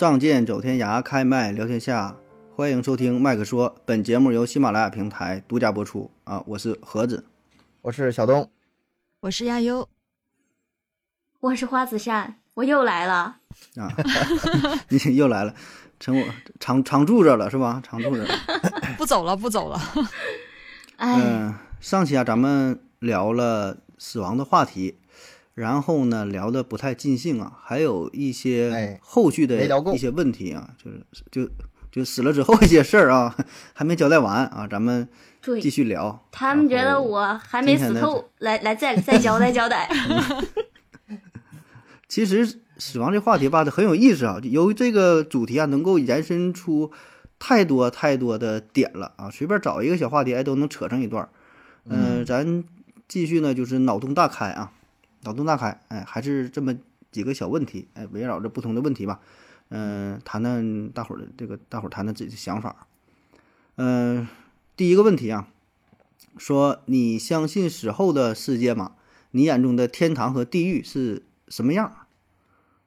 [0.00, 2.16] 仗剑走天涯，开麦聊天下，
[2.56, 3.76] 欢迎收听麦克说。
[3.84, 6.42] 本节目由喜马拉雅平台独家播出啊！
[6.46, 7.26] 我是盒子，
[7.82, 8.50] 我是小东，
[9.20, 9.86] 我是亚优，
[11.40, 13.40] 我是花子善，我又来了
[13.76, 13.92] 啊！
[14.88, 15.54] 你又来了，
[16.00, 16.26] 成我
[16.58, 17.82] 常常住着了是吧？
[17.84, 18.26] 常住着，
[18.96, 19.78] 不走了，不走了。
[20.96, 24.98] 嗯，上期啊，咱们聊了死亡的话题。
[25.54, 31.50] 然后呢，聊的不太尽兴啊，还有一些后续的一些问题啊，就是就
[31.90, 33.36] 就死了之后一些事儿啊，
[33.74, 35.08] 还没交代完啊，咱们
[35.60, 36.24] 继续聊。
[36.30, 39.90] 他们觉得我还没死透，来来再再交代交代。
[42.08, 46.90] 其实死亡这话题吧，它很有意思啊，由于这个主题啊，能够延伸出
[47.38, 51.28] 太多太多的点了啊，随便找一个小话题，哎，都能扯上一段。
[51.84, 52.64] 嗯，咱
[53.08, 54.72] 继续呢，就是脑洞大开啊。
[55.22, 56.76] 脑洞大开，哎，还是这么
[57.10, 59.20] 几个小问题，哎，围绕着不同的问题吧，
[59.68, 62.86] 嗯，谈谈大伙儿的这个，大伙儿谈谈自己的想法。
[63.76, 64.28] 嗯，
[64.76, 65.48] 第一个问题啊，
[66.36, 68.92] 说你相信死后的世界吗？
[69.32, 72.06] 你眼中的天堂和地狱是什么样？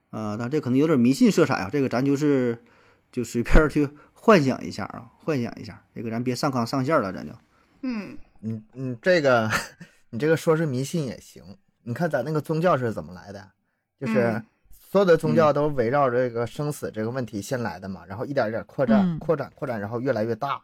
[0.09, 2.63] 啊，那这可能有点迷信色彩啊，这个咱就是
[3.11, 7.33] 就随便去幻想一下啊，幻想一下，这个咱别上纲上线了，咱就。
[7.81, 9.49] 嗯，嗯嗯，这个
[10.11, 11.43] 你这个说是迷信也行。
[11.83, 13.51] 你看咱那个宗教是怎么来的？
[13.99, 20.61] 就是所有的宗教都围绕这个生死这个问题先来的嘛，然后一点一点扩展、扩展、扩展，然后越来越大，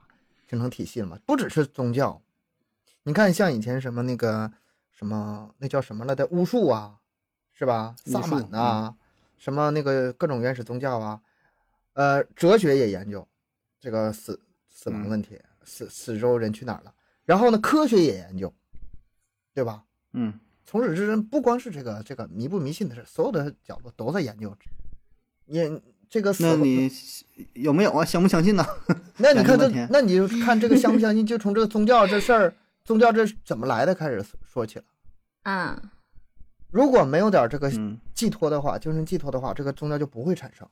[0.50, 1.18] 形成体系了嘛。
[1.26, 2.22] 不只是宗教，
[3.04, 4.52] 你看像以前什么那个
[4.92, 6.98] 什么那叫什么来的巫术啊，
[7.54, 7.96] 是吧？
[8.06, 8.94] 萨满呐，
[9.38, 11.22] 什么那个各种原始宗教啊，
[11.94, 13.26] 呃，哲学也研究
[13.80, 16.94] 这个死死亡问题，死死之后人去哪儿了？
[17.24, 18.54] 然后呢，科学也研究，
[19.54, 19.84] 对吧？
[20.14, 20.40] 嗯。
[20.70, 24.56] 从始至终，不光是这个这个迷不迷信的事，所有的角度都在研究。
[25.46, 26.88] 你这个，那你
[27.54, 28.06] 有没有啊？
[28.06, 28.64] 相不相信呢？
[29.18, 32.54] 那你看 这，那你就看这个相不相信，就从这个宗教这事儿，
[32.86, 34.86] 宗教这怎么来的开始说起了。
[35.42, 35.76] 嗯，
[36.70, 37.72] 如果没有点这个
[38.14, 40.70] 寄托的话，精神寄托的话，这个宗教就不会产生。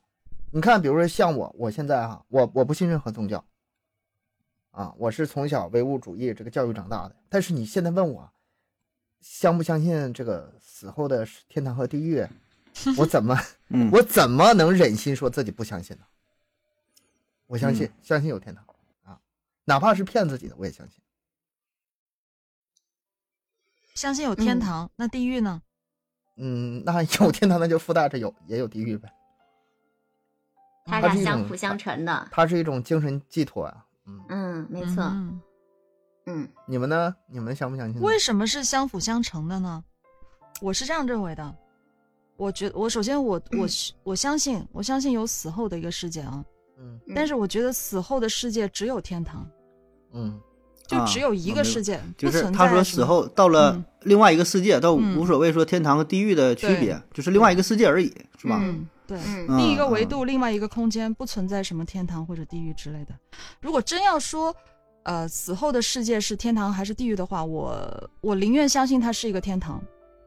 [0.51, 3.43] 你看，比如说像我，我现在哈，我我不信任何宗教。
[4.69, 7.15] 啊，我是从小唯物主义这个教育长大的。
[7.29, 8.31] 但是你现在问我。
[9.21, 12.25] 相不相信这个死后的天堂和地狱？
[12.97, 13.35] 我怎么，
[13.91, 16.03] 我怎么能忍心说自己不相信呢？
[17.47, 18.63] 我相信，相信有天堂
[19.03, 19.19] 啊，
[19.65, 20.99] 哪怕是骗自己的，我也相信。
[23.95, 25.61] 相信有天堂，那地狱呢？
[26.35, 29.11] 嗯，那有天堂，那就附带着有也有地狱呗。
[30.85, 32.27] 它俩相辅相成的。
[32.31, 33.85] 它是一种精神寄托啊。
[34.05, 35.03] 嗯嗯，没错。
[35.03, 35.41] 嗯，
[36.65, 37.15] 你们呢？
[37.27, 38.01] 你们相不相信？
[38.01, 39.83] 为什么是相辅相成的呢？
[40.61, 41.55] 我是这样认为的。
[42.35, 43.67] 我觉我首先我我
[44.03, 46.43] 我相信我相信有死后的一个世界啊。
[46.77, 46.99] 嗯。
[47.15, 49.47] 但是我觉得死后的世界只有天堂。
[50.13, 50.39] 嗯。
[50.85, 58.07] 就只有一个世界，就是他说死后到了另外一个世界，倒无所谓说天堂和地狱的区别，就是另外一个世界而已，
[58.37, 58.59] 是吧？
[58.63, 59.19] 嗯，对。
[59.47, 63.13] 另一个维度，另外一个空间，不存在什么天堂或者地狱之类的。
[63.61, 64.53] 如果真要说。
[65.07, 69.81] 呃，死后的世界是天堂还是地狱的话，我我宁愿相信它是一个天堂，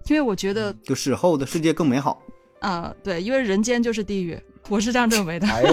[0.07, 2.23] 因为我觉得就死后的世界更美好。
[2.61, 4.39] 啊，对，因为人间就是地狱，
[4.71, 5.47] 我是这样认为的。
[5.47, 5.71] 哎呦，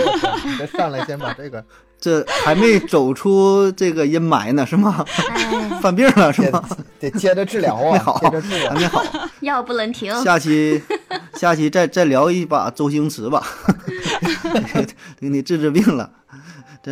[0.59, 1.63] 你上来先把这个，
[1.97, 5.05] 这还没走出这个阴霾呢，是吗？
[5.81, 6.61] 犯病了是吗？
[6.99, 9.01] 得接着治疗啊， 没好，接着治疗，还没好，
[9.39, 10.13] 药不能停。
[10.21, 10.83] 下期
[11.33, 13.41] 下期再再聊一把周星驰吧，
[15.17, 16.11] 给你治治病了。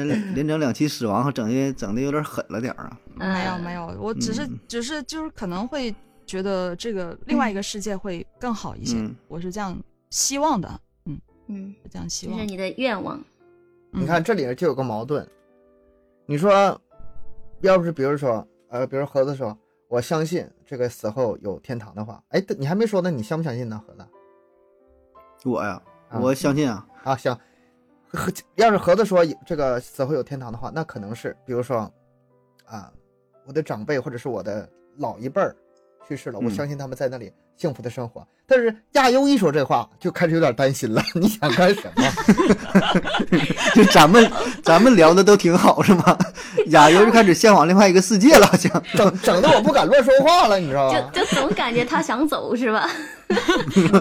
[0.35, 2.99] 连整两期死亡，整的整的有点狠了点儿啊！
[3.17, 5.93] 没有没有，我只是只是就是可能会
[6.25, 8.97] 觉得这个另外一个世界会更好一些，
[9.28, 9.78] 我是这样
[10.09, 12.35] 希望的，嗯嗯，这样希望。
[12.35, 13.23] 这是你的愿望。
[13.91, 15.25] 你看这里就有个矛盾，
[16.25, 16.79] 你说，
[17.61, 23.81] 要不是比如说呃，比如盒子说我相信这个死后有天堂的话，哎，你还没说呢，你相不相信呢？
[23.87, 24.05] 盒子？
[25.46, 25.81] 我呀，
[26.20, 27.37] 我相信啊啊行。
[28.55, 31.91] 要是盒子说这个死后有天堂的话，那可能是，比如说，
[32.66, 32.91] 啊，
[33.46, 35.55] 我的长辈或者是我的老一辈儿
[36.07, 38.25] 去世了，我相信他们在那里幸福的生活。
[38.47, 41.02] 但是亚优一说这话，就开始有点担心了。
[41.16, 42.03] 你想干什么？
[43.73, 44.31] 就咱们
[44.61, 46.16] 咱们聊的都挺好，是吗？
[46.67, 51.09] 亚优就开始向往另外一个世界了，好像整整的我不敢乱说话了，你知道吗？
[51.11, 52.87] 就就总感觉他想走，是吧？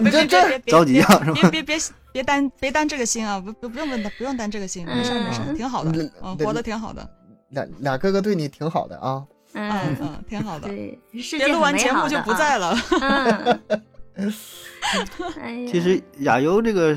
[0.03, 1.49] 你这这着急啊，是吧？
[1.49, 1.77] 别别别
[2.11, 3.39] 别担别担这个心啊！
[3.39, 5.91] 不不不用问他，不用担这个心，没事没事，挺好的，
[6.21, 7.09] 嗯，活的挺好的。
[7.49, 9.23] 俩俩哥哥对你挺好的啊，
[9.55, 10.67] 嗯嗯，挺好的。
[10.67, 12.75] 对，别录完节目就不在了。
[15.41, 16.95] 哎呀，其实亚优这个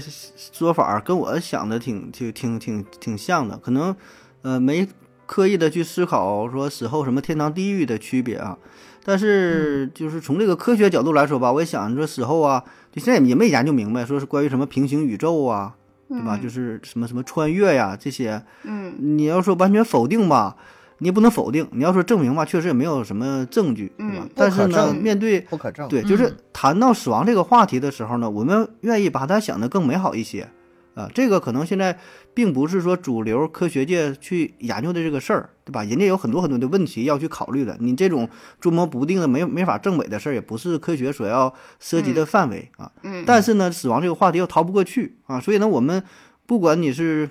[0.52, 3.94] 说法跟我想的挺挺挺挺挺像的，可能
[4.42, 4.86] 呃没
[5.26, 8.56] 刻意的去思考说死后什么天堂地狱的区别啊，
[9.04, 12.62] 但是就是从这个科学角度来说吧，我也想说死后啊，
[12.92, 15.74] 就现在也没研究明白，说是关于什么平行宇宙啊，
[16.08, 16.38] 对吧？
[16.40, 18.94] 就是什么什么穿越呀这些，嗯。
[18.98, 20.56] 你要说完全否定吧，
[20.98, 24.24] 你也不能否定；你要说证明吧，确实也没有什么证据，对吧？
[24.24, 25.88] 嗯但是呢，面对不可证。
[25.88, 30.48] 对，就是谈到死亡这个话题的时候呢，我们愿意把它想得更美好一些，
[30.94, 31.96] 啊，这个可能现在
[32.34, 35.84] 并不是说主流科学界去研究的这个事儿，对吧？
[35.84, 38.28] 人家有很多很多的问题要去考虑的，你这种
[38.60, 42.90] 捉摸不定的、没没法证伪的事儿，也不是科学所要涉及的范围啊。
[43.02, 46.02] 嗯，但是呢，死亡这个话题又逃不过去啊，所以呢，我们
[46.46, 47.30] 不管你是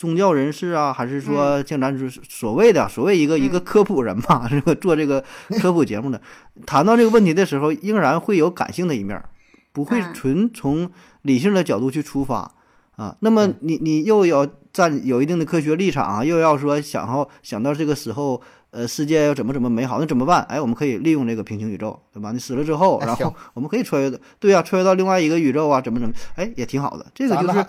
[0.00, 5.22] 宗教人士啊，还是说像咱是所谓的所谓一个一个科普人嘛， 这个做这个
[5.60, 6.18] 科普节目的，
[6.64, 9.28] 谈到这个问题的时候，仍然会有感性的一面儿，
[9.72, 12.50] 不会嗯纯从理性的角度去出发
[12.96, 13.14] 啊。
[13.20, 18.40] 那么你你又要站有一定的科学立场啊，又要说想要想到这个时候。
[18.72, 20.44] 呃，世界要怎么怎么美好，那怎么办？
[20.44, 22.30] 哎，我们可以利用这个平行宇宙，对吧？
[22.30, 27.04] 你死了之后，然后我们可以穿越的，对呀、穿越到另外一个宇宙啊，怎么怎么，哎，也挺好的。
[27.12, 27.66] 这个就是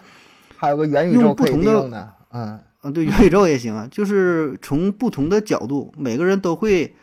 [0.58, 6.96] 还，有个元宇宙可以用不同的利用的，嗯，嗯，对，元宇宙也行啊，就是从不同的角度，每个人都会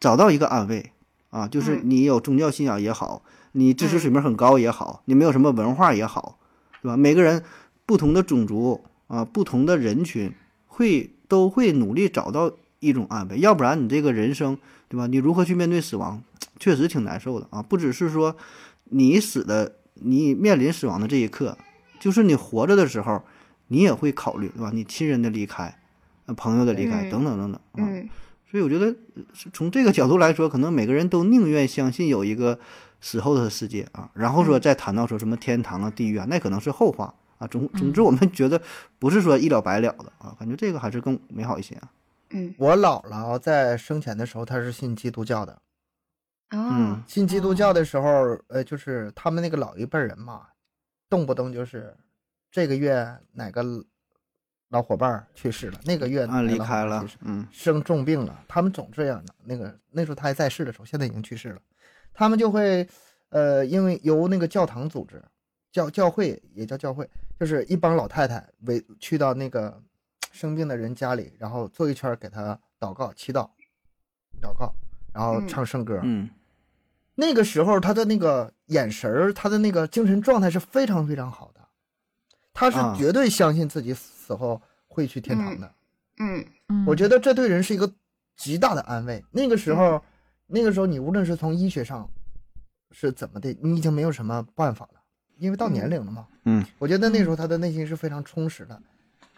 [0.00, 0.92] 找到一个安慰
[1.30, 6.38] 啊，就是嗯你有宗教信仰也好，你知识水平很高也好，你没有什么文化也好，
[6.82, 6.96] 对吧？
[6.96, 7.42] 每个人
[7.86, 10.32] 不同的种族啊，不同的人群
[10.66, 14.58] 会都会努力找到一种安慰，要不然你这个人生，
[14.88, 15.06] 对吧？
[15.06, 16.22] 你如何去面对死亡，
[16.58, 17.62] 确实挺难受的啊！
[17.62, 18.36] 不只是说
[18.84, 21.56] 你死的，你面临死亡的这一刻，
[22.00, 23.22] 就是你活着的时候，
[23.72, 24.70] 你也会考虑，对吧？
[24.72, 25.74] 你亲人的离开，
[26.26, 27.88] 呃，朋友的离开，嗯等等等等啊。
[27.90, 28.08] 嗯
[28.44, 28.94] 所以我觉得，
[29.54, 32.58] 从这个角度来说，可能每个人都宁愿相信有一个
[33.00, 37.46] 死后的世界啊，然后说再谈到说什么天堂啊、地狱啊，那可能是后话啊。
[37.46, 38.60] 总总之，我们觉得
[38.98, 41.88] 不是说一了百了的啊，感觉这个还是更美好一些啊。
[42.28, 45.58] 嗯我姥姥在生前的时候，她是信基督教的。
[46.50, 50.42] 嗯信基督教的时候，呃，就是他们那个老一辈人嘛，
[51.08, 51.96] 动不动就是
[52.52, 53.64] 这个月哪个
[54.68, 59.34] 老伙伴去世了，那个月哪啊，个离开了嗯生重病了，他们总这样的。
[59.42, 61.60] 那个那时候他还在世的时候，现在已经去世了，
[62.12, 62.86] 他们就会，
[63.30, 65.22] 呃，因为由那个教堂组织，
[65.72, 67.08] 教教会也叫教会，
[67.40, 69.82] 就是一帮老太太围去到那个
[70.30, 73.48] 生病的人家里，然后坐一圈给他祷告、祈祷、
[74.42, 74.74] 祷告，
[75.14, 75.98] 然后嗯唱圣歌。
[76.02, 76.28] 嗯
[77.14, 81.51] 那个时候他的那个眼神儿，他的那个精神状态是非常非常好的，
[82.52, 82.94] 他是啊。
[82.98, 85.74] 绝对相信自己死后会去天堂的。
[86.18, 86.44] 嗯。
[86.68, 86.84] 嗯。
[86.86, 87.92] 我觉得这对人是一个
[88.36, 89.24] 极大的安慰。
[89.30, 90.02] 那个时候，
[90.46, 92.08] 那个时候你无论是从医学上
[92.90, 95.00] 是怎么的，你已经没有什么办法了，
[95.38, 96.26] 因为到年龄了嘛。
[96.44, 98.82] 嗯，我觉得那时候他的内心是非常充实的，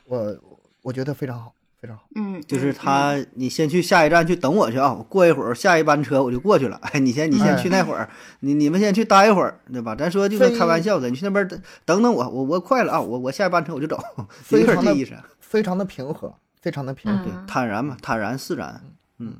[0.07, 0.37] 我
[0.83, 2.05] 我觉得非常好，非常好。
[2.15, 6.77] 嗯，就是嗯他，你先去下一站去等我去啊，我过一会儿下一班车我就过去了。
[6.83, 8.09] 哎，你先你先去那会儿，
[8.41, 9.95] 你你们先去待一会儿，对吧？
[9.95, 15.13] 咱说就是开玩笑的，你去那边等等等我，我我快了啊，我我下一班车我就走， 有非常的意思。
[15.41, 17.23] 非常的平和，非常的平和。
[17.23, 18.83] 对嗯，坦然嘛，坦然释然。
[19.19, 19.35] 嗯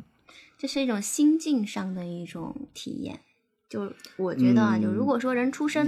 [0.59, 3.21] 这是一种心境上的一种体验。
[3.69, 5.85] 就我觉得啊，就如果说人出生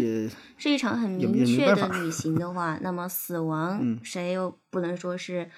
[0.59, 5.49] 是一场很明确的旅行的话，那么死亡嗯谁又不能说是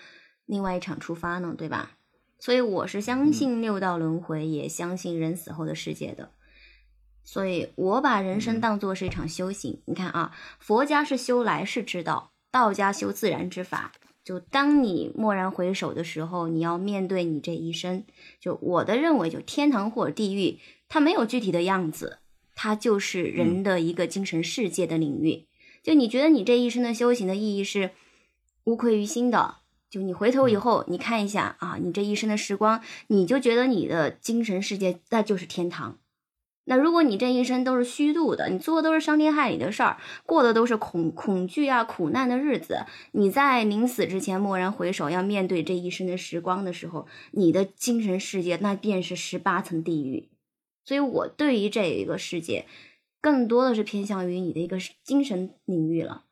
[0.49, 1.55] 另外一场出发呢？
[1.57, 1.99] 对吧？
[2.41, 6.33] 所以我是嗯相信六道轮回，也相信人死后的世界的。
[7.23, 9.83] 所以我把人嗯生当作是一场修行。
[9.85, 13.93] 你看啊，佛家是修来世之道，道家修自然之法。
[14.25, 18.05] 就当你蓦然回首的时候，你要面对你这一生。
[18.41, 22.19] 就我的认为，就天堂或者地狱，它没有具体的样子，
[22.55, 25.47] 它就是人的一个精神世界的领域。
[25.83, 27.91] 就你觉得你这一生的修行的意义是
[28.65, 29.57] 无愧于心的。
[29.91, 35.99] 就你回头以后，你看一下啊，你这一生的时光，你就觉得你的精神世界那就是天堂。
[36.65, 50.29] 那如果你这一生都是虚度的，你做的都是伤天害理的事儿，过的都是恐恐惧啊、苦难的日子，你在临死之前蓦然回首，要面对这一生的时光的时候，你的精神世界那便是十八层地狱。
[50.85, 52.67] 所以我对于这一个世界，
[53.23, 56.25] 更多的是偏向于你的一个精神领域了。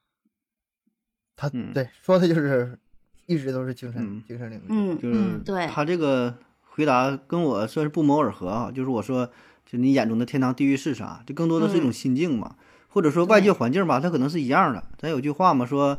[1.34, 2.78] 他嗯对说的就是
[3.26, 4.62] 一直都是精神、嗯精神领域。
[4.68, 9.30] 嗯，就是嗯，对，他这个回答跟我算是不谋而合啊，就是我说，
[9.64, 11.22] 就你眼中的天堂地狱是啥？
[11.26, 12.56] 就更多的是一种嗯心境嘛，
[12.88, 14.84] 或者说外界环境吧，它可能是一样的。
[14.98, 15.98] 咱有句话嘛，说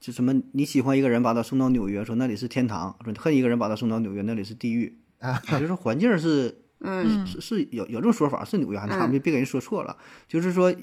[0.00, 4.98] 就什么你喜欢一个人，把他送到纽约，说那里是天堂；说你恨一个人，把他送到纽约，那里是地狱。
[5.20, 9.96] 啊，就是环境是 嗯是是有有这种说法，是纽约还是他们别别给人说错了，
[10.28, 10.74] 就是说，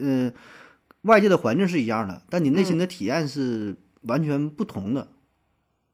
[0.00, 0.32] 呃，
[1.02, 5.06] 外界的环境是一样的，但你内心的体验是完全不同的。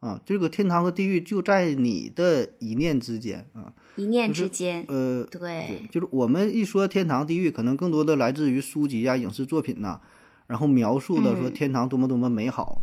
[0.01, 10.01] 啊，这个天堂和地狱就在你的一念之间啊，一念就是之间，呃，对，就是我们一说天堂、地狱，可能更多的来自于书籍呀、影视作品呐、
[10.47, 11.53] 然后描述的说嗯。
[11.53, 12.83] 天堂多么多么美好，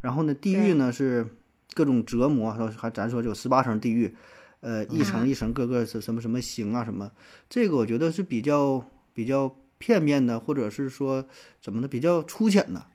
[0.00, 1.26] 然后呢，地狱呢是
[1.74, 4.14] 各种折磨，还还咱说就有十八层地狱，
[4.60, 7.10] 呃，一层一层各个是什么什么刑啊什么，
[7.50, 11.26] 这个我觉得是比较比较片面的，或者是说
[11.60, 12.86] 怎么的比较粗浅的，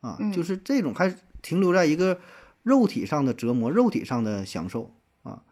[0.00, 0.32] 啊，嗯。
[0.32, 2.18] 就是这种还停留在一个
[2.64, 4.92] 肉体上的折磨、肉体上的享受
[5.22, 5.44] 啊。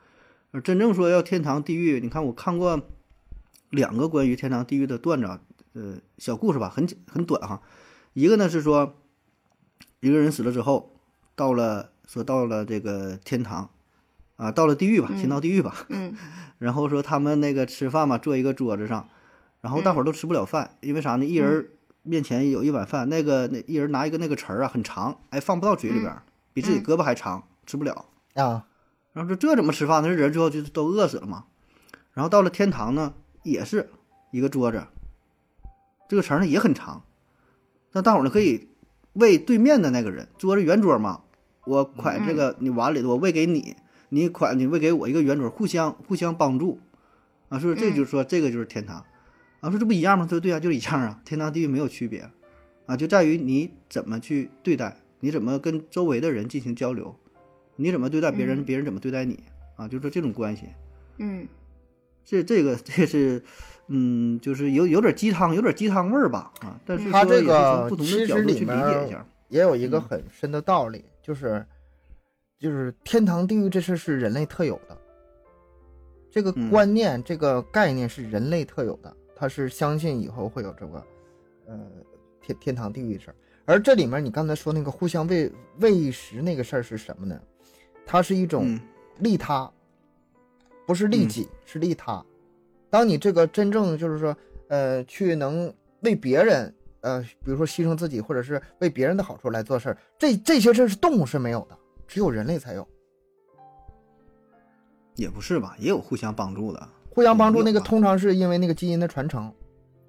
[0.51, 2.83] 而真正说要天堂地狱，你看我看过
[3.71, 5.41] 两个关于天堂地狱的段子啊，
[5.75, 7.63] 呃，小故事吧，很很短哈。
[8.15, 8.97] 一个呢是说，
[10.01, 10.97] 一个人死了之后，
[11.37, 13.71] 到了说到了这个天堂，
[14.37, 15.87] 啊，到了地狱吧，先到地狱吧。
[15.89, 16.17] 嗯
[16.59, 19.09] 然后说他们那个吃饭嘛，坐一个桌子上，
[19.63, 21.25] 然后大伙儿都吃不了饭，因为啥呢？
[21.25, 21.71] 一人
[22.03, 28.07] 面前有一碗饭，那个那一人拿一个那个匙儿啊，很长，哎，放不到嘴里边儿，比自己胳膊还长，吃不了。
[28.35, 28.67] 啊，
[29.13, 30.09] 然后说这怎么吃饭呢？
[30.09, 31.45] 这人最后就都饿死了嘛。
[32.13, 33.91] 然后到了天堂呢，也是
[34.31, 34.87] 一个桌子，
[36.09, 37.05] 这个绳儿呢也很长，
[37.93, 38.69] 那大伙儿呢可以
[39.15, 41.23] 喂对面的那个人，桌子圆桌嘛，
[41.65, 43.77] 我款这个你碗里的，我喂给你，
[44.11, 46.81] 你款你喂给我一个圆桌，互相互相帮助
[47.49, 49.05] 啊，说这就是说这个就是天堂
[49.61, 50.27] 啊，说这不一样吗？
[50.27, 52.31] 他说对啊，就是一样啊，天堂地狱没有区别
[52.87, 57.15] 啊，就在于你怎么去对待，你怎么跟周围的人进行交流。
[57.77, 59.43] 你怎么对待别人，嗯别人怎么对待你
[59.77, 59.89] 啊？
[59.89, 60.67] 就是这种关系，
[61.17, 61.49] 嗯
[62.25, 63.43] 这这个这是，
[63.87, 66.79] 嗯，就是有有点鸡汤，有点鸡汤味儿吧啊。
[66.85, 69.27] 但是他这个从不同其的角度去理实里面解一下。
[69.49, 71.65] 也有一个嗯很深的道理，就是
[72.59, 74.99] 就是天堂地狱这事是人类特有的，
[76.31, 81.05] 这个嗯观念、这个概念是人类特有的，他是相信以后会有这个
[81.67, 81.79] 呃
[82.43, 83.37] 天天堂地狱的事儿。
[83.65, 87.41] 而这里面你刚才说那个互相喂喂食那个事儿是什么呢？
[88.05, 88.81] 它是一种嗯
[89.19, 89.71] 利他，
[90.87, 92.25] 不是利嗯己，是利他。
[92.91, 94.37] 当你这个真正就是说，
[94.69, 102.87] 呃，去能为别人，呃，比如说牺牲自己，或者是为别人的好处来做事儿，这这些事儿是动物是没有的，只有人类才有。
[105.15, 106.89] 也不是吧，也有互相帮助的。
[107.11, 109.53] 互相帮助那个通常是因为那个基因的传承，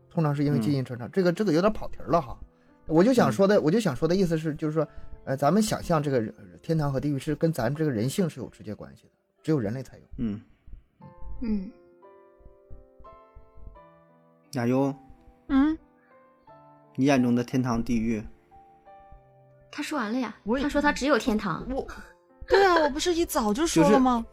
[0.09, 1.09] 通常是因为基嗯因传承。
[1.11, 2.37] 这个这个有点跑题儿了哈。
[2.87, 4.87] 我就想说的，我就想说的意思是，就是说，
[5.23, 9.09] 呃，咱们想象这个人天堂和地狱是跟咱们这个人性是有直接关系的，
[9.41, 10.03] 只有人类才有。
[10.17, 10.41] 嗯，
[11.41, 11.71] 嗯，
[14.51, 14.93] 亚优，
[15.47, 15.77] 嗯，
[16.95, 18.21] 你眼中的天堂地狱，
[19.71, 21.87] 他说完了呀他说他只有天堂，我，
[22.47, 24.25] 对啊，我不是一早就说了吗？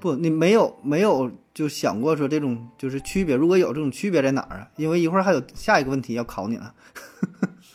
[0.00, 4.70] 不，你没有没有就想过说这种就是区别，如果有这种区别在哪儿啊？
[4.76, 6.72] 因为一会儿还有下一个问题要考你呢。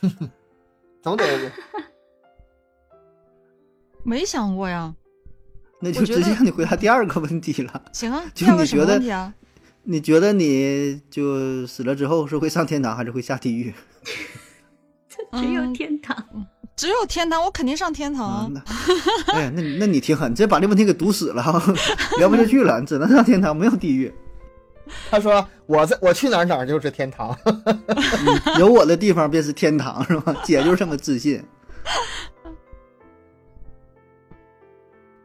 [1.01, 1.25] 总得
[4.03, 4.93] 没想过呀。
[5.79, 7.83] 那就直接让你回答第二个问题了。
[7.93, 9.33] 行啊，就第二个什么你觉得问题啊？
[9.83, 13.73] 你觉得你就死了之后是会上天堂还是会下地狱？
[15.33, 16.25] 只有嗯天堂。
[16.75, 18.49] 只有天堂，我肯定上天堂啊，啊。
[18.53, 18.61] 那，
[19.33, 21.43] 哎呀，那你那你挺狠，直接把这问题给堵死了，
[22.19, 24.13] 聊不下去了，你只能上天堂，没有地狱。
[25.09, 27.37] 他说我在我去哪儿哪儿就是天堂。
[28.59, 30.35] 有我的地方便是天堂，是吧？
[30.43, 31.43] 姐就是这么自信。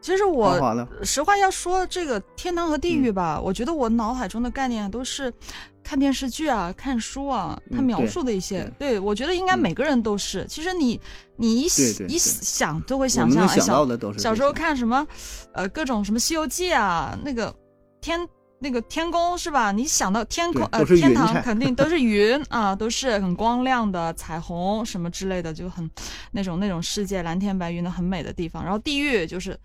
[0.01, 0.87] 其实我？
[1.03, 5.33] 实话要说，这个天堂和地狱嗯吧，我觉得我脑海中的概念都是
[5.81, 8.69] 看电视剧啊、看书啊，他描述的一些。
[8.77, 10.45] 对我觉得应该嗯每个人都是。
[10.45, 10.99] 其实你
[11.37, 15.07] 你一对对对一想都会想象，哎，想到小的都是小时候看什么，
[15.53, 17.55] 呃，各种什么《西游记》啊，那个
[18.01, 18.19] 天。
[18.63, 19.73] 那个天宫是吧？
[19.73, 25.87] 你想到天空，呃，天堂 肯定都是云啊，都是很光亮的彩虹什么之类的，就很
[26.31, 28.63] 那种那种世界蓝天白云的很美的地方。
[28.63, 29.59] 然后地狱就是，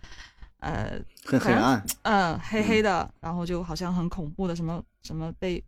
[0.58, 1.80] 呃，很黑暗。
[2.02, 5.62] 嗯，黑黑的，然后就好像很恐怖的，什么什么被，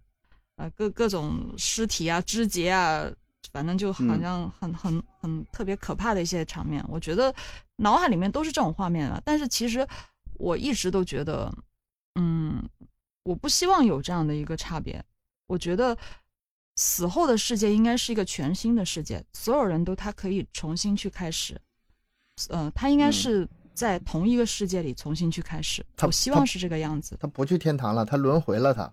[0.56, 3.04] 呃，各各种尸体啊、肢节啊，
[3.52, 6.84] 反正就好嗯像很、很很特别可怕的一些场面。
[6.88, 7.32] 我觉得
[7.76, 9.86] 脑海里面都是这种画面啊，但是其实
[10.34, 11.52] 我一直都觉得，
[12.16, 12.60] 嗯，
[13.22, 15.02] 我不希望有这样的一个差别。
[15.46, 15.96] 我觉得
[16.76, 21.60] 死后的世界应该是一个全新的世界，所有人都他可以重新去开始，
[22.48, 25.84] 呃，他应该嗯是在同一个世界里重新去开始。
[25.96, 27.16] 他我希望是这个样子。
[27.20, 28.90] 他不去天堂了，他轮回了他。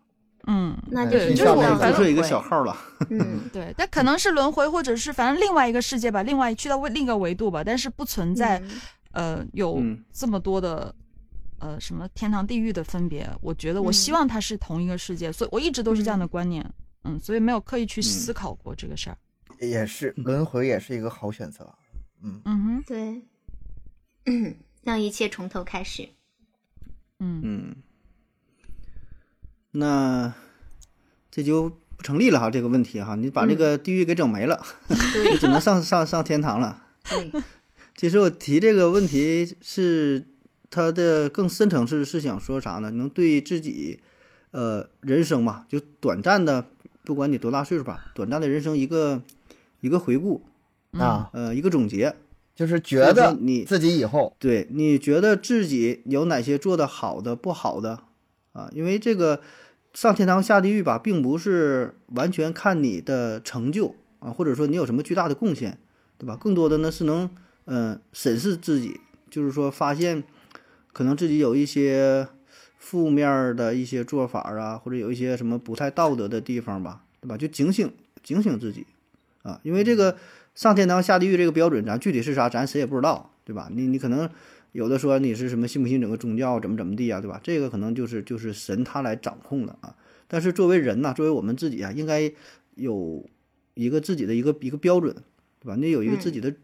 [0.47, 2.75] 嗯，那就就是我下辈子反正不是一个小号了。
[3.09, 8.81] 嗯 对，但可能是轮回，或者是反正另外一个世界吧，另外去到另一个维度吧，但是不存在、嗯
[9.11, 10.93] 呃有嗯这么多的
[11.59, 13.29] 呃什么天堂地狱的分别。
[13.41, 16.65] 我觉得我希嗯望它是同一个世界，所以我一直都是这样的观念。
[17.03, 19.17] 嗯，所以没有刻意去嗯思考过这个事儿。
[19.59, 21.73] 也是轮回也是一个好选择。
[22.21, 23.23] 嗯，嗯哼，对，
[24.83, 26.09] 让一切从头开始。
[27.19, 27.75] 嗯嗯，
[29.71, 30.33] 那
[31.31, 36.83] 这就不成立了哈，这个问题哈，你把这个地狱给整没了， 对只能上上上天堂了。
[37.09, 37.31] 对，
[37.95, 40.27] 其实我提这个问题是
[40.69, 42.89] 它的更深层次是想说啥呢？
[42.91, 43.99] 能对自己，
[44.51, 46.65] 呃，人生嘛，就短暂的，
[47.03, 49.21] 不管你多大岁数吧，短暂的人生一个
[49.81, 50.43] 一个回顾，
[50.91, 52.15] 啊，呃，一个总结。
[52.55, 57.99] 就是觉得你自己以后对，你觉得自己有哪些做的好的、不好的
[58.53, 58.67] 啊？
[58.73, 59.41] 因为这个
[59.93, 65.77] 上天堂下地狱吧，并不是完全看你的成就啊，或者说你有什么巨大的贡献，
[66.17, 66.35] 对吧？
[66.35, 67.29] 更多的呢是能
[67.65, 70.23] 嗯、呃审视自己，就是说发现
[70.97, 72.27] 可能自己有一些
[72.79, 77.37] 负面的一些做法啊，或者有一些什么不太道德的地方吧，对吧？
[77.37, 78.83] 就警醒警醒自己
[79.43, 80.17] 啊，因为这个
[80.55, 83.69] 上天堂下地狱这个标准，咱具体是啥，咱谁也不知道，对吧？
[83.71, 84.27] 你你可能
[84.71, 87.39] 有的说你是什么信不信整个宗教怎么怎么地啊，对吧？
[87.43, 89.95] 这个可能就是就是神他来掌控的啊。
[90.27, 92.31] 但是作为人呐、作为我们自己啊，应该
[92.73, 93.23] 有
[93.75, 95.13] 一个自己的一个一个标准，
[95.59, 95.75] 对吧？
[95.75, 96.55] 你有一个自己的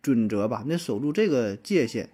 [0.00, 2.08] 准则吧，你守住这个界限，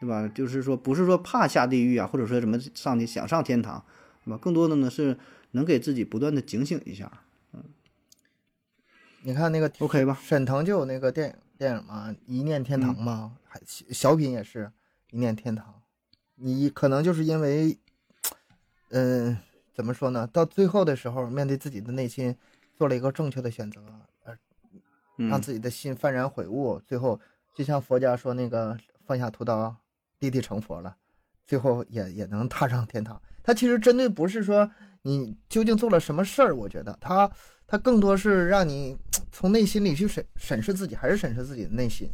[0.00, 0.26] 对吧？
[0.34, 3.84] 就是说不是说怕下地狱啊，或者说什么上天想上天堂，
[4.24, 4.38] 对吧？
[4.38, 5.18] 更多的呢是
[5.52, 7.10] 能给自己不断的警醒一下
[7.52, 7.62] 嗯
[9.22, 10.18] 你看那个，OK 吧？
[10.22, 14.64] 沈腾就有那个电影电影嘛，《一念天堂》嘛，还小小品也是
[15.10, 15.66] 《一念天堂》。
[16.36, 17.76] 你可能就是因为，
[18.88, 19.36] 嗯、
[19.74, 20.26] 怎么说呢？
[20.26, 22.34] 到最后的时候，面对自己的内心，
[22.74, 23.82] 做了一个正确的选择，
[24.24, 24.34] 呃，
[25.16, 27.20] 让嗯自己的心幡然悔悟，最后
[27.54, 29.76] 就像佛家说那个放下屠刀，
[30.20, 30.94] 立地成佛了，
[31.46, 33.20] 最后也也能踏上天堂。
[33.42, 34.70] 他其实针对不是说
[35.02, 37.30] 你究竟做了什么事儿，我觉得他
[37.66, 38.96] 他更多是让你
[39.32, 42.10] 从内心里去审审视自己，还是审视自己的内心。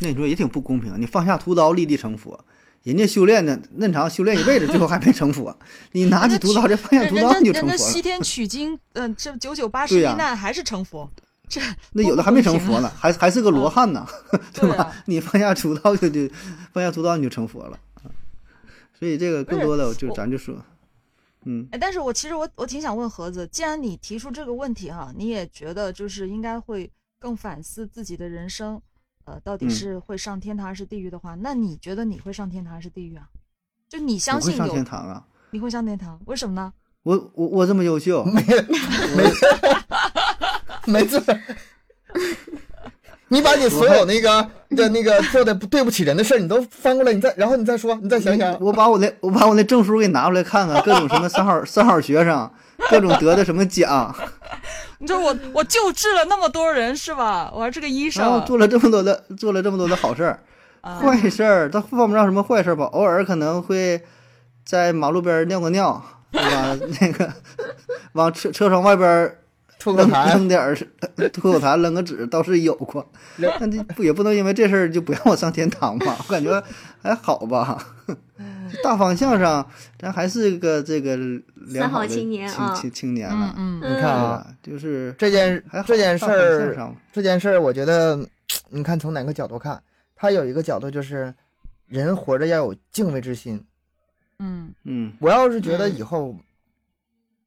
[0.00, 2.44] 那你说也挺不公平，你放下屠刀立地成佛，
[2.82, 5.56] 人家修炼的那么长修炼一辈子，最后还没成佛，
[5.92, 11.10] 你拿起屠刀这放下屠刀你就成佛了，家西天取经，嗯、这九九八十一难还是成佛，
[11.48, 11.60] 这
[11.92, 14.06] 那有的还没成佛呢，还还是个罗汉呢
[14.52, 14.84] 对吧？
[14.84, 16.28] 啊你放下屠刀就就
[16.72, 18.10] 放下屠刀你就成佛了，啊
[18.98, 20.54] 所以这个更多的就咱就说，
[21.44, 28.80] 嗯哎，但是我其实我我挺想问盒子，既然你提出这个问题哈，你也觉得就是应该会更反思自己的人生，
[29.24, 33.28] 呃，到底嗯是会上天堂还是地狱的话，那你觉得你会上天堂还是地狱啊？
[33.88, 36.72] 就你相信会上信有天堂啊，你会上天堂，为什么呢？
[37.04, 39.24] 我我我这么优秀，没没
[41.06, 41.22] 错。
[43.30, 48.56] 你把你所有那个的那个做的不对不起人的事儿，你都翻过来，你再然后你再说，你再想想。
[48.58, 52.50] 我把我那我把我那证书给拿出来看看，各种什么三好三好学生，
[52.88, 54.14] 各种得的什么奖，
[54.98, 57.52] 你说我我救治了那么多人是吧？
[57.54, 60.40] 我还是个医然后生，做了这么多的做了这么多的好事儿。
[60.80, 62.86] 啊坏事儿，他犯不上什么坏事儿吧？
[62.86, 64.00] 偶尔可能会
[64.64, 66.78] 在马路边儿尿个尿，对吧？
[67.00, 67.30] 那个
[68.12, 69.36] 往车车窗外边
[69.78, 70.74] 吐个痰扔，点儿
[71.32, 73.08] 吐口痰，扔个纸倒是有过。
[73.36, 76.16] 那这不也不能因为这事儿就不让我上天堂吧？
[76.26, 76.62] 我感觉
[77.00, 77.94] 还好吧。
[78.82, 79.66] 大方向上，
[79.98, 88.18] 咱还是个这个良好的三好青年啊青青年嗯了，嗯你看啊，就是这件还好这件事儿，这件事儿，我觉得，
[88.68, 89.82] 你看从哪个角度看，
[90.14, 91.34] 他有一个角度就是，
[91.86, 93.64] 人活着要有敬畏之心。
[94.38, 96.36] 嗯嗯我要是觉得以后，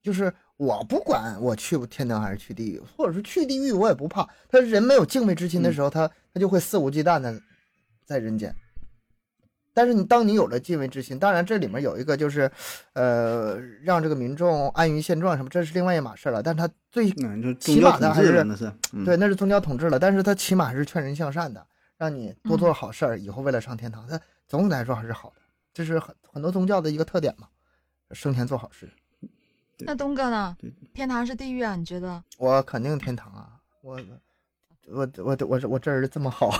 [0.03, 4.30] 就是我不管我去天堂还是去地狱，或者是去地狱我也不怕。
[4.47, 7.36] 他人没有敬畏之心的时候，他他就会肆无忌惮的
[8.06, 8.56] 在人间。
[9.74, 12.52] 但是你当你有了敬畏之心，当然这里面有一个就是，
[12.93, 16.43] 呃，让这个民众安于现状什么，这是另外一码事了。
[16.43, 17.10] 但是他最
[17.56, 18.45] 起码的还是
[19.04, 21.65] 对，那是宗教统治了，但是他起码还是劝人向善的，
[21.97, 25.41] 让你多做好事儿，以后为了上天堂，他总体来说还是好的，
[25.74, 27.47] 这是很很多宗教的一个特点嘛，
[28.12, 28.88] 生前做好事。
[29.85, 30.71] 那东哥呢对？
[30.93, 31.75] 天堂是地狱啊？
[31.75, 32.21] 你觉得？
[32.37, 33.47] 我肯定天堂啊，
[33.81, 33.99] 我
[34.87, 36.51] 我我我我这人这么好，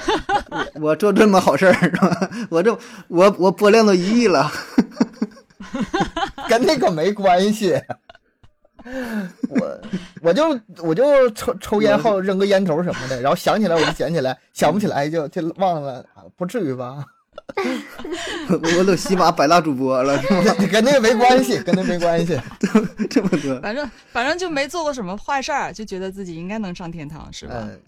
[0.80, 2.30] 我做这么好事儿是吧？
[2.50, 2.76] 我这
[3.08, 4.50] 我我播量都一亿了，
[6.48, 7.80] 跟那个没关系。
[9.48, 9.80] 我
[10.20, 17.02] 我就我就抽抽烟后扔个烟头什么的，然后想起来我就捡起来，想不起来就就忘了，啊不至于吧？
[18.48, 20.54] 我 我都喜马百大主播了，是吧？
[20.70, 22.38] 跟那个没关系，跟那没关系。
[23.08, 27.54] 这么多，反正反正就没做过什么坏事儿，就觉得自己应该能上天堂，是吧？
[27.60, 27.80] 嗯，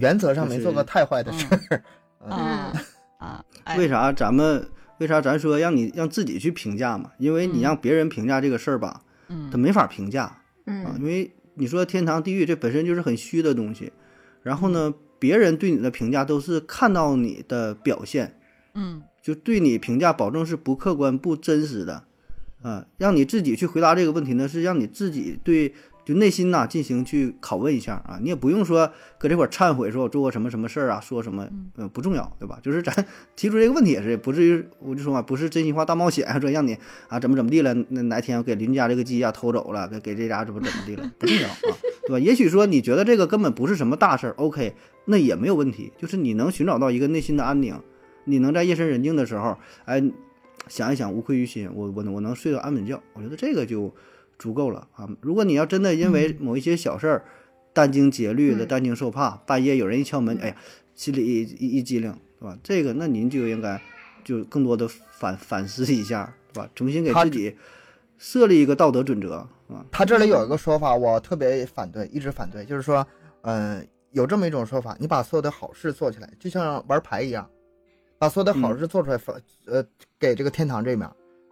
[0.00, 1.82] 原则上没做过太坏的事儿。
[2.28, 2.72] 啊
[3.18, 3.44] 啊！
[3.64, 4.66] 哎为啥咱们
[4.98, 7.10] 为啥咱说让你让自己去评价嘛？
[7.18, 13.92] 因为你让别人评价这个事儿吧，嗯他没法评价啊，嗯因为你说天堂地狱这本身就是很虚的东西，
[14.42, 18.36] 然后呢，别人对你的评价都是看到你的表现，
[18.74, 22.04] 嗯就对你评价保证是不客观、不真实的，
[22.62, 25.72] 啊，让你自己去回答这个问题呢，是让你自己对
[26.04, 32.58] 就内心呐进行去拷问一下啊，你也不用说搁这块儿忏悔，说我做过什么什么事儿啊，说什么，嗯、不重要，对吧？
[32.62, 32.94] 就是咱
[33.34, 36.76] 提出这个问题也是，不至于我就说嘛，不是真心话大冒险，说让你
[37.08, 41.56] 啊怎么怎么地了，那哪天给邻家这个鸡呀、偷走了，给给这家怎么怎么地了，不重要啊，
[42.06, 42.18] 对吧？
[42.18, 44.74] 也许说你觉得这个根本不是什么大事儿，OK，
[45.06, 47.80] 那也没有问题，就是你能寻找到一个内心的安宁。
[48.24, 50.02] 你能在夜深人静的时候，哎，
[50.68, 53.94] 想一想无愧于心，我我能我能睡到安稳觉，我觉得这个就
[54.38, 55.08] 足够了啊。
[55.20, 57.24] 如果你要真的因为某一些小事儿
[57.74, 60.56] 殚精竭虑的、嗯担惊受怕，半夜有人一敲门，哎呀，
[60.94, 62.58] 心里一一一激灵，对吧？
[62.62, 63.80] 这个那您就应该
[64.22, 66.70] 就更多的反反思一下，对吧？
[66.74, 67.56] 重新给自己
[68.16, 69.84] 设立一个道德准则啊。
[69.90, 73.06] 他这里有一个说法，我特别反对，一直反对，就是说，
[73.42, 77.48] 嗯、有这么一种说法，你把所有的好事做起来，就像玩牌一样，
[78.24, 79.84] 把所有的好事做出来，放、呃，
[80.18, 81.06] 给这个天堂这面，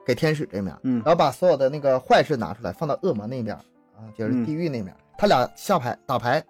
[0.06, 1.02] 给天使这面，嗯。
[1.04, 3.54] 然后把所有的那个坏事拿出来，放到恶魔那边
[3.94, 4.46] 啊，就是嗯。
[4.46, 6.42] 地狱那面，他俩下牌打牌，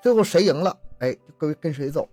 [0.00, 2.08] 最后谁赢了，哎，跟跟谁走。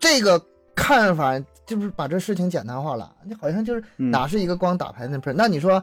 [0.00, 0.44] 这个
[0.74, 4.10] 看法就是把这事情简单化了，你好像就是嗯。
[4.10, 5.34] 哪是一个光打牌那事儿？
[5.34, 5.80] 那你说，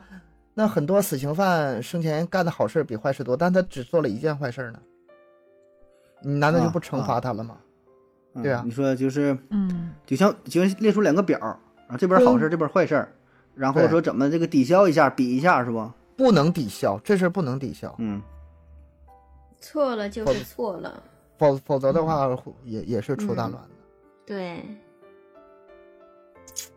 [0.54, 4.82] 那很多死刑犯生前干的好事儿比坏事多，但他只做了一件坏事呢，
[6.20, 7.56] 你难道就不惩罚他了吗？
[7.58, 7.63] 嗯
[8.42, 8.64] 对啊。
[8.66, 9.94] 你说就是嗯。
[10.06, 13.12] 就像就像列出两个表儿啊，这边好事儿，这边坏事儿，
[13.56, 15.92] 然后说怎么这个抵消一下，比一下是不？
[16.16, 18.22] 不能抵消，这事儿不能抵消，嗯。
[19.60, 21.02] 错了就是错了，
[21.38, 22.30] 否否则的话
[22.64, 23.70] 也也是出大乱的。
[24.26, 24.64] 对，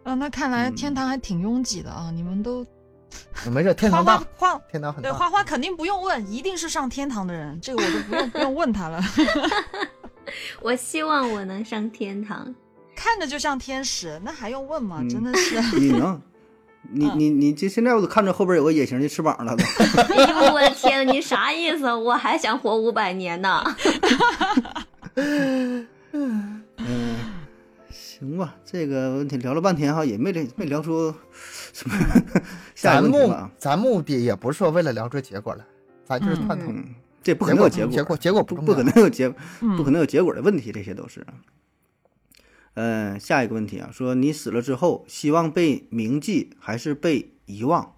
[0.05, 0.75] 啊，那看来嗯。
[0.75, 2.11] 天堂还挺拥挤的啊！
[2.15, 2.65] 你们都
[3.51, 5.13] 没事， 天堂大，花花，对天堂很大。
[5.13, 9.01] 花花肯定不用问，一定是上天堂的人，这个我都不用不用问他了，
[10.61, 12.55] 我希望我能上天堂。
[12.95, 14.99] 看着就像天使，那还用问吗？
[15.03, 16.21] 嗯真的是， 你能，
[16.91, 19.65] 你你你这现在我都看着后边有个隐形的翅膀了都。
[20.15, 21.93] 哎呦我的天，你啥意思？
[21.93, 23.63] 我还想活五百年呢。
[26.13, 26.63] 嗯，
[27.91, 31.15] 行吧，这个问题聊了半天哈，也没聊没聊出
[31.75, 31.95] 什么
[32.75, 33.51] 下咱目一个问题吧？
[33.59, 35.65] 咱目的也不是说为了聊出结果来，
[36.05, 36.65] 咱就是探讨。
[36.67, 36.95] 嗯，
[37.27, 41.27] 这不可能有结果，结果结果不不不可能有结不嗯可能有结果的问题，这些都是。
[42.75, 47.97] 嗯，下一个问题啊，说你死了之后，希望被铭记还是被遗忘？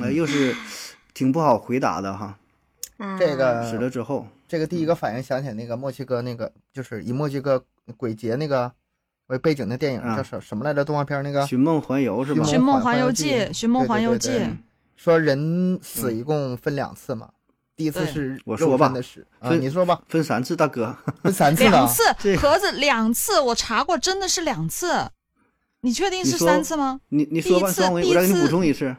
[0.00, 0.56] 哎、又是
[1.14, 2.36] 挺不好回答的哈。
[2.96, 7.64] 啊这个死了之后，这个第一个反应想起那个墨西哥那个，就是以墨西哥
[7.96, 8.72] 鬼节那个
[9.28, 10.84] 为背景的电影啊叫什什么来着？
[10.84, 12.42] 动画片那个寻梦环游是吗？
[12.42, 14.30] 寻梦环环游游记记》《寻梦环游记
[14.96, 17.30] 说人死一共分两次嘛，
[17.76, 18.92] 第一次是我说吧
[19.40, 20.96] 啊，分你说吧，分三次，大哥。
[21.22, 21.62] 分三次？
[21.64, 22.02] 两次
[22.36, 25.10] 盒子两次，我查过，真的是两次。
[25.80, 27.00] 你确定是三次吗？
[27.08, 28.94] 你你说吧，第一次我第一我再给你次补充一次。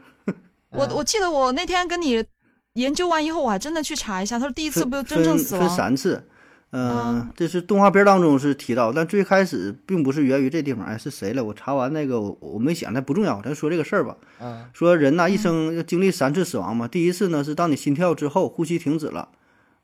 [0.72, 2.26] 我我记得我那天跟你
[2.74, 6.28] 研究完以后，我还真的去查一下，他说第一次不就真正死分分，三次，
[6.76, 10.84] 嗯、啊这是动画片当中是提到，但最开始并不是源于这地方。
[10.84, 11.44] 哎，是谁了？
[11.44, 14.18] 我查完那个，我我没想，那不重要，咱说这个事儿吧。
[14.42, 16.88] 嗯说人呐，一生要经历三次死亡嘛。
[16.88, 19.30] 第一次呢是当你心跳之后，呼吸停止了，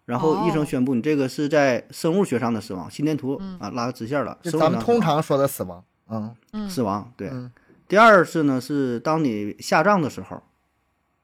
[0.05, 7.11] 然后医生哦宣布你这个是在生物学上的死亡，心电图、嗯啊拉个直线了，就咱们通常说的死亡，嗯嗯死亡。
[7.15, 7.51] 对，嗯
[7.87, 10.41] 第二次呢是当你下葬的时候，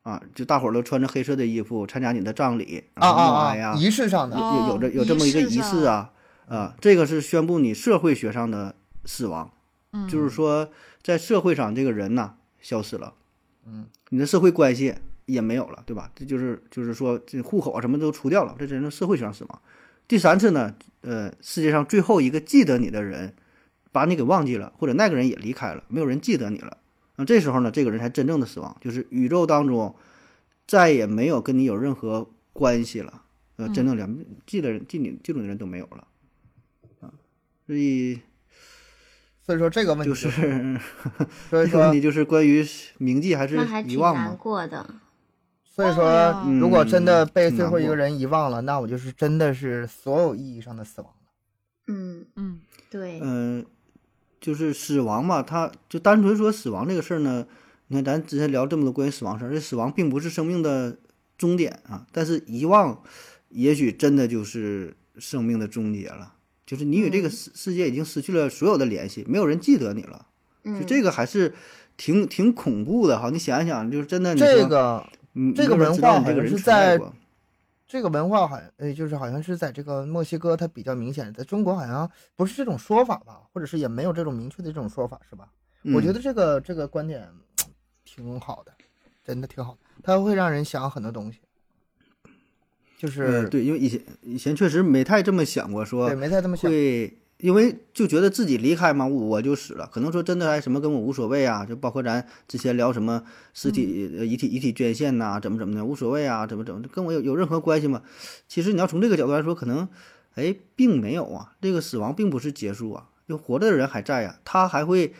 [0.05, 6.13] 啊，就大伙儿都穿着黑色的衣服参加你的葬礼，啊啊哀呀、啊，仪式上的有哦有有这有这么一个仪式啊
[6.47, 9.51] 啊，这个是宣布你社会学上的死亡，
[9.93, 10.69] 嗯就是说
[11.01, 13.15] 在社会上这个人呐消失了，
[13.65, 14.93] 嗯，你的社会关系
[15.25, 16.11] 也没有了，对吧？
[16.13, 19.61] 这就是就是说这户口啊什么都除掉了，这真是社会上死亡。
[20.07, 23.33] 第三次呢，呃，世界上最后一个记得你的人
[23.91, 26.77] 把你给忘记了，或者那个人也离开了，没有人记得你了。
[27.17, 29.95] 那这时候呢，这个人才真正的死亡，就是宇宙当中
[30.67, 33.23] 再也没有跟你有任何关系了。
[33.57, 36.07] 呃，真正连记的人记你记住的人都没有了，
[36.99, 37.13] 啊，
[37.65, 38.19] 所以
[39.41, 40.79] 所以说这个问题就是
[41.49, 42.65] 所以这个问说题就是关于
[42.97, 44.35] 铭记还是那还挺难遗忘嘛？
[44.35, 44.85] 过的。
[45.63, 51.31] 所以说如果真的被嗯最后一个人遗忘了，那我就是真的是所有意义上的死亡了。
[51.87, 53.65] 嗯，嗯对，嗯、
[54.39, 57.45] 就是死亡嘛，它就单纯说死亡这个事儿呢，
[57.87, 60.97] 你看咱之前聊这么多关于死亡事儿，这死亡并不是生命的
[61.37, 63.01] 终点啊，但是遗忘，
[63.49, 66.33] 也许真的就是生命的终结了。
[66.65, 70.25] 就是你与这个嗯世世界已经失去了所有的联系，没有人记得你了。
[70.63, 71.53] 就嗯，这个还是
[71.95, 73.29] 挺挺恐怖的哈。
[73.29, 77.13] 你想一想，就是真的你，这个嗯这个文化好像是在过
[77.87, 85.49] 这个文化好像，呃，就是好像是在这个墨西哥，它比较明显，在中国好像不是这种说法吧，或者是也没有这种明确的这种说法，是吧？
[85.93, 87.29] 我觉嗯得这个这个观点
[88.03, 88.71] 挺好的，
[89.23, 91.39] 真的挺好的，它会让人想很多东西，
[92.97, 99.87] 就呃是对，因为以前以前确实没太这么想过，说对没太这么想，会，因为就觉得自己离开嘛，我我就死了。
[99.93, 103.21] 可能说真的还什么跟我无所谓啊，就包括咱之前聊什么
[103.53, 108.01] 尸体、呃遗体遗体捐献呐、怎么怎么的无所谓啊，怎么怎么的，跟我有有任何关系吗？
[108.47, 109.87] 其实你要从这个角度来说，可能
[110.33, 115.13] 哎并没有啊，这个死亡并不是结束啊，就活着的人还在呀、他还会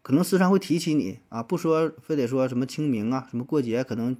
[0.00, 4.16] 可能时常会提起你啊，不说非得说什么清明啊，什么过节可能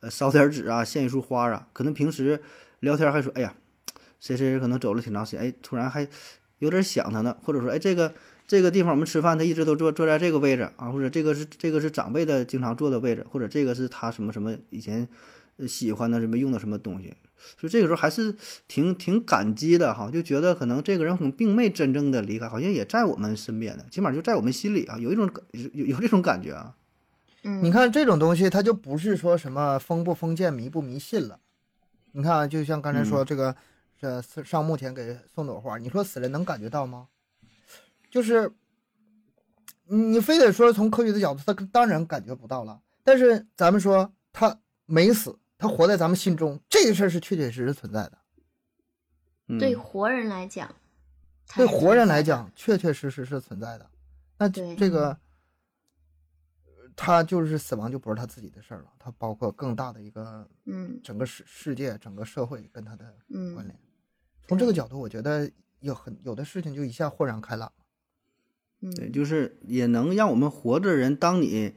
[0.00, 2.42] 呃烧点纸啊，献一束花啊，可能平时
[2.80, 3.54] 聊天还说哎呀。
[4.20, 6.04] 谁谁谁可能走了挺长时间，哎，突然还
[6.58, 8.12] 有点想他呢，或者说，哎，这个
[8.46, 15.06] 这个地方我们吃饭，他一直都坐坐在这个位置啊，或者这个是这个是长辈的经常坐的位置，或者这个是他什么什么以前
[15.56, 17.14] 呃喜欢的什么用的什么东西，
[17.58, 18.34] 所以这个时候还是
[18.66, 26.74] 挺挺感激的哈，就觉得可能这个人可能并没真正的离开，好像也在我们身边的，起码就在我们心里啊，有一种感有有这种感觉啊，
[27.42, 31.38] 嗯，你看这种东西，它就不是说什么封不封建、迷不迷信了。
[32.12, 33.54] 你看啊，就像刚才说这个，
[34.00, 37.08] 呃，上墓前给送朵花，你说死人能感觉到吗？
[38.10, 38.52] 就是，
[39.86, 42.80] 你非得说从科学的角度，他当然感觉不到了。
[43.02, 48.18] 但是咱们说他没死，他活在咱们心中，这个事儿是确确实实存在的。
[49.48, 50.74] 嗯、对活人来讲，
[51.56, 53.90] 对活人来讲，确确实实是存在的。
[54.38, 55.18] 那这个，
[56.94, 63.78] 他就是死亡，就不是他自己的事儿了，他包括更大的一个嗯整个世世界、整个社会跟他的嗯关联。
[64.48, 65.48] 从这个角度，我觉得
[65.80, 68.90] 有很有的事情就一下豁然开朗了。
[68.96, 71.74] 对，嗯，就是也能让我们活着的人，当你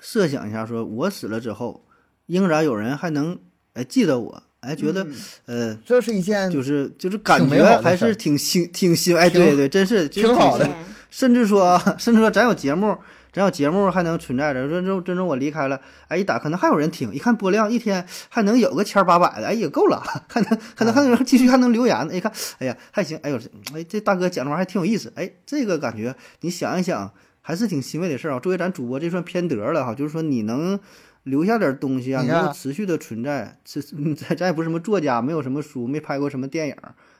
[0.00, 1.86] 设想一下，说我死了之后，
[2.26, 3.38] 仍然有人还能
[3.74, 5.14] 哎记得我，哎觉得、嗯
[5.46, 10.68] 呃这是一件就是就是感觉还是挺欣挺欣哎，挺对对，真是挺好的
[11.10, 12.96] 甚至说 甚至说咱有节目，
[13.36, 23.38] 咱有节目还能存在着，真正真正我离开了，哎一打可能还有人听，一看播量一天还能有个千八百的，哎也够了，还能还能还能继续还能留言，一看哎呀还行，哎呦
[23.74, 28.40] 哎这大哥讲的玩意儿还挺有意思，哎这个感觉你想一想还是挺欣慰的事儿啊。
[28.40, 30.80] 作为咱主播这算偏得了哈，就是说你能。
[31.26, 36.76] 留下点东西啊，能够持续的存在，这咱咱也不是什么作家，没有什么书，没拍过什么电影，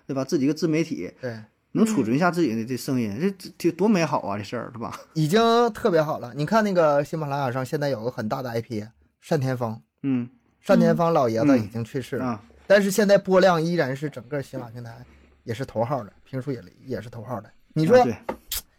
[0.06, 0.22] 对吧？
[0.24, 1.40] 自己一个自媒体，对，
[1.72, 4.38] 能储存下自己的这声音，这这这多美好啊！
[4.38, 4.98] 这事儿，对吧？
[5.14, 5.40] 已经
[5.72, 6.32] 特别好了。
[6.34, 8.84] 你看那个喜马拉雅上现在有个很大的 IP，
[9.28, 10.28] 单田芳，嗯
[10.64, 15.04] 单田芳老爷子嗯已经去世了，啊，但是现在播量依然是整个喜马平台
[15.44, 17.50] 也是头号的，评书也也是头号的。
[17.74, 18.04] 你说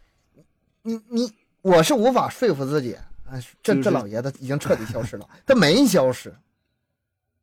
[0.82, 6.34] 你你我是无法说服自己，啊，这这老爷子已经彻底消失了，他没消失，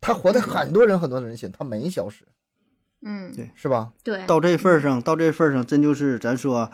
[0.02, 2.26] 他活在很多人很多人心，他没消失，
[3.06, 3.92] 嗯对是吧？
[4.04, 6.70] 对，到这份儿上，到这份儿上，真就是咱说，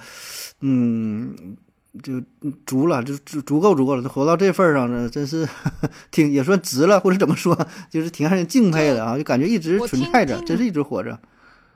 [0.61, 1.55] 嗯，
[2.01, 2.21] 就
[2.65, 4.09] 足了，就足足够足够了。
[4.09, 5.47] 活到这份儿上呢，真是
[6.09, 7.53] 挺也算值了，或者怎么说，
[7.89, 9.17] 就是挺让人敬佩的啊！
[9.17, 11.19] 就感觉一直存在着，真是一直活着。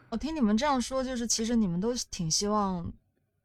[0.10, 2.90] 我听你们这样说，就是其实你们都挺希望，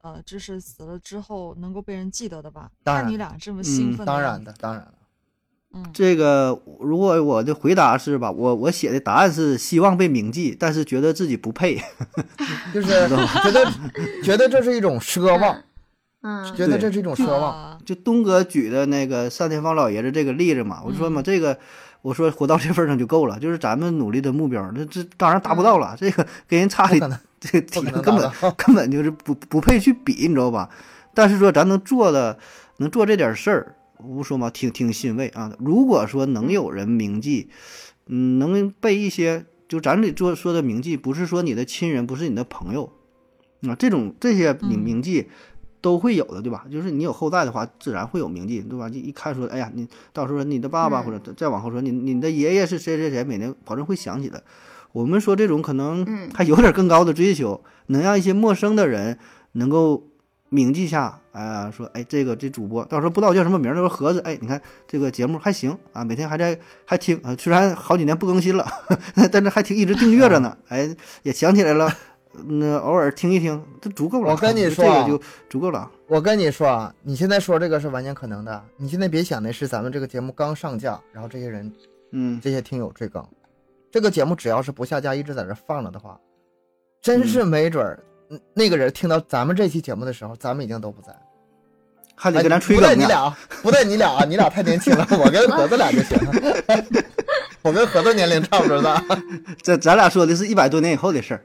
[0.03, 2.71] 呃，就是死了之后能够被人记得的吧？
[2.85, 4.93] 当然看你俩这么兴嗯奋、当然的，，当然了。
[5.73, 11.81] 嗯，这个如果我的回答是吧，我我写的答案是希望被铭记，但是觉得自己不配。
[12.75, 13.73] 就是觉得
[14.23, 15.63] 觉得这是一种奢望，
[16.23, 16.45] 嗯。
[16.57, 17.53] 觉得这是一种奢望。
[17.53, 21.59] 啊就东哥举的那个单田芳老爷子这个例子嘛，我就说嘛，这个
[22.03, 30.69] 我说活到这份儿上就够了，就是咱们努力的目标，那这当然达不到了，这个跟人差的 这个体根本 根本就是不不配去比，你知道吧？
[31.15, 32.39] 但是说咱能做的，
[32.77, 33.75] 能做这点事儿，
[34.07, 35.55] 我不说嘛，挺挺欣慰啊。
[35.59, 37.49] 如果说能有人铭记，
[38.07, 42.93] 嗯，能被一些就咱这做说的铭记，不是说你的亲人，不是你的朋友
[43.63, 45.29] 啊，这种这些铭嗯铭记。
[45.83, 46.67] 都会有的，对吧？
[46.71, 48.91] 就是你有后代的话，自然会有铭记，对吧？
[48.91, 54.45] 就一看说，哎呀，你到时候你的爸爸，嗯或者再往后说，你你的爷爷是谁谁谁，每年保证会想起的。
[54.93, 59.19] 我们说这种可能嗯还有点更高的追求，能让一些陌生的人
[59.53, 60.10] 能够
[60.51, 68.67] 铭记下，啊、说哎，这个这主播到时候不知道叫什么名儿，他说盒子，哎，你看这个节目还行啊，每天还在还听啊，虽然好几年不更新了，
[69.33, 71.89] 但是还听一直订阅着呢， 哎，也想起来了，
[72.33, 74.33] 那偶尔听一听，这足够了。
[74.33, 75.91] 我跟你说这个就足够了。
[76.09, 78.65] 我跟你说啊，你现在说这个是完全可能的。
[78.77, 81.73] 你现在别想的是咱们这个节目刚上架，然后这些人
[82.11, 83.25] 嗯，这些听友追更，
[83.89, 86.19] 这个节目只要是不下架，一直在这放着的话，
[87.01, 88.03] 真是没准儿
[88.55, 91.09] 那个人听到咱们这期节目的时候，咱们已经都不在。
[92.15, 93.05] 还得跟咱吹不对梗呢。
[93.05, 96.85] 你俩，不带你俩，你俩太年轻了，我跟盒子俩就行了。
[97.63, 99.03] 我跟盒子年龄差不多大。
[99.63, 101.43] 这咱俩说的是一百多年以后的事儿，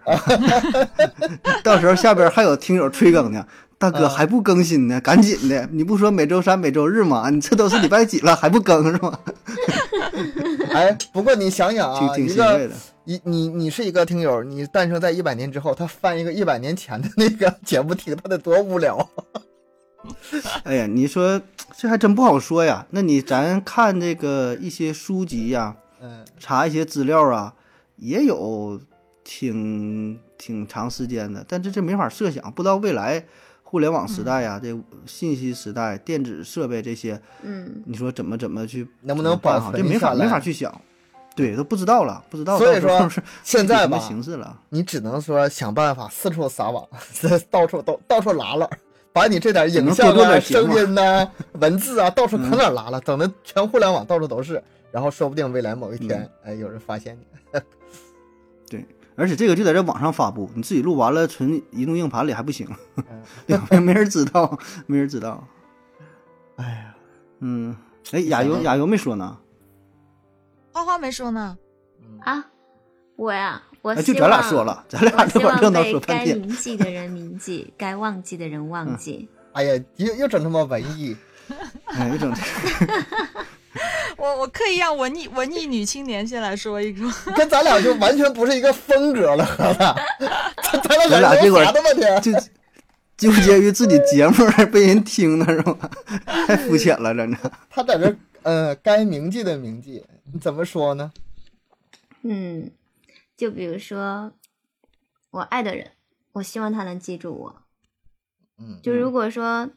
[1.63, 3.45] 到时候下边还有听友吹更呢。
[3.77, 5.67] 大哥啊还不更新呢，赶紧的！
[5.71, 7.29] 你不说每周三、每周日吗？
[7.29, 9.19] 你这都是礼拜几了还不更是吗？
[10.73, 12.75] 哎，不过你想想 挺啊，一个挺欣慰的。
[13.05, 19.09] 一你你是一个听友，你诞生在一百年之后，他翻一个一百年前的那个节目听，他得多无聊。
[20.63, 21.41] 哎呀，你说
[21.75, 22.85] 这还真不好说呀。
[22.91, 27.53] 那你咱看这个一些书籍呀，嗯查一些资料啊，
[27.95, 28.79] 也有
[29.23, 33.25] 挺挺长时间的，但这这没法设想，不知道未来
[33.63, 34.75] 互联网时代呀，这
[35.07, 39.71] 信息时代、电子设备这些，嗯，你说怎么怎么去能不能办好？
[39.71, 40.79] 这没法没法去想，
[41.35, 43.09] 对，都不知道了，不知道所以说
[43.43, 44.57] 现在吧形式了。
[44.69, 46.87] 你只能说想办法四处撒网，
[47.51, 48.69] 到处都到处拉了，
[49.11, 57.59] 把你这点影像啊、声音呐、 文字啊，到处可哪拉了，整的全互联网到处都是，然后说不定未来某一天，嗯哎，有人发现你。
[58.69, 58.83] 对
[59.15, 62.67] 而且这个就在这网上发布，你自己录完了存移动硬盘里还不行，
[62.97, 63.03] 嗯
[63.45, 63.79] 对吧？
[63.79, 65.45] 没人知道，没人知道。
[66.55, 66.95] 哎呀，
[67.39, 67.75] 嗯，
[68.11, 69.37] 哎，亚游亚游没说呢，
[70.75, 71.57] 花花没说呢，
[72.25, 72.45] 啊，
[73.15, 76.37] 我呀，我就咱俩望说了，咱俩这会儿热闹望被该说半天。
[76.37, 79.29] 铭记的人铭记，该忘记的人忘记。
[79.53, 81.15] 哎呀，又又整他妈文艺，
[81.87, 82.29] 哎，一整
[84.19, 89.47] 我我刻意让文艺文艺女青年先来说一个， 跟咱俩就完全不是一个风格了。
[90.61, 92.19] 咱咱咱俩这会儿？
[92.19, 92.33] 就
[93.15, 94.33] 纠结于自己节目
[94.73, 95.89] 被人听呢，是吧？
[96.47, 97.37] 太肤浅了，真的。
[97.69, 101.13] 他在这呃，该铭记的铭记，你怎么说呢？
[102.23, 102.71] 嗯，
[103.37, 104.33] 就比如说
[105.31, 105.91] 我爱的人，
[106.33, 107.61] 我希望他能记住我。
[108.57, 109.69] 嗯，就如果说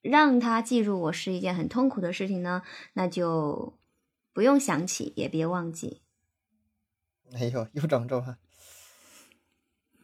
[0.00, 3.78] 让他记住我是一件很痛苦的事情呢，那就
[4.32, 6.02] 不用想起，也别忘记。
[7.34, 8.38] 哎呦，又整这玩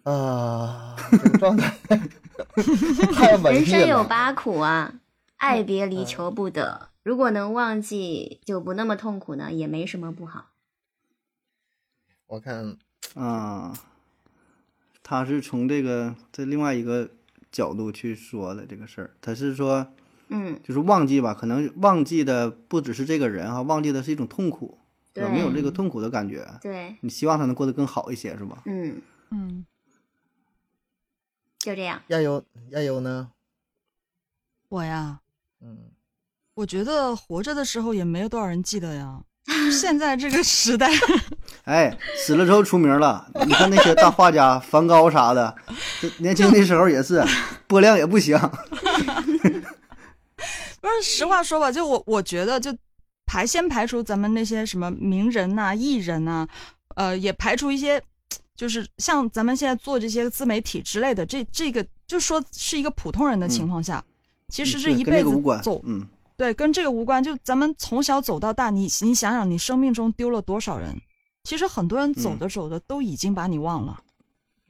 [0.05, 1.77] 啊，这个状态
[3.15, 4.03] 太人生有。
[4.05, 5.01] 八苦啊，
[5.37, 6.89] 爱别离求不得。
[7.09, 10.51] 如果能忘记，就不那么痛苦呢，也没什么不好。
[12.27, 12.77] 我看，
[13.17, 13.73] 啊，
[15.03, 17.09] 他是从这个这另外一个
[17.51, 19.17] 角度去说的这个事儿。
[19.23, 19.91] 他是说，
[20.29, 24.77] 嗯，就是忘记吧，可能忘记的不只是这个人哈，忘记的是一种痛苦，
[25.15, 26.47] 对有没有这个痛苦的感觉？
[26.61, 28.63] 对，你希望他能过得更好一些，是吧？
[28.67, 29.65] 嗯，嗯，
[31.59, 32.03] 就这样。
[32.09, 33.33] 亚优亚优呢？
[34.69, 35.23] 我呀，
[35.63, 35.91] 嗯，
[36.59, 39.21] 我觉得活着的时候也没有多少人记得呀。
[39.71, 40.91] 现在这个时代，
[41.65, 43.31] 哎，死了之后出名了。
[43.47, 45.55] 你看那些大画家梵高啥的，
[46.19, 47.25] 年轻的时候也是
[47.69, 48.37] 播量也不行。
[50.81, 52.77] 不是实话说吧，就我我觉得，就
[53.25, 56.45] 排先排除咱们那些什么名人呐、艺人呐、
[56.97, 58.03] 呃，也排除一些，
[58.57, 64.05] 就是像咱们现在做这些自媒体之类的，这这个就说是一个普通人的情况下，
[64.49, 65.31] 其实这一辈子
[65.63, 66.07] 走，嗯，
[66.39, 67.23] 对，跟这个无关。
[67.23, 70.95] 就咱们从小走到大，你你想想，你生命中丢了多少人？
[71.43, 73.99] 其实很多人走嗯着走着都已经把你忘了。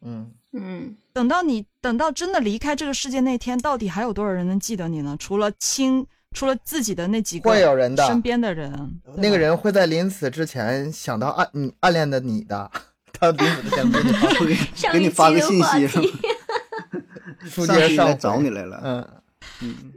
[0.03, 5.15] 嗯，嗯，等到你等到真的离开这个世界那天，到底还有多少人能记得你呢？
[5.19, 12.71] 除了亲，除了自己的那几个会有人的身边的人，那个人会在临死之前想到暗你暗恋的你的，
[13.13, 14.57] 他临死之前给你发会
[14.93, 15.89] 给你发个信息？
[17.45, 18.81] 书上接上来找你来了。
[18.85, 19.09] 嗯，
[19.63, 19.93] 嗯，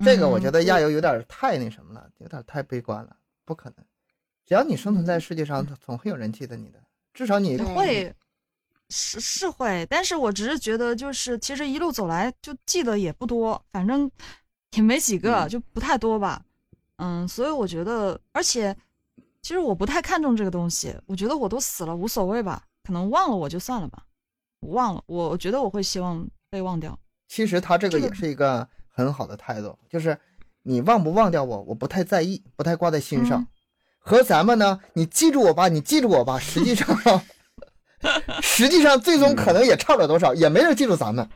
[0.00, 3.84] 这个我觉得嗯亚游有点太那什么了，有点太悲观了，不可能。
[4.46, 6.78] 只要你生存在世界上，总会有人记得你的，
[7.12, 8.14] 至少你会
[8.90, 14.10] 是是会，但是我只是觉得，就是其实一路走来就记得也不多，反正
[14.76, 16.44] 也没几个，嗯就不太多吧。
[16.96, 18.76] 嗯，所以我觉得，而且
[19.40, 24.04] 其实我不太看重这个东西，我觉得我都死了无所谓吧，可能忘了我就算了吧，
[24.60, 26.96] 我忘了，我我觉得我会希望被忘掉。
[27.26, 30.16] 其实他这个这个也是一个很好的态度，就是
[30.62, 33.40] 你忘不忘掉我，我不太在意，不太挂在心上。
[33.40, 33.46] 嗯
[34.06, 36.86] 和咱们呢，你记住我吧，你记住我吧，实际上，
[38.42, 41.26] 实际上最终可能也差不了多少，也没人记住咱们。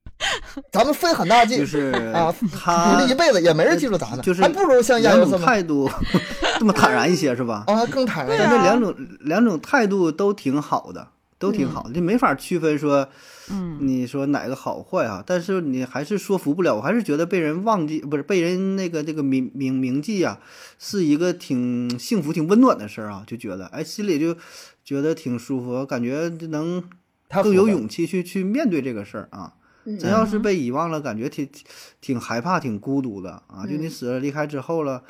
[0.72, 5.88] 咱们费很大劲，就是啊他努力一辈子也没人记住咱们，就是还不如像亚两种优这么态度
[6.58, 7.62] 这么坦然一些，是吧？
[7.68, 8.36] 啊更坦然。
[8.36, 11.06] 对啊但这两种两种态度都挺好的，
[11.38, 13.08] 都挺好的，这没法区分说
[13.52, 15.22] 嗯你说哪个好坏啊？
[15.26, 20.40] 但是你还是说服不了，我还是觉得被人忘记，不是被人那个这个铭铭铭记啊，
[20.78, 24.36] 是一个挺幸福、挺温暖的事儿啊，就觉得哎，心里就
[24.84, 26.82] 觉得挺舒服，感觉能
[27.28, 29.54] 他更有勇气去去面对这个事儿啊。
[29.84, 31.64] 嗯真要是被遗忘了，感觉挺挺
[32.00, 33.66] 挺害怕、挺孤独的啊。
[33.66, 35.02] 就你嗯死了、离开之后了，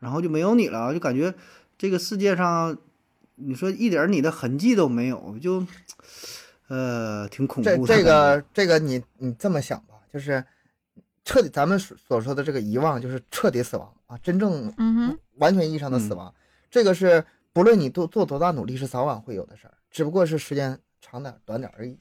[0.00, 1.32] 然后就没有你了，就感觉
[1.78, 2.76] 这个世界上，
[3.36, 5.64] 你说一点儿你的痕迹都没有，就
[6.68, 7.96] 呃挺恐怖的。
[7.96, 10.44] 这个这个你你这么想吧，就是
[11.24, 16.32] 彻底咱们所所说的这个遗忘，就是彻底死亡啊，真正嗯哼，完全意义上的死亡，
[16.70, 21.98] 这个是不论你多做多大努力，是早晚会有的事儿，只不过是时间长点儿短点儿而已。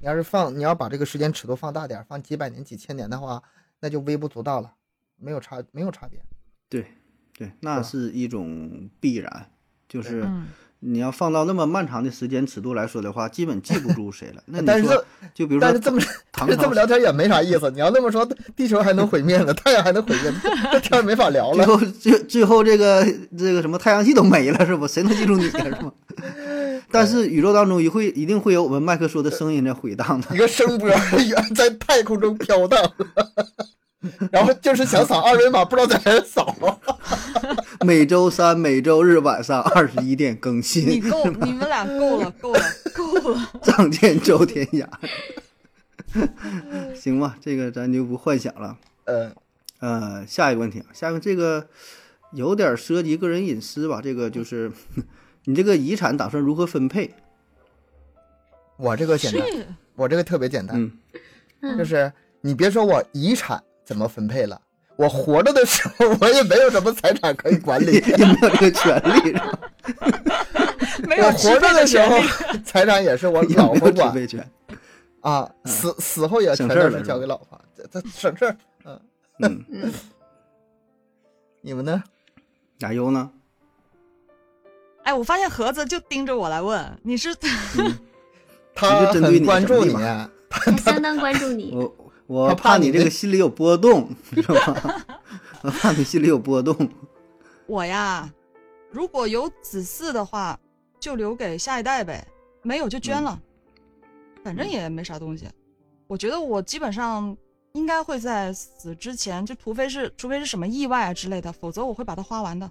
[0.00, 3.42] 你要是放，你要把这个时间尺度放大点儿，放几百年、几千年的话，
[3.80, 4.70] 那就微不足道了，
[5.16, 6.22] 没有差，没有差别。
[6.68, 6.86] 对
[7.32, 9.50] 对，那是一种必然，
[9.88, 10.48] 就是嗯，
[10.86, 14.42] 你要放到那么漫长的时间尺度来说的话，基本记不住谁了。
[14.46, 15.04] 那你但是说，
[15.34, 17.70] 就比如说但是这么唐 但是这么聊天也没啥意思。
[17.70, 20.32] 你要那么说，地球还能毁灭了， 太阳还能毁灭，
[20.72, 21.64] 这天儿没法聊了。
[21.64, 23.06] 最后最最后这个
[23.36, 24.86] 这个什么太阳系都没了是不？
[24.86, 25.92] 谁能记住你啊是吗？
[26.90, 30.38] 但是宇宙当中一会一定会有我们麦克说的声音在回荡的一。
[30.38, 30.88] 个声波
[31.56, 32.78] 在太空中飘荡，
[34.32, 36.54] 然后就是想扫二维码，不知道在哪儿扫。
[37.84, 42.60] 每周三、每周日晚上二十一点更你新，够，你们俩够了，够了，
[42.94, 43.52] 够了。
[43.62, 44.86] 仗剑走天涯。
[46.94, 48.78] 行吧，这个咱就不幻想了。
[49.04, 49.32] 呃，
[49.80, 51.66] 呃，下一个问题啊，下一个这个
[52.32, 54.00] 有点涉及个人隐私吧？
[54.02, 54.70] 这个就是
[55.44, 57.14] 你这个遗产打算如何分配？
[58.76, 60.90] 我这个简单，我这个特别简单，
[61.60, 64.60] 嗯，就是你别说我遗产怎么分配了，
[64.96, 68.02] 我活着的时候我也没有什么财产可以管理。
[68.16, 69.58] 也没有这个权利，是吧？
[71.08, 72.18] 没有我活着的时候。
[72.64, 74.14] 财产也是我老婆管。
[75.20, 78.56] 啊，死死后也全都是省事了交给老婆，这这省事儿。
[78.84, 79.00] 嗯，
[79.40, 79.92] 嗯，嗯，
[81.62, 82.02] 你们呢？
[82.80, 83.30] 亚优呢？
[85.04, 87.34] 哎，我发现盒子就盯着我来问，你是
[88.74, 90.30] 他很关注你，什么
[90.66, 91.72] 我相当关注你。
[91.74, 95.04] 我我怕你这个心里有波动，是吧？
[95.62, 96.76] 我怕你心里有波动。
[97.66, 98.30] 我呀。
[98.90, 100.56] 如果有子嗣的话，
[101.00, 102.24] 就留给下一代呗；
[102.62, 103.36] 没有就捐了，
[104.44, 105.48] 反正也没啥东西。
[106.06, 107.36] 我觉得我基本上
[107.72, 112.70] 应该会在死之前，就除非是除非是什么意外啊之类的，否则我会把它花完的，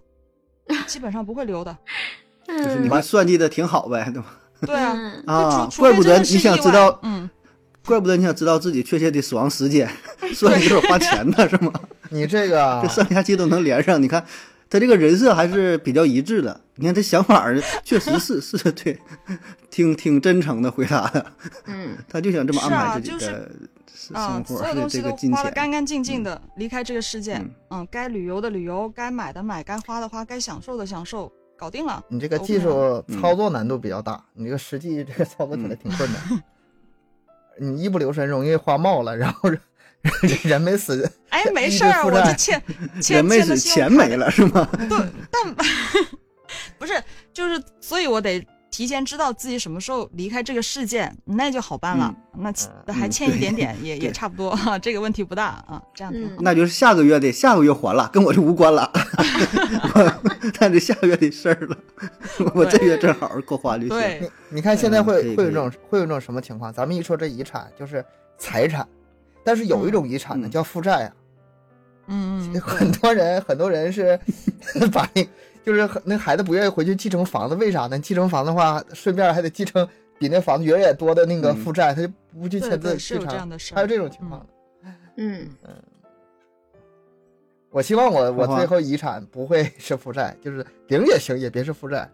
[0.88, 1.78] 基本上不会留的。
[2.48, 4.40] 就是你们算计的挺好呗，对吧？
[4.62, 7.30] 对啊，嗯啊就，怪不得你想知道，嗯，
[7.86, 9.90] 怪不得你想知道自己确切的死亡时间，
[10.34, 11.72] 算计就是花钱的是吗？
[12.10, 14.24] 你这个这上下期都能连上，你看
[14.70, 16.60] 他这个人设还是比较一致的。
[16.76, 18.98] 你看他想法儿确实是 是对，
[19.70, 21.26] 挺挺真诚的回答的。
[21.66, 23.52] 嗯他就想这么安是啊排自己就是的
[23.96, 25.38] 生啊，生活所有的东西都这个金钱。
[25.38, 27.36] 花的干干净净的，离开这个世界。
[27.36, 32.04] 嗯嗯，该旅游的旅游，该买的买，该花的花，该享受的享受，搞定了。
[32.10, 36.44] 你这个技术嗯操作难度比较大，你这个实际这个操作起来挺困难。
[37.60, 39.60] 你一不留神容易花冒了，然后人
[40.44, 42.62] 人没死， 哎，没事我就欠
[43.02, 44.68] 欠人没死，欠的钱没了是吗？
[44.90, 44.98] 对
[46.78, 47.02] 不是，
[47.34, 52.12] 就是，所以我得提前知道自己什么时候离开这个世界，那就好办了。
[52.88, 56.38] 那还欠一点点，也对也差不多哈，这个问题不大啊，这样挺好。
[56.40, 58.92] 那就是下个月的，下个月还了，跟我就无关了。
[59.94, 60.22] 我
[60.60, 61.78] 那就下个月的事儿了。
[62.56, 63.90] 我这月正好够花就行。
[63.90, 66.74] 对你，你看现在会会有这种会有这种什么情况？
[66.74, 68.04] 咱们一说这遗产就是
[68.40, 68.88] 财产，
[69.44, 71.14] 但是有一种遗产呢嗯叫负债啊。
[72.08, 74.20] 嗯嗯， 很多人很多人是
[74.92, 75.24] 把那
[75.64, 77.98] 就是那孩子不愿意回去继承房子，为啥呢？
[78.00, 79.88] 继承房子的话，顺便还得继承
[80.20, 83.60] 比那房子远远多的那个嗯负债，他就不去签字继承。
[83.74, 84.46] 还有这种情况。
[85.16, 85.48] 嗯
[87.70, 92.08] 我希望我我最后遗产不会是负债，就是零也行，也别是负债。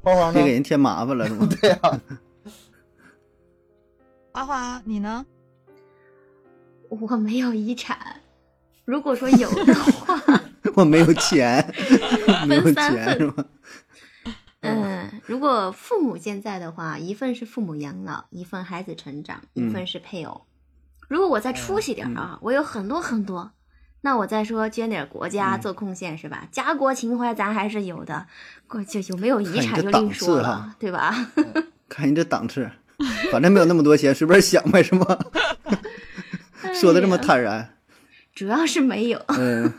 [0.00, 0.44] 花花呢别？
[0.44, 1.48] 给人添麻烦了是吗？
[1.60, 1.78] 对呀、
[4.32, 5.24] 花花，你呢？
[6.88, 8.20] 我没有遗产，
[8.84, 10.20] 如果说有的话，
[10.74, 11.64] 我没有钱，
[12.46, 13.44] 没有钱是吗？
[14.60, 20.42] 嗯，如果父母健在的话，一份是父母养老，一份孩子成长，一份是配偶。
[21.08, 23.52] 如果我再出息点儿啊，我有很多很多，
[24.02, 26.48] 那我再说捐点儿国家嗯做贡献是吧？
[26.50, 28.26] 家国情怀咱还是有的，
[28.66, 31.14] 过就有没有遗产就另说了哈，对吧？
[31.88, 32.70] 看你这档次，
[33.30, 35.04] 反正没有那么多钱，随便想呗是吗？
[36.74, 37.76] 说的这么坦然。
[38.34, 39.20] 主要是没有。
[39.28, 39.72] 嗯，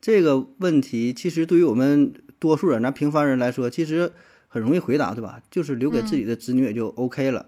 [0.00, 4.12] 这个问题其实对于我们多数人，咱平凡人来说，其实
[4.48, 5.40] 很容易回答，对吧？
[5.50, 7.46] 就是留给自己的子女也就 OK 了。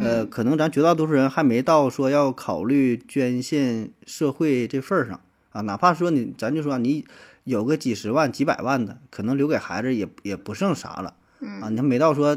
[0.00, 5.20] 呃，可能咱绝大多数人还没到说要考虑捐献社会这份儿上
[5.50, 7.06] 啊，哪怕说你，咱就说你
[7.44, 11.14] 有个几十万、几百万的，可能留给孩子也也不剩啥了
[11.62, 12.36] 啊，你还没到说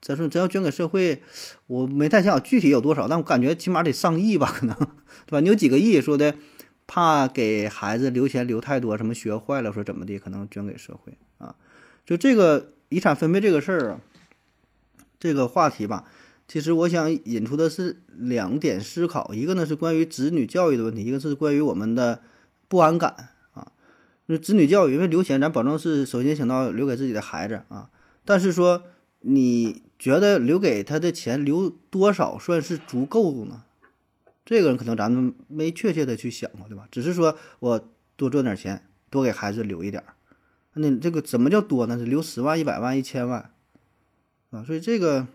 [0.00, 1.22] 咱说真要捐给社会，
[1.68, 4.76] 我没太想具体有多少，但我感觉起码得上亿吧，可能，
[5.30, 5.40] 对吧？
[5.40, 6.34] 你有几个亿说的，
[6.88, 11.54] 怕给孩子留钱留太多，什么学坏了，说怎么的，可能捐给社会啊。
[12.04, 14.00] 就这个遗产分配这个事儿啊，
[15.20, 16.04] 这个话题吧，
[16.48, 22.22] 其实我想引出的是两点思考，一个呢是关于子女教育的问题，一个是关于我们的
[22.66, 23.70] 不安感啊。
[24.26, 27.88] 那子女教育，因为留钱，咱保证是首先想到留给自己的孩子啊，
[28.24, 28.82] 但是说
[29.20, 29.82] 你。
[30.00, 33.64] 觉得留给他的钱留多少算是足够呢？
[34.44, 36.88] 这个人可能咱们没确切的去想过，对吧？
[36.90, 40.14] 只是说我多赚点钱，多给孩子留一点儿。
[40.74, 41.98] 那这个怎么叫多呢？
[41.98, 43.50] 是留十万、一百万、一千万
[44.50, 44.64] 啊？
[44.64, 45.26] 所以这个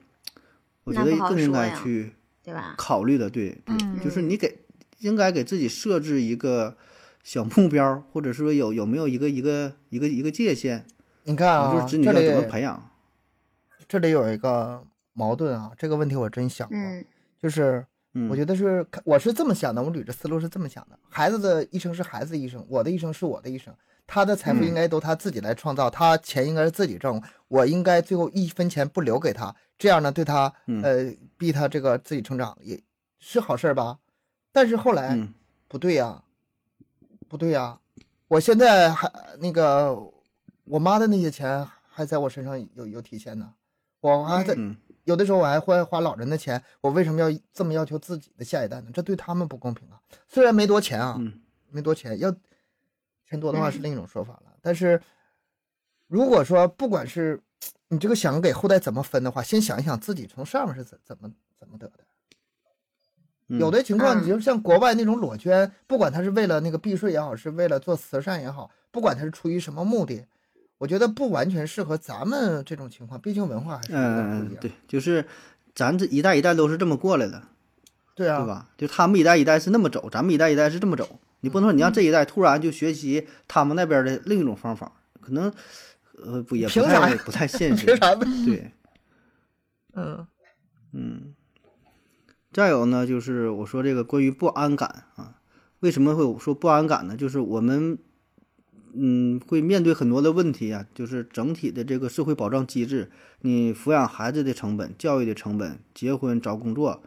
[0.85, 2.73] 我觉得更应该去对吧？
[2.77, 4.59] 考虑的，对对，就是你给
[4.99, 6.77] 应该给自己设置一个
[7.23, 10.85] 小目标，或者说有有没有一个一个一个一个界限？
[11.23, 12.89] 你看啊，就是子女要怎么培养？
[13.87, 14.83] 这里有一个
[15.13, 16.77] 矛盾啊，这个问题我真想过，
[17.41, 17.85] 就是
[18.29, 23.75] 我觉得是我是这么想的，我捋着思路是这么想的：孩子的一生是孩子的一生，我的一生是我的一生，
[24.07, 30.51] 他的财富应该都他自己来创造，他钱应该是自己挣，我应该最后一分钱不留给他，这样呢对他
[30.81, 32.81] 呃逼他这个自己成长也
[33.19, 33.99] 是好事吧？
[34.51, 35.17] 但是后来
[35.67, 36.23] 不对呀，
[37.27, 37.77] 不对呀，
[38.29, 39.93] 我现在还那个
[40.63, 43.53] 我妈的那些钱还在我身上有有体现呢。
[43.99, 44.55] 我还在
[45.05, 48.89] 有的时候我还会花老人的钱，我为什么要这么要求自己的下一代呢？
[48.93, 49.99] 这对他们不公平啊！
[50.27, 51.19] 虽然没多钱啊，
[51.69, 52.31] 没多钱，要
[53.27, 54.53] 钱多的话是另一种说法了。
[54.61, 55.01] 但是
[56.07, 57.41] 如果说不管是
[57.87, 61.99] 你这个想给后代怎么分的话，先想一想自己从上面是怎怎么怎么得的。
[63.47, 70.25] 有的情况，你就像国外那种裸捐，不管他是为了那个避税也好，是为了做慈善也好，不管他是出于什么目的。
[70.77, 75.25] 我觉得不完全适合咱们这种情况，毕竟文化还是嗯对，就是
[75.73, 77.41] 咱这一代一代都是这么过来的，
[78.13, 78.69] 对啊，对吧？
[78.77, 81.19] 就他们一代一代是那么走，咱们一代一代是这么走。
[81.39, 85.53] 你不能说你让这一代突然就学习他们那边的另一种方法，可能
[86.21, 87.85] 呃不也不太不太现 实。
[88.45, 88.71] 对，
[89.95, 90.27] 嗯
[90.91, 91.35] 嗯。
[92.51, 95.35] 再有呢，就是我说这个关于不安感啊，
[95.79, 97.15] 为什么会说不安感呢？
[97.15, 97.97] 就是我们。
[98.97, 107.03] 嗯，会面对很多的问题啊，就是整体的这个社会保障机制，你抚养孩子的成本、教育的成本、结婚找工作，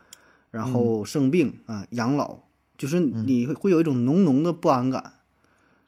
[0.50, 2.40] 然后生病啊、养老，
[2.76, 5.14] 就是你会有一种浓浓的不安感、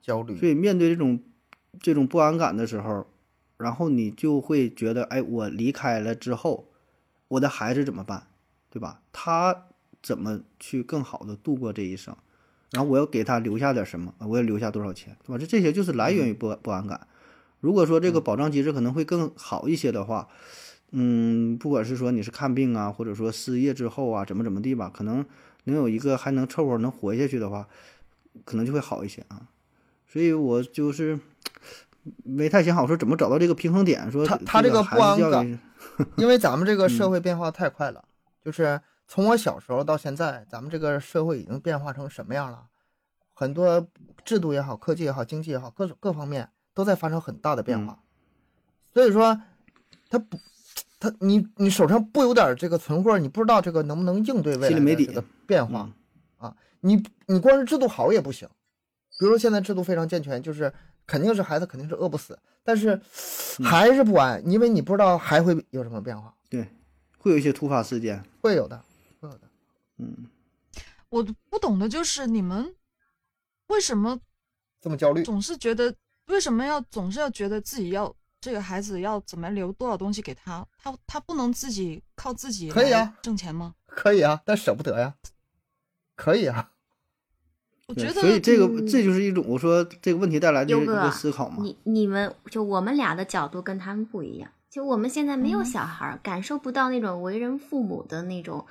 [0.03, 0.36] 焦虑。
[0.38, 1.20] 所以面对这种
[1.80, 3.07] 这种不安感的时候，
[3.59, 6.68] 然后你就会觉得，哎，我离开了之后，
[7.28, 8.26] 我的孩子怎么办，
[8.70, 9.03] 对吧？
[9.12, 9.66] 他
[10.03, 12.16] 怎么去更好的度过这一生？
[12.73, 15.39] 然后我要给他留下点什么我要留下多少钱，对吧？
[15.39, 17.09] 这这些就是来源于不不安感。
[17.59, 20.29] 如果说这个保障机制可能会更好一些的话，
[20.93, 25.25] 嗯，不管是说你是看病啊，或者说失业之后啊，怎么怎么地吧，可能
[25.64, 27.66] 能有一个还能凑合能活下去的话，
[28.45, 29.49] 可能就会好一些啊。
[30.07, 31.18] 所以我就是
[32.23, 35.59] 没太想好说怎么找到这个平衡点，说他他这个不安感，
[36.16, 38.05] 因为咱们这个 社会变化太快了，
[38.45, 38.81] 就是。
[39.11, 42.67] 从我小时候到现在，咱们这个社会已经变化成什么样了？
[43.35, 43.85] 很多
[44.25, 47.99] 制度也好，科技也好，经济也好，各种各方面都在发生很大的变化。
[48.95, 49.43] 所以说，
[50.09, 50.39] 他不，
[51.01, 55.91] 他你你手上不有点这个存货，你不知道这个能不能应对未来这个变化
[56.39, 56.57] 啊？
[56.79, 58.49] 你你光是制度好也不行。
[59.19, 60.73] 比如说现在制度非常健全，就是
[61.05, 63.01] 肯定是孩子肯定是饿不死，但是
[63.65, 66.33] 还是不安，因为你不知道还会有什么变化。
[66.49, 66.69] 对，
[67.19, 68.77] 会有一些突发事件，会有的。
[68.77, 68.85] 的，
[70.01, 70.26] 嗯，
[71.11, 72.74] 我不懂的就是你们
[73.66, 74.18] 为什么
[74.80, 75.94] 这么焦虑，总是觉得
[76.26, 83.74] 为什么要总是要觉得自己要这个孩子要怎么留多少东西给他，他他不能自己靠自己可以啊挣钱吗？
[83.86, 85.16] 可以啊，但舍不得呀，
[86.16, 86.70] 可以啊。
[87.88, 91.57] 我觉得，所以这个这就是一种我说这个问题带来的一个思考嘛。
[91.61, 98.64] 你你们就我们俩的角度跟他们不一样，就我们现在没有小孩，感受不到那种为人父母的那种。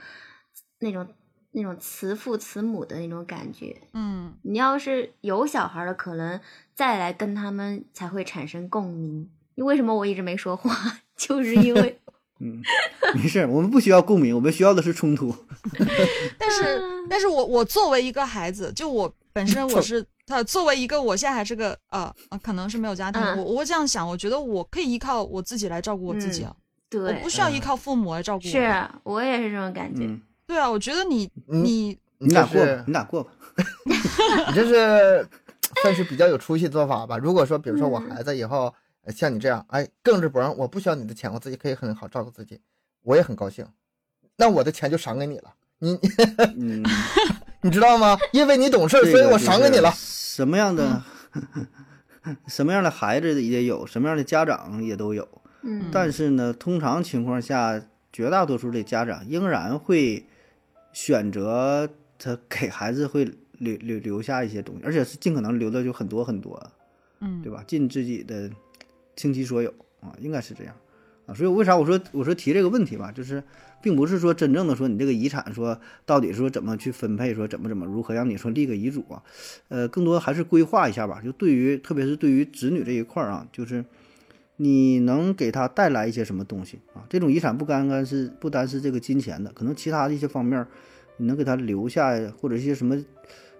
[0.80, 1.08] 那种
[1.52, 6.40] 那种慈父慈母的那种感觉，嗯，你要是有小孩的，可能
[6.74, 9.30] 再来跟他们才会产生共鸣。
[9.56, 10.74] 你为什么我一直没说话？
[11.18, 12.00] 就是因为，
[12.40, 12.62] 嗯，
[13.16, 15.36] 没事，我们不需要共鸣，我们需要的是冲突。
[16.40, 26.56] 但是，但是我我作为一个孩子，就我本身我是他，作为一个我现在还是个啊啊，可能是没有家庭，我我会这样想，我觉得我可以依靠我自己来照顾我自己啊，
[26.90, 28.50] 对，我不需要依靠父母来照顾我。
[28.50, 30.08] 是我也是这种感觉。
[30.50, 33.32] 对啊，我觉得你你你俩过吧， 你俩过吧。
[34.48, 35.28] 你这是
[35.84, 37.20] 算是比较有出息的做法吧？
[37.20, 38.74] 如果说，比如说我孩子以后
[39.10, 42.60] 像你这样，哎，更是不让，我不需要你的钱，我自己可以很好照顾自己。
[43.04, 43.64] 我也很高兴，
[44.38, 45.54] 那我的钱就赏给你了。
[45.78, 46.00] 你
[46.58, 46.84] 嗯，
[47.62, 48.18] 你知道吗？
[48.34, 49.94] 因为你懂事，这所以我赏给你了。
[49.96, 51.04] 什么样的
[52.48, 55.28] 什么样的孩子也有，什么样的家长也都有。
[55.62, 57.80] 嗯但是呢，通常情况下，
[58.12, 60.26] 绝大多数的家长仍然会
[60.94, 63.30] 选择他给孩子会
[63.60, 66.72] 留留留下一些东西，而且是尽可能留的就很多很多，
[67.20, 67.64] 嗯，对吧？
[67.68, 68.50] 尽自己的
[69.16, 70.76] 倾其所有啊，应该是这样
[71.26, 71.34] 啊。
[71.34, 73.44] 所以为啥我说我说提这个问题吧，就是
[73.82, 79.24] 并不是说真正的说你这个遗产说到底说怎么去分配，说怎么怎么如何让你说立个遗嘱啊，
[79.68, 81.22] 呃，更多还是规划一下吧。
[81.22, 83.84] 就对于特别是对于子女这一块儿啊，就是
[84.62, 87.08] 你能给他带来一些什么东西啊？
[87.10, 90.68] 这种遗产不单单是不单是这个金钱的，可能其他的一些方面，
[91.16, 93.02] 你能给他留下或者一些什么，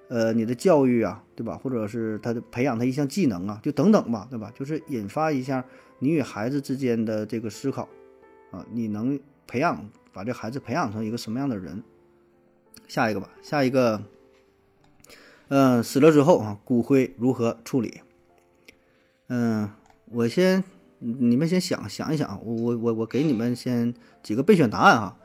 [0.10, 1.58] 呃，你的教育啊，对吧？
[1.58, 4.52] 或者是他的培养他一项技能啊，就等等吧，对吧？
[4.54, 5.64] 就是引发一下
[6.00, 7.88] 你与孩子之间的这个思考
[8.52, 11.82] 啊，你能培养把这孩子培养成一个什么样的人？
[12.90, 14.04] 下一个吧，下一个，
[15.48, 18.02] 嗯、死了之后啊，骨灰如何处理？
[19.28, 19.70] 嗯、
[20.06, 20.64] 我先，
[21.00, 25.18] 你们先想想一想，我我我我给你们先几个备选答案啊。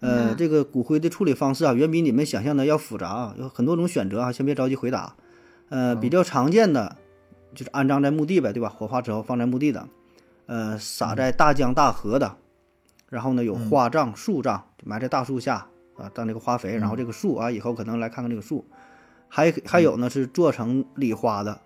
[0.00, 0.36] 呃，嗯。
[0.36, 5.14] 这个骨灰的处理方式啊，远比你们想象的要复杂啊，有很多种选择啊，先别着急回答。
[5.70, 6.96] 呃，比较常见的
[7.54, 8.68] 就是安葬在墓地呗，对吧？
[8.68, 9.88] 火化之后放在墓地的，
[10.46, 12.36] 呃，撒在大江大河的，
[13.08, 15.66] 然后呢有花葬、树葬，埋在大树下
[15.96, 18.64] 啊，当这个花肥，然后这个树啊，以后可能来看看这个树。
[19.28, 21.58] 还还有呢是做成礼花的，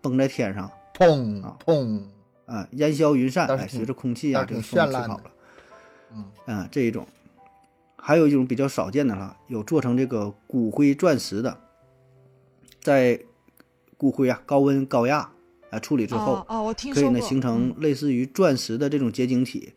[0.00, 1.56] 崩在天上，砰啊。
[1.64, 2.00] 砰，
[2.46, 5.30] 啊，烟消云散，哎，随着空气啊，这个风绚烂的吃跑了。
[6.14, 7.06] 嗯嗯，这一种，
[7.96, 11.58] 还有一种比较少见的哈，有做成这个骨灰钻石的，
[12.80, 13.20] 在
[13.96, 15.30] 骨灰啊高温高压
[15.70, 19.72] 啊处理之后，哦哦，我听可以呢，形成类似于钻石的这种结晶体。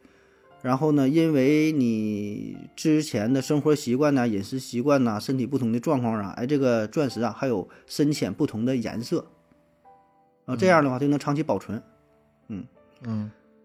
[0.62, 9.28] 然后呢，因为你之前的生活习惯呐、饮食习惯呐、身体不同的状况啊，哎，这个钻石啊还有深浅不同的颜色，
[10.46, 11.78] 啊，这样的话就能长期保存。
[11.78, 11.84] 嗯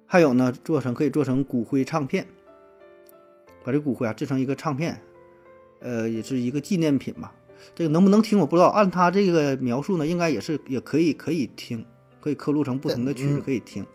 [0.06, 2.26] 还有呢，做成可以做成骨灰唱片，
[3.64, 5.00] 把这骨灰啊制成一个唱片，
[5.80, 7.32] 呃，也是一个纪念品吧。
[7.74, 11.84] 这个能不能听我不知道，按他这个描述呢，应该也是也可以可以听，
[12.20, 13.86] 可以刻录成不同的曲子嗯可以听。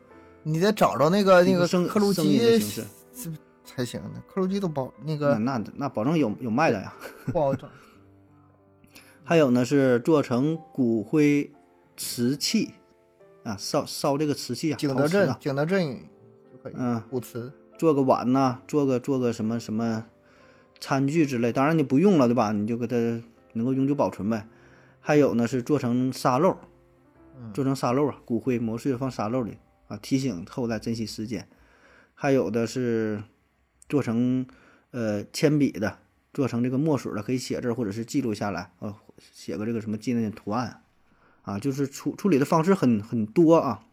[0.44, 2.84] 你得找着那个那个声刻录声音的机形
[3.14, 3.32] 式
[3.66, 6.94] 才行呢，刻录机都保那那个那那保证有有卖的呀。
[7.34, 7.68] 不好找。
[9.28, 11.52] 还有呢是做成骨灰
[11.98, 12.76] 瓷器
[13.46, 16.00] 啊，烧烧这个瓷器啊，景德镇啊，景德镇
[16.52, 17.54] 就可以，嗯，古瓷。
[17.78, 20.06] 做个碗呐、做个做个什么什么
[20.80, 22.52] 餐具之类，当然你不用了，对吧？
[22.54, 22.96] 你就给它
[23.54, 24.48] 能够永久保存呗。
[25.00, 26.58] 还有呢是做成沙漏，
[27.38, 31.48] 嗯做成沙漏啊，骨灰磨碎放沙漏里啊，提醒后代珍惜时间。
[32.14, 33.22] 还有的是
[33.88, 34.48] 做成
[34.92, 36.00] 呃铅笔的，
[36.34, 38.96] 做成这个墨水的，可以写字儿或者是记录下来，呃，
[39.34, 40.82] 写个这个什么纪念图案
[41.46, 43.86] 啊，就是处处理的方式很很多啊。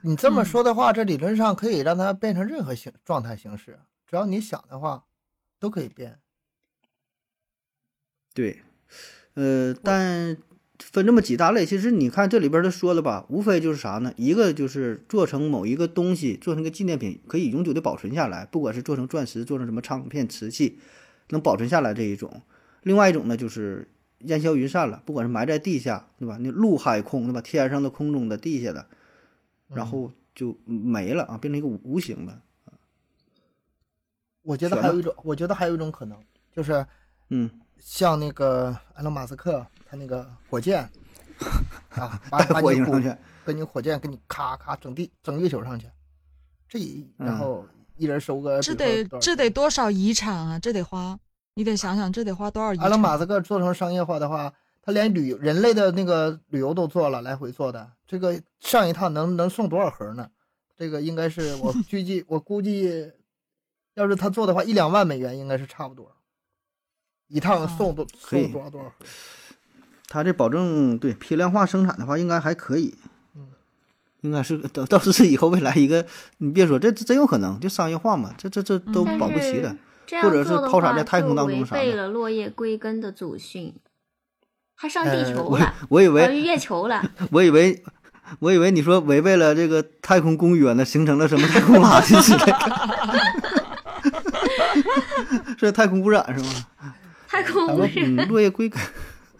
[0.00, 5.04] 你这嗯么说的话，这理论上可以让它变成任何形状态形式，只要你想的话，
[5.60, 6.18] 都可以变。
[8.34, 8.62] 对，
[9.34, 10.36] 呃，但
[10.78, 14.12] 分这么几大类，其实你看这里边儿他说了吧，无非就是啥呢？
[14.16, 20.78] 一个就是做成某一个东西，做成一个纪念品，可以永久的保存下来，不管是做成钻石，做成什么唱片、瓷器，
[21.30, 22.42] 能保存下来这一种。
[22.82, 23.88] 另外一种呢，就是
[24.20, 26.36] 烟消云散了，不管是埋在地下，对吧？
[26.40, 27.40] 那陆海空，对吧？
[27.40, 28.86] 天上的、空中的、地下的，
[29.68, 32.40] 然后就没了啊，变成一个无无形的。
[34.42, 36.18] 我觉得还有一种，我觉得还有一种可能，
[36.52, 36.84] 就是
[37.28, 40.82] 嗯，像那个埃隆马斯克他那个火箭
[41.90, 45.86] 啊，把把你火箭上去，跟你火箭给你咔咔整地整月球上去，
[46.68, 46.78] 这
[47.18, 47.66] 然后
[47.96, 50.58] 一人收个，这得这得多少遗产啊？
[50.58, 51.18] 这得花，
[51.58, 53.18] 你得想想这得花多少遗埃隆马。
[53.18, 60.28] 斯克做成商业化的话，他连旅游人类的那个旅游都做了，来回做的，这个上一趟能能送多少盒呢？
[60.76, 63.10] 这个应该是我 估计，我估计，
[63.94, 66.12] 要是他做的话，一两万美元应该是差不多，
[67.26, 68.94] 一趟送多可以送多少多少盒？
[70.06, 72.94] 他这保证对批量化生产的话，应该还可以。
[73.34, 73.48] 嗯，
[74.20, 76.06] 应该是倒倒是是以后未来一个，
[76.36, 79.76] 你别说这这真有可能，就商业化嘛，这这这都嗯保不齐的。
[80.22, 83.74] 或者是做的话抛洒在太空当中啥的违背了落叶归根的祖训，
[84.74, 87.02] 还上地球了，我以呃为月球了。
[87.30, 87.82] 我以为
[88.40, 92.58] 我以为你说违背了这个太空公约呢，形成了什么太空垃圾 之类的，
[95.58, 96.66] 是太空污染是吗？
[97.26, 98.80] 太空污染，嗯，落叶归根。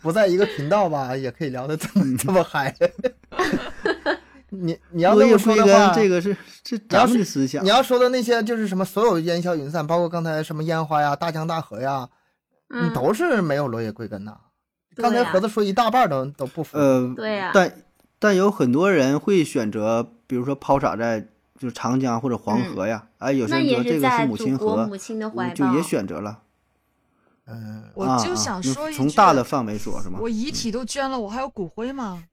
[0.00, 2.74] 不在一个频道吧，也可以聊得这么这么嗨。
[4.50, 7.68] 你你要这么说的话，，这个是是咱们的思想你。
[7.68, 12.08] 要说的那些就是什么所有烟消云散，包括刚才什么烟花呀、大江大河呀，
[12.68, 14.36] 你嗯，都是没有落叶归根呐。
[14.96, 16.78] 刚才呀盒子说一大半都都不符。
[16.78, 17.72] 呃，对呀但
[18.18, 21.20] 但有很多人会选择，比如说抛洒在
[21.58, 26.40] 就是长江或者黄河呀，哎，有些那人觉得这个是母亲河母，亲的怀抱，就也选择了。
[27.46, 30.18] 嗯，我就想说一句，从大的范围说是吗？
[30.20, 32.24] 我遗体都捐了，我还有骨灰吗？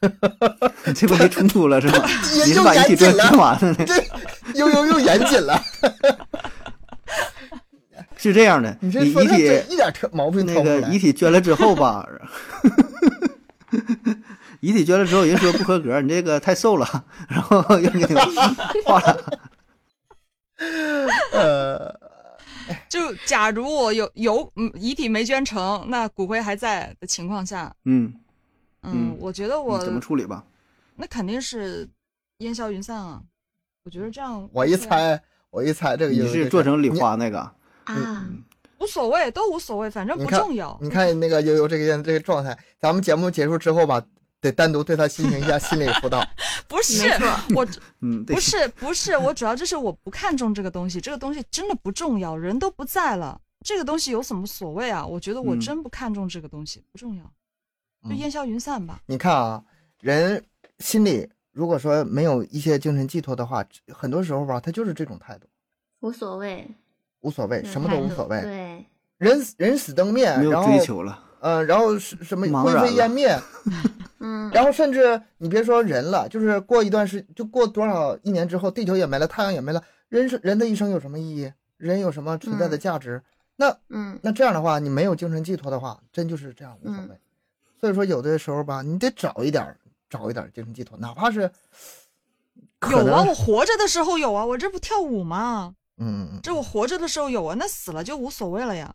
[0.94, 2.04] 这不没冲突了是吗？
[2.46, 3.84] 你是把遗体捐严谨了捐完了呢？
[3.86, 3.94] 这
[4.58, 5.62] 又又又严谨了。
[8.16, 12.04] 是这样的，你遗体一点特毛病那个遗体捐了之后吧，
[14.60, 18.06] 遗体捐了之后，人说不合格，你这个太瘦了，然后又给你
[18.84, 19.40] 化了。
[21.32, 21.94] 呃，
[22.88, 28.12] 就假如我有有嗯遗体没捐成，那骨灰还在的情况下，嗯，
[28.82, 30.44] 嗯，嗯我觉得我怎么处理吧？
[30.96, 31.88] 那肯定是
[32.38, 33.22] 烟消云散啊。
[33.84, 35.20] 我觉得这样我一猜，
[35.50, 37.38] 我一猜这个你是做成礼你花那个，
[37.84, 38.28] 啊，
[38.78, 40.78] 无所谓，都无所谓，反正不重要。
[40.82, 44.04] 你看那个悠悠这个这个状态，咱们节目结束之后吧，
[44.40, 46.22] 得单独对他进行一下心理辅导。
[46.68, 47.08] 不是
[47.54, 47.66] 我，
[48.02, 55.06] 嗯，不是不是，我主要就是我不看重这个东西，这个东西真的不重要，人都不在了，这个东西有什么所谓啊？
[55.06, 57.32] 我觉得我嗯真不看重这个东西，不重要，
[58.08, 59.00] 就嗯烟消云散吧。
[59.06, 59.62] 你看啊，
[60.00, 60.42] 人
[60.78, 65.46] 心里如果说没有一些精神寄托的话，很多时候吧，他就是这种态度，
[66.00, 66.68] 无所谓，
[67.20, 68.86] 无所谓，什么都无所谓，对，
[69.18, 71.24] 人人死灯灭，没有然后追求了。
[71.40, 73.38] 呃，然后是什么灰飞烟灭，
[74.18, 81.52] 嗯， 然后甚至你别说人了，就是过一段时，就过多少一年之后，地球也没了，太阳也没了，人生人的一生有什么意义？
[81.76, 82.80] 人有什么存在的嗯。
[82.80, 83.22] 价值？
[83.54, 84.18] 那嗯。
[84.20, 87.08] 那这样的话，你没有精神寄托的话，真就是这样无所嗯。
[87.08, 87.20] 谓。
[87.80, 89.76] 所以说，有的时候吧，你得找一点，
[90.10, 91.50] 找一点精神寄托，哪怕是
[92.90, 95.74] 有啊，我活着的时候有啊，我这不跳舞吗？
[95.98, 98.94] 嗯这我活着的时候有啊，那死了就无所谓了呀。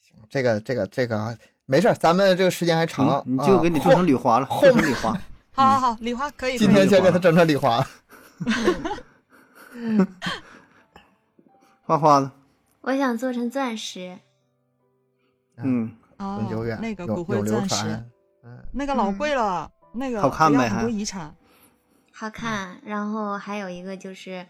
[0.00, 5.18] 行这个这个这个啊没事，咱们这个时间还长，行，你就啊给你做成礼花了，成礼花。
[5.52, 6.56] 好好好，礼花可以。
[6.56, 7.86] 今天先给他整成礼花。
[11.82, 12.30] 花花的，
[12.82, 14.18] 我想做成钻石，
[15.56, 18.10] 嗯，哦很久远，那个骨永永流灰钻石，传。
[18.44, 21.34] 嗯，那个老贵了，那个好看呗很多遗产。
[22.12, 22.80] 好看。
[22.84, 24.46] 然后还有一个就是，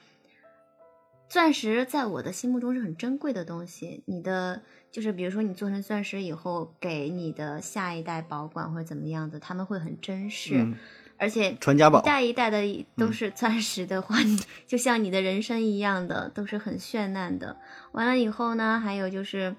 [1.29, 4.03] 钻石在我的心目中是很珍贵的东西。
[4.07, 10.57] 你的就是比如说你做成钻石以后，给你的下一代保管或者怎么样的，他们会很珍视。
[10.57, 10.77] 嗯
[11.23, 17.59] 而且传家宝一代一代的都是钻石的话，你 就像你的人生一样的，都是很绚烂的。
[17.93, 19.55] 完了以后呢，还有就是，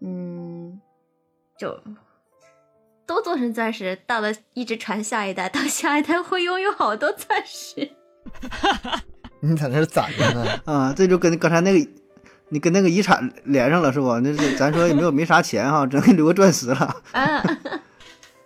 [0.00, 0.80] 嗯，
[1.58, 1.80] 就
[3.06, 7.90] 都做成钻石，到了一直传下一代，到下一代会拥有好多钻石。
[9.40, 10.46] 你在那儿攒着呢。
[10.64, 11.90] 啊，这就跟刚才那个，
[12.48, 14.18] 你跟那个遗产连上了是不？
[14.20, 16.96] 那是咱说也没有没啥钱哈，只能给你留个钻石了。
[17.12, 17.42] 啊，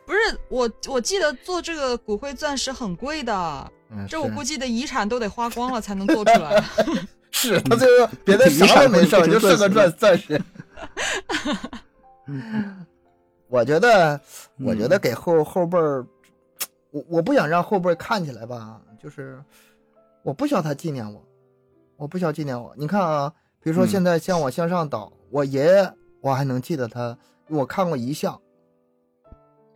[0.04, 6.64] 不是我，我记得做这个骨灰钻石很贵的，嗯，这我估计的遗产都得花光了才能做出来。
[7.30, 10.42] 是他最后别的啥都没剩，就剩个钻钻石。
[13.48, 14.20] 我觉得，
[14.60, 16.06] 我觉得给后后辈儿，
[16.90, 19.42] 我我不想让后辈儿看起来吧，就是
[20.22, 21.22] 我不需要他纪念我，
[21.96, 22.72] 我不需要纪念我。
[22.76, 27.16] 你看啊，比如说嗯现在像我向上倒，我爷爷我还能记得他，
[27.48, 28.38] 我看过遗像，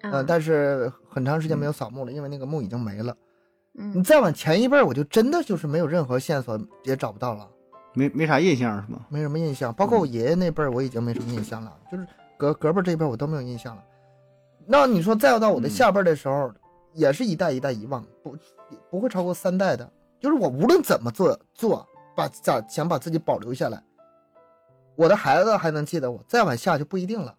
[0.02, 3.16] 呃，嗯但是很长时间没有扫墓了，因为那个墓已经没了。
[3.72, 7.48] 你嗯再往前一辈儿，我就真的就是没有任何线索，也找不到了。
[7.94, 9.06] 没没啥印象是吗？
[9.08, 12.06] 没什么印象，包括我爷爷那辈儿，我已经没什么印象了，就是
[12.36, 13.82] 隔隔辈儿这边我都没有印象了。
[14.66, 16.52] 那你说再到我的下辈的时候，
[16.92, 18.36] 也是一代一代遗忘，不
[18.90, 19.90] 不会超过三代的。
[20.20, 23.82] 就是我无论怎么做做，把咋想把自己保留下来，
[24.94, 27.34] 我的孩子还能记得我，再往下就不一定了。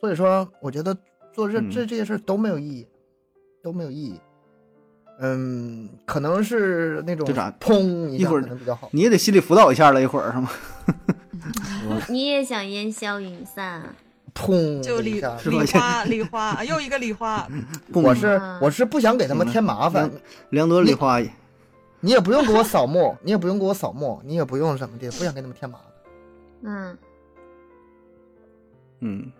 [0.00, 0.96] 所以说，我觉得
[1.32, 2.88] 做这嗯这这些事儿都没有意义，
[3.62, 4.20] 都没有意义。
[5.18, 8.88] 嗯，可能是那种就咋砰一会儿可能比较好。
[8.92, 10.50] 你也得心理辅导一下了，一会儿是吗？
[12.08, 13.94] 你也想烟消云散啊？
[14.34, 17.48] 砰就礼礼花礼花，啊又一个礼花。
[17.92, 20.08] 不我是嗯我是不想给他们添麻烦，
[20.50, 21.18] 良多梨花
[22.00, 25.86] 你也不用给我扫墓，你也不用给我扫墓，你也不用怎么的，不想给他们添麻烦。
[26.62, 26.98] 嗯
[29.00, 29.32] 嗯，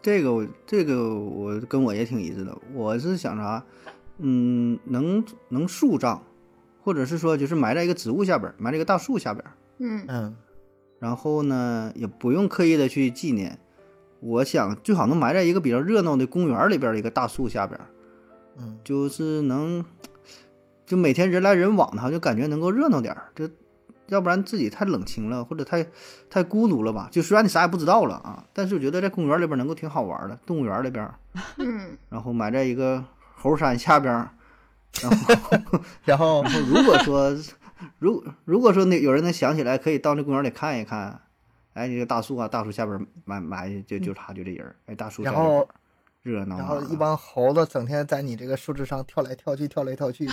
[0.00, 2.56] 这个我这个我跟我也挺一致的。
[2.72, 3.62] 我是想啥，
[4.18, 6.18] 嗯，能能树葬，
[6.82, 9.44] 或者是说就是埋在一个植物下边，埋在一个大树下边，
[9.78, 10.36] 嗯嗯
[10.98, 13.58] 然后呢也不用刻意的去纪念。
[14.20, 17.86] 我想最好能埋在一个比较热闹的公园里边儿的一个大树下边儿，
[18.56, 19.84] 嗯，就是能，
[20.86, 23.30] 就每天人来人往的哈，就感觉能够热闹点儿。
[23.34, 23.48] 这
[24.08, 25.86] 要不然自己太冷清了，或者太
[26.30, 27.08] 太孤独了吧？
[27.12, 30.38] 就虽然你啥也不知道了啊，但是我觉得在公园里边能够挺好玩的。
[30.46, 31.08] 动物园里边，
[31.58, 34.12] 嗯，然后埋在一个猴山下边，
[35.02, 35.62] 然后
[36.04, 37.36] 然后如果说，
[37.98, 41.20] 如如果说那有人能想起来，可以到那公园里看一看。
[41.74, 44.74] 哎，这个大树啊，大树下边埋埋就就他就这人儿。
[44.86, 45.68] 哎，大树下然后
[46.22, 46.66] 边热闹然。
[46.66, 50.32] 后一帮猴子整天在你这个树枝上跳来跳去，跳来跳去的，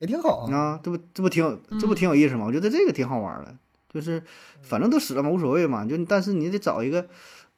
[0.00, 0.54] 也挺好啊。
[0.54, 2.44] 啊，这不这不挺有这不挺有意思吗？
[2.44, 3.56] 我觉得这个挺好玩的，
[3.88, 4.22] 就是
[4.60, 5.86] 反正都死了嘛，无所谓嘛。
[5.86, 7.08] 就但是你得找一个，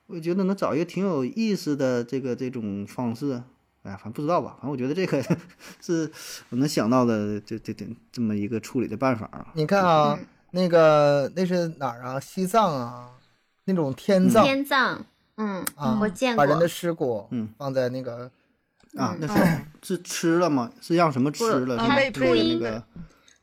[0.07, 3.43] 我觉得能找一个挺有意思的这个这种方式。
[3.87, 5.23] 哎，反正不知道吧，反正我觉得这个
[5.81, 6.11] 是
[6.51, 9.47] 我能想到的这这这这么一个处理的办法啊。
[9.55, 10.19] 你看啊，
[10.51, 12.19] 那个那是哪儿啊？
[12.19, 13.11] 西藏啊，
[13.65, 15.07] 那种天葬天葬，
[15.37, 18.31] 嗯，啊，我见过把人的尸骨嗯放在那个
[18.97, 20.73] 啊，嗯那是是吃了吗？
[20.81, 21.77] 是让什么吃了？
[21.77, 22.85] 他被是那个被那个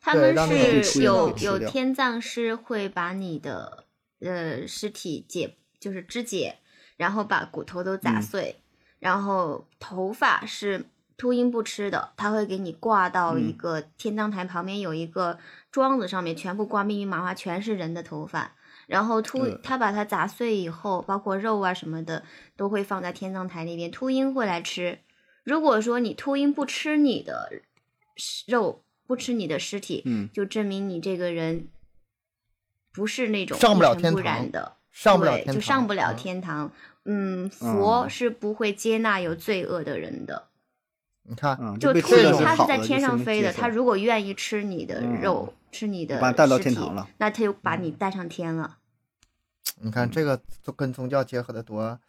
[0.02, 3.86] 他们是有有天葬师会把你的
[4.20, 6.58] 呃尸体解，就是肢解，
[6.98, 8.63] 然后把骨头都砸嗯碎，
[9.04, 10.86] 然后头发是
[11.18, 15.38] 秃鹰不吃的，他会给你挂到一嗯个天葬台旁边有一个
[15.70, 18.56] 桩子上面，全部挂密密麻麻，全是人的头发。
[18.88, 22.24] 然后秃呃他把它砸碎以后，包括肉啊什么的，
[22.56, 25.00] 都会放在天葬台那边，秃鹰会来吃。
[25.44, 27.52] 如果说你秃鹰不吃你的
[28.48, 31.68] 肉，不吃你的尸体，嗯就证明你这个人
[32.94, 36.72] 不是那种上不了天堂染的，对，上不了天堂，就上不了啊天堂。
[37.06, 40.50] 嗯，佛嗯是不会接纳有罪恶的人的。
[41.24, 48.78] 你看，啊，就被吃秃鹰了好了它是在天上飞的，接受它如果愿意吃你的嗯肉，吃你的把你带到尸体天堂了那它就把你带上天了。
[49.82, 52.00] 你看这个都跟宗教结合的多，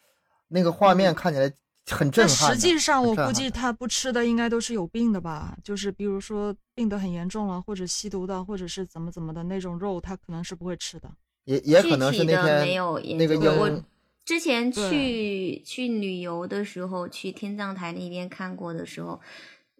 [0.48, 1.52] 那个画面看起来
[1.90, 2.54] 很震但撼的。
[2.54, 5.56] 实际上，我估计他不吃的应该都是有病的吧？
[5.62, 11.08] 就是比如说病得很严重了，或者吸毒的，或者是怎么怎么的那种肉，他可能是不会吃的。
[11.44, 13.84] 也也可能具体的是那天没有那个究过鹰我
[14.24, 19.20] 之前去去旅游的时候，去天葬台那边看过的时候，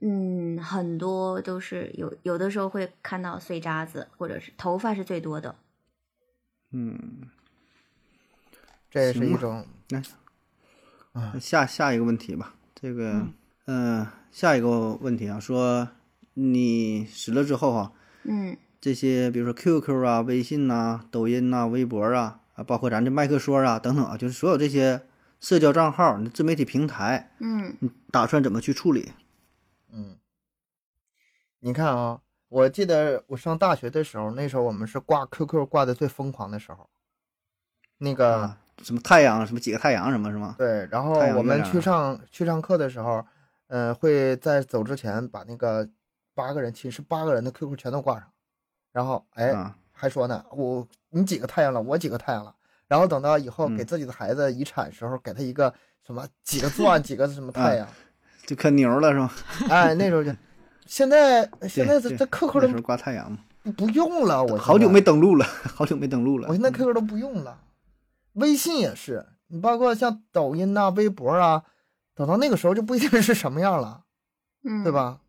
[0.00, 5.56] 嗯，很多都是有有的时候会看到碎渣子，或者是头发是最多的。
[6.72, 7.30] 嗯，
[8.90, 10.02] 这也是一种那
[11.12, 13.32] 啊下下一个问题吧，这个嗯
[13.66, 15.88] 嗯、下一个问题啊，说
[16.34, 17.92] 你死了之后啊，
[18.24, 18.56] 嗯。
[18.80, 25.02] 这些比如说 QQ 啊、微信呐、抖音呐、微博啊啊，包括咱这麦克说啊等等啊，就是所有这些
[25.40, 29.12] 社交账号、你的自媒体平台，嗯你打算怎么去处理？
[29.92, 30.16] 嗯，
[31.60, 36.88] 你看啊，我记得我上大学的时候，那时候我们是挂 QQ 挂的最疯狂的时候。
[37.98, 40.56] 那个、啊，什么太阳，什么几个太阳，什么是吗？
[40.58, 43.24] 对，然后我们去上去上课的时候，
[43.68, 45.88] 呃，会在走之前把那个
[46.34, 48.28] 八个人寝室八个人的 QQ 全都挂上，
[48.92, 52.54] 然后哎、啊，还说呢，我你几个太阳了，我几个太阳了，
[52.88, 55.72] 然后等到以后给嗯自己的孩子遗产时候，给他一个
[56.06, 57.88] 什么几个钻 几个什么太阳，
[58.46, 59.30] 就可牛了是吗？
[59.70, 60.32] 哎，那时候就，
[60.86, 63.38] 现在现在这对这 QQ 那时候都挂太阳嘛，
[63.76, 66.48] 不用了，我好久没登录了，好久没登录了。
[66.48, 67.58] 我现在 QQ 都不用了，
[68.34, 71.62] 微信也是，你包括像抖音呐、微博啊，
[72.14, 74.02] 等到那个时候就不一定是什么样了，
[74.64, 74.92] 嗯，对？
[74.92, 75.20] 吧？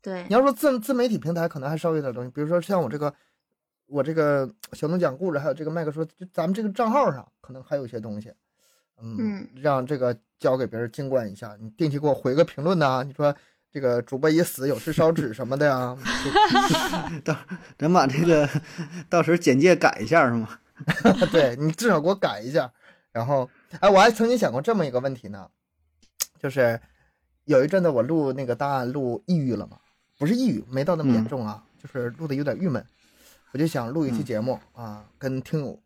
[0.00, 3.12] 对你，要说自自媒体平台，可能还稍微有点东西，比如说像我这个，
[3.88, 8.32] 我这个小东讲故事，还有这个麦克说，就咱们这个账号上可能还有一些东西，
[9.02, 13.34] 嗯，嗯让这个交给别人监管一下，你定期给我回个评论呐、你说
[13.72, 15.96] 这个主播已死有事烧纸什么的呀
[17.24, 17.36] 到
[17.78, 18.48] 咱把这个
[19.08, 20.58] 到时候简介改一下是吗？
[21.32, 22.70] 对你至少给我改一下。
[23.10, 23.48] 然后，
[23.80, 25.48] 哎，我还曾经想过这么一个问题呢，
[26.38, 26.78] 就是
[27.46, 29.78] 有一阵子我录那个档案录抑郁了嘛，
[30.18, 32.84] 不是抑郁，没到那么严重啊，就是录的有点郁闷。
[33.52, 35.78] 我就想录一期节目、啊，跟听友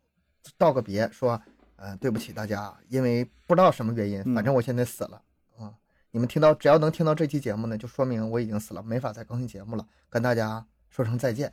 [0.57, 1.41] 道个别，说，
[1.77, 5.21] 呃，对不起大家，因为不知道什么原因，嗯反正我现在死了
[5.57, 5.73] 啊。
[6.11, 11.51] 你们听到只要能听到这期节目呢，就说明我已经死了，没法再更新节目了，跟大家说声再见。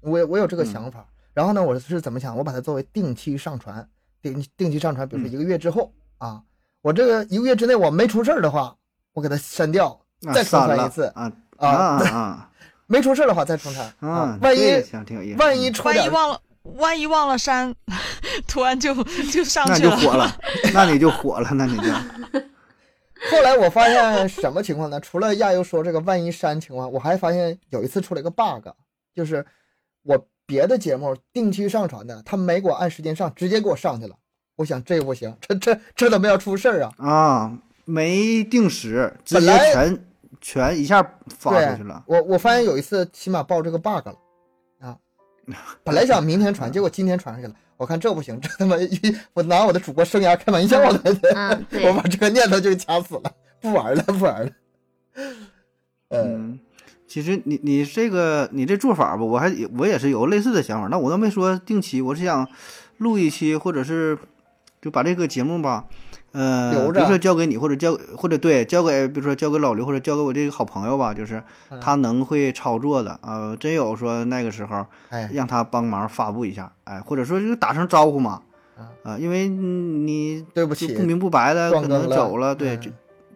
[0.00, 2.36] 我我有这个想法，然后呢，我是怎么想？
[2.36, 3.86] 我把它作为定期上传，
[4.22, 6.42] 定定期上传，比如说嗯一个月之后、啊，
[6.80, 8.76] 我这个一个月之内我没出事儿的话，
[9.12, 9.88] 我给它删掉，
[10.24, 12.50] 啊再重删了传一次啊啊啊啊
[12.90, 14.36] 没出事的话再重传啊！
[14.42, 14.60] 万一
[15.38, 17.72] 万一嗯万出点儿，一忘了，万一忘了删，
[18.48, 18.92] 突然就
[19.32, 19.90] 就上去了。
[19.90, 20.36] 就火了，
[20.74, 21.84] 那你就火了，那你就
[23.30, 24.98] 后来我发现什么情况呢？
[24.98, 28.66] 除了亚优说这个万一删情况，我还发现有一次出了一个 bug，
[29.14, 29.46] 就是
[30.02, 34.16] 我别的节目定期上传的，他没给我按时间上，直接给我上去了。
[34.56, 36.92] 我想这不行，这这这怎么要出事儿啊？
[36.98, 40.04] 啊，没定时，直接本来全
[40.40, 41.02] 全一下
[41.38, 42.02] 发出去了。
[42.06, 44.14] 我我发现有一次起码报这个 bug 了
[44.80, 44.96] 啊，
[45.84, 47.54] 本来想明天传，结果今天传上去了。
[47.76, 51.02] 我看这不行， 这他妈一我拿我的主播生涯开玩笑呢，
[51.34, 54.52] 嗯， 我把这个念头就掐死了，不玩了，不玩了。
[56.08, 56.60] 嗯，
[57.06, 60.88] 其实你你这个你这做法吧，我还我也是有类似的想法。
[60.88, 62.46] 那我都没说定期，我是想
[62.98, 64.18] 录一期，或者是
[64.82, 65.86] 就把这个节目吧，
[66.32, 78.42] 呃，比如说交给你，或者交或者对交给比如说交给老刘，或者交给我这个好朋友吧，就是嗯他能会操作的啊、呃真有说那个时候哎，让他帮忙发布一下，哎，或者说就打声招呼嘛，
[78.76, 82.90] 啊啊、因为你对不起，不明不白的可能走了，对，嗯就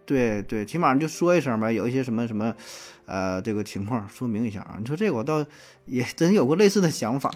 [0.07, 2.55] 对对，起码你就说一声呗，有一些什么什么，
[3.07, 4.77] 呃，这个情况说明一下啊。
[4.79, 5.45] 你说这个我倒
[5.87, 7.31] 也真有过类似的想法，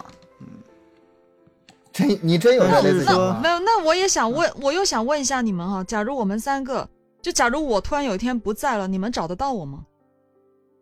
[1.98, 6.88] 真你真有这类似但是说没有，那我也想问，我又想问一下你们哈，假如我们三个，
[7.20, 9.84] 就假如我突然有一天不在了，你们找得到我吗？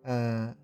[0.04, 0.54] 嗯，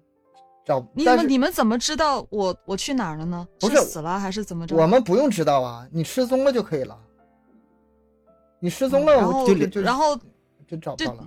[0.66, 3.48] 找你们你们怎么知道我我去哪儿了呢？
[3.58, 4.76] 不是死了还是怎么着？
[4.76, 6.98] 我们不用知道啊，你失踪了就可以了。
[8.60, 10.16] 你失踪了，然后我就就然后
[10.68, 11.24] 就找不到了。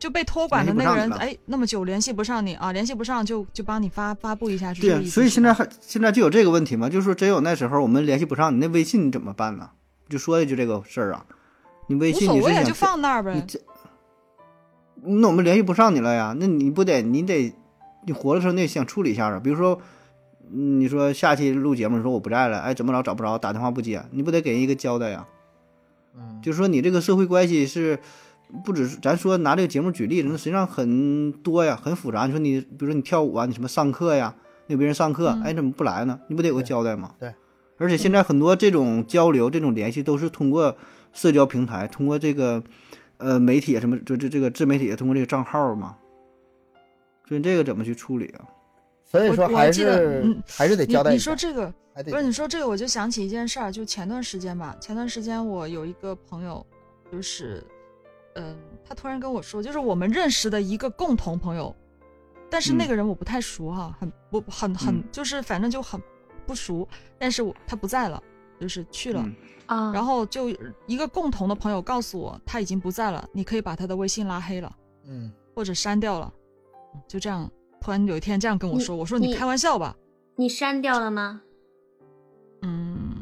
[0.00, 9.70] 就被托管的那个人哎，那么久联系不上你啊，联系不上就就帮你发发布一下，是对呀、这意思所以现在还现在就有这个问题嘛，就是说真有那时候我们联系不上你，那微信你怎么办呢？
[10.08, 11.24] 就说一句这个事儿啊，
[11.86, 13.34] 你微信你是想就放那儿呗。
[13.34, 13.60] 你这，
[15.02, 16.34] 那我们联系不上你了呀？
[16.40, 17.54] 那你不得你得
[18.06, 19.38] 你活的时候你得想处理一下啊。
[19.38, 19.78] 比如说，
[20.50, 25.26] 嗯你说下期录节目你说我不在了，哎，怎么着找不着，打电话不接，你不得给人一个交代呀？
[26.16, 28.00] 嗯，就是说你这个社会关系是
[28.64, 32.26] 不只是咱说拿这个节目举例子，那实际上很多呀，很复杂。
[32.26, 34.34] 你说你比如说你跳舞啊，你什么上课呀，
[34.66, 36.18] 那有别人上课，嗯哎，怎么不来呢？
[36.28, 37.14] 你不得有个交代吗？
[37.18, 37.32] 对。
[37.78, 40.76] 而且现在很多这种交流、这种联系都是通过
[41.12, 42.62] 社交平台，通过这个
[43.16, 45.96] 呃媒体啊什么，就这这个自媒体通过这个账号嘛。
[47.26, 48.44] 所以这个怎么去处理啊？
[49.04, 51.72] 所以说还是嗯还是得你你交代一下，说这个，
[52.04, 56.64] 不是你说这个，我就想起一件事儿，就前段时间吧，前段时间我有一个朋友，
[57.10, 57.64] 就是，
[58.34, 61.74] 嗯、他突然跟我说，就是我们认识的一个共同朋友，
[62.50, 66.00] 但是那嗯个人我不太熟哈，很不很很、嗯就是反正就很
[66.46, 66.86] 不熟，
[67.18, 68.22] 但是我他不在了，
[68.60, 69.34] 就是去了，嗯
[69.66, 70.48] 啊，然后就
[70.86, 74.76] 一个共同的朋友告诉我他已经不在了，你可以把他的微信拉黑了
[75.06, 76.32] 嗯，或者删掉了，
[77.06, 77.50] 就这样，
[77.80, 79.96] 突然有一天这样跟我说，我说你你开玩笑吧。
[80.36, 81.42] 你删掉了吗？
[82.62, 83.20] 嗯，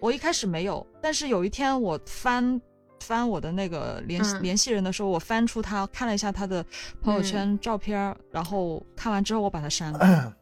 [0.00, 2.60] 我一开始没有，但是有一天我翻
[3.00, 4.42] 翻我的那个联系、嗯。
[4.42, 6.64] 联系人的时候，我翻出他看了一下他的
[7.02, 10.36] 朋友圈照片儿，然后看完之后我把他删了。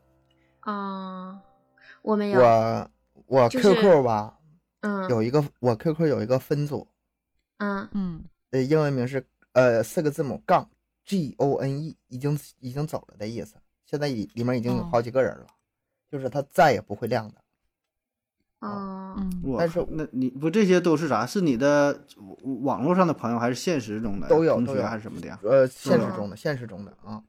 [0.61, 1.41] 啊，
[2.03, 2.91] 我没有，我
[3.27, 4.39] 我 QQ 吧
[4.81, 5.09] 嗯。
[5.09, 6.87] 有一个我 QQ 有一个分组，
[7.59, 7.89] 嗯。
[7.93, 8.25] 嗯。
[8.51, 10.69] 呃，英文名是呃四个字母杠
[11.05, 13.57] G O N E，已经已经走了的意思。
[13.87, 14.89] 现在里里面已经有哦。
[14.93, 15.47] 好几个人了，
[16.11, 17.35] 就是他再也不会亮的。
[18.61, 21.25] 哦，嗯，但是那你不这些都是啥？
[21.25, 22.05] 是你的
[22.63, 25.39] 网络上的朋友，还是现实中的同学都有都有还是什么的呀？
[25.45, 27.23] 呃，现实嗯中的现实中的啊，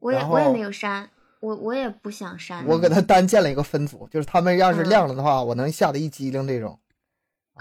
[0.00, 1.08] 我也我也没有删，
[1.40, 2.66] 我我也不想删。
[2.66, 6.78] 我给他单建了一个分组，就是他们要是嗯亮了的话，我能吓得一激灵这种。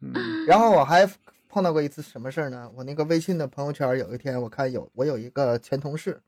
[0.00, 1.08] 嗯然后我还
[1.48, 2.70] 碰到过一次什么事儿呢？
[2.74, 6.20] 我那个微信的朋友圈有一天，我看有我有一个前同事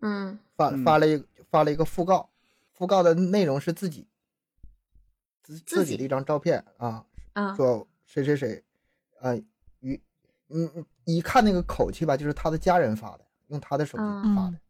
[0.00, 2.28] 嗯发嗯发了一发了一个讣告，
[2.76, 4.06] 讣告的内容是自己
[5.46, 8.64] 自自己的一张照片啊，嗯说谁谁谁，
[9.20, 9.32] 啊，
[9.78, 10.00] 与
[10.48, 14.60] 嗯嗯一看那个口气吧，就是他的家人发的，用他的手机嗯发的。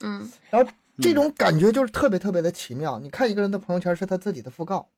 [0.00, 3.00] 嗯然后这种感觉就是特别特别的奇妙。
[3.00, 4.88] 你看一个人的朋友圈是他自己的讣告，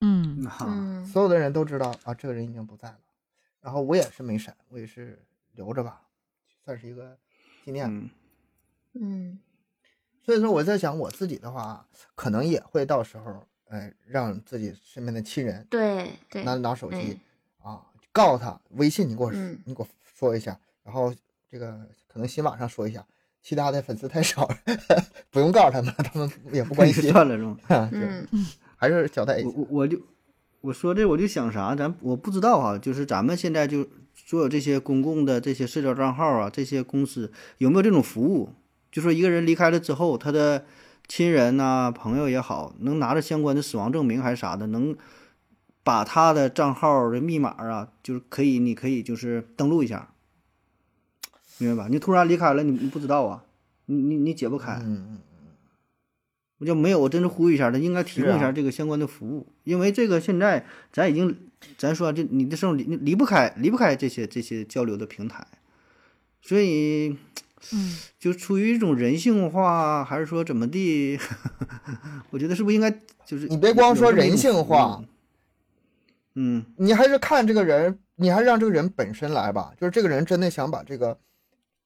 [0.00, 2.98] 嗯所有的人都知道啊，这个人已经不在了。
[3.60, 5.22] 然后我也是没删，我也是
[5.52, 6.08] 留着吧，
[6.64, 7.18] 算是一个
[7.62, 7.86] 纪念。
[7.86, 8.10] 嗯
[8.94, 9.38] 嗯
[10.22, 17.18] 所以说我在想，我自己的话，可能也会到时候，呃，让自己身边的亲人对对拿拿手机
[17.60, 21.12] 啊，告诉他微信你给我嗯你给我说一下，然后
[21.50, 23.04] 这个可能新网上说一下，
[23.42, 24.56] 其他的粉丝太少了，
[25.32, 27.58] 不用告诉他们，他们也不关 心，算了是吗？
[27.68, 28.28] 就嗯
[28.76, 29.56] 还是交代一我下。
[29.58, 30.00] 我我就
[30.60, 38.50] 我说这我就想啥，咱我不知道啊，就是咱们现在就所有这些公共的这些社交账号啊，这些公司有没有这种服务？
[38.92, 40.64] 就说一个人离开了之后，他的
[41.06, 44.96] 亲人呐、朋友也好，能拿着相关的死亡证明还是啥的，能
[45.82, 50.10] 把他的账号的密码啊，就是可以，你可以就是登录一下，
[51.58, 51.88] 明白吧？
[51.90, 53.44] 你突然离开了，你你不知道啊，
[53.86, 54.82] 你你你解不开。
[56.58, 61.36] 我就没有，我真是呼吁一下，他应该提供一下这个相关的服务，因为这个现在咱已经，
[61.76, 65.44] 咱说这你的生活离离不开离不开这些这些交流的平台，
[66.40, 67.18] 所以
[67.72, 71.18] 嗯，就出于一种人性化，还是说怎么地？
[72.30, 72.90] 我觉得是不是应该
[73.24, 75.02] 就是你别光说人性化，
[76.34, 79.72] 嗯你还是看这个人，你还是让这个人本身来吧。
[79.80, 81.16] 就是这个人真的想把这个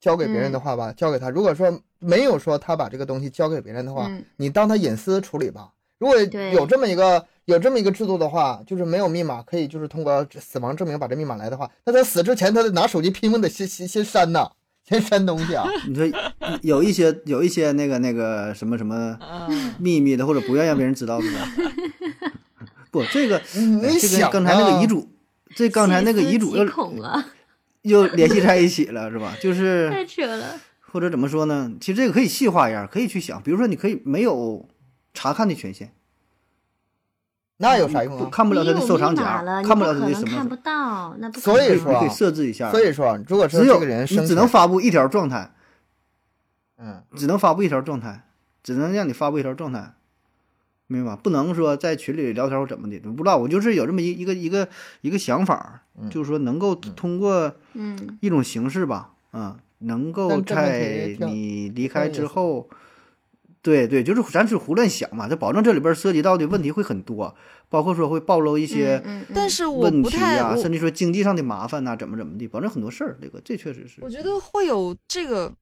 [0.01, 1.31] 交给别人的话吧，交给他。
[1.31, 5.73] 如果说没有说他把这个东西交给别人的话，嗯你当他隐私处理吧。
[5.99, 6.17] 如果
[6.53, 14.49] 有这么一个有这么一个制度的话，就是没有密码，可以就是通过死亡证明把这密码来的话，那他死之前他得拿手机拼命的先先先删呐，
[14.89, 15.67] 先删东西啊。
[15.87, 16.07] 你说
[16.63, 21.53] 有一些有一些那个那个什么什么嗯秘密的，或者不愿意让别人知道的吧？
[22.91, 25.09] 不，这个这想跟刚才那个啊遗嘱，
[25.55, 27.27] 这刚才那个遗嘱又恐啊，
[27.83, 29.35] 又联系在一起了，是吧？
[29.41, 30.59] 就是 太扯了。
[30.91, 31.71] 或者怎么说呢？
[31.79, 34.67] 其实这个可以细化一下，可以去想，比如说你可以没有
[35.13, 35.93] 查看的权限，
[37.59, 38.31] 那有啥用不啊？
[38.31, 42.71] 看不了他的收藏夹，看不了可他的什么能看不，到，那不所以能你可以说啊设置一下。
[42.71, 45.53] 所以说，如果是只有这个人你只能，发布一条状态，
[46.79, 48.25] 嗯，只能发布一条状态，
[48.63, 49.95] 只能让你发布一条状态，
[50.87, 51.21] 明白吧？
[51.21, 53.37] 不能说在群里聊天或怎么的，不知道。
[53.37, 54.69] 我就是有这么一一个一个
[55.01, 62.69] 一个想法，嗯就是说能够通过嗯一种形式吧，啊，能够在你离开之后，
[63.69, 67.35] 对对，就是咱是胡乱想嘛，这保证这里边涉及到的问题会很多，
[67.69, 73.19] 包括说会暴露一些嗯，嗯但是我问不太，甚至说经济上的麻烦呐、怎么怎么的，保证很多事儿。
[73.21, 75.53] 这个这确实是我，觉得会有这个，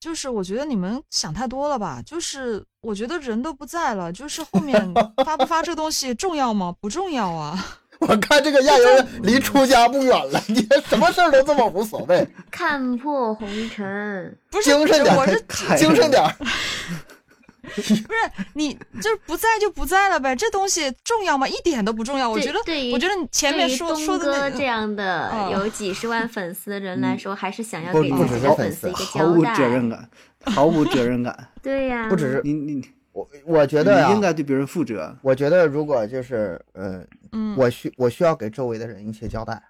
[0.00, 2.00] 就是我觉得你们想太多了吧？
[2.06, 4.94] 就是我觉得人都不在了，就是后面
[5.26, 6.74] 发不发这东西重要吗？
[6.80, 7.62] 不重要啊。
[8.02, 15.40] 我看这个亚人离出家不远了，你什么事儿都这么无所谓，看破红尘，不是，精神点我是
[15.78, 16.34] 精神点儿。
[17.72, 20.34] 不是你就是不在就不在了呗？
[20.34, 21.46] 这东西重要吗？
[21.48, 22.28] 一点都不重要。
[22.28, 29.56] 我觉得，对我觉得你前面说说的这，样的嗯有几十万粉丝的人来说，还是想要不给不只是粉自己的粉丝丝一个毫无交代。
[29.56, 30.10] 责任感，
[30.46, 31.48] 毫无责任感。
[31.62, 32.82] 对呀，不只是你你
[33.12, 35.16] 我，我觉得呀、你应该对别人负责。
[35.22, 39.62] 我觉得如果就是呃，嗯，我需我需要给周围的人一些交代，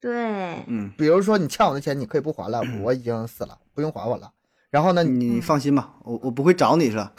[0.00, 4.30] 对，嗯，比如说你欠我的钱，你可以不还了，我已经死了，不用还我了。
[4.74, 7.12] 然后呢，你你放心吧，我我不会找你是吧？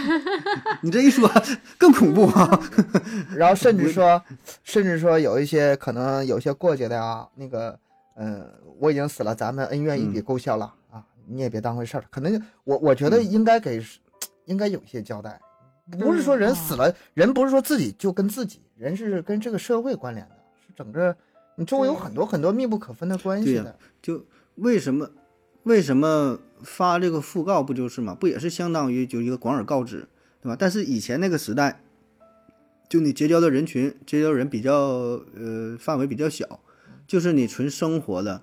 [0.80, 1.30] 你这一说
[1.76, 2.58] 更恐怖啊！
[3.36, 4.22] 然后甚至说，
[4.64, 7.78] 甚至说有一些可能有些过节的啊，那个，
[8.16, 12.04] 嗯、我已经死了，咱们恩怨一笔勾销了、啊，你也别当回事儿。
[12.10, 13.84] 可能我我觉得应该给，
[14.46, 15.38] 应该有一些交代，
[16.00, 21.14] 不是说人死了，人不是说自己就跟自己，人是跟这个社会关联的，是整个
[21.56, 23.76] 你周围有很多很多密不可分的关系的。
[24.00, 24.24] 就
[24.54, 25.06] 为什么
[25.64, 28.14] 为什么发这个讣告不就是嘛？
[28.14, 30.08] 不也是相当于就一个广而告之，
[30.40, 30.56] 对吧？
[30.58, 31.82] 但是以前那个时代，
[32.88, 36.60] 就你结交的人群，结交人比较呃范围比较小，
[37.06, 38.42] 就是你纯生活的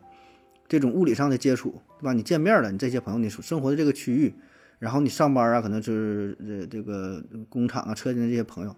[0.68, 2.13] 这种物理上的接触，对吧？
[2.13, 4.36] 你见面了，你这些朋友，你生活的这个区域，
[4.80, 8.76] 然后你上班啊，可能就是呃这个工厂啊、车间的这些朋友，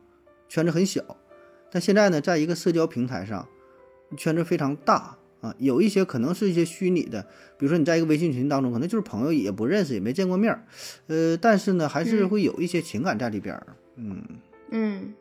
[0.48, 1.04] 圈子很小。
[1.70, 3.48] 但现在呢，在一个社交平台上，
[4.18, 7.24] 圈子非常大啊，有一些可能是一些虚拟的，
[7.58, 10.66] 比如说你在一个微信群当中，可能就是朋友也不认识，也没见过面儿，
[11.08, 13.68] 呃，但是呢，还是嗯会有一些情感在里边儿。
[13.96, 14.24] 嗯，
[14.72, 15.14] 嗯，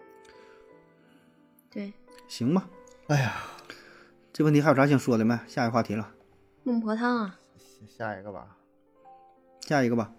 [1.70, 1.92] 对，
[2.26, 2.68] 行吧，
[3.06, 3.36] 哎呀，
[4.32, 5.38] 这问题还有啥想说的没？
[5.46, 6.12] 下一个话题了，
[6.64, 7.38] 孟婆汤啊，
[7.86, 8.56] 下一个吧。
[9.60, 10.12] 下一个吧。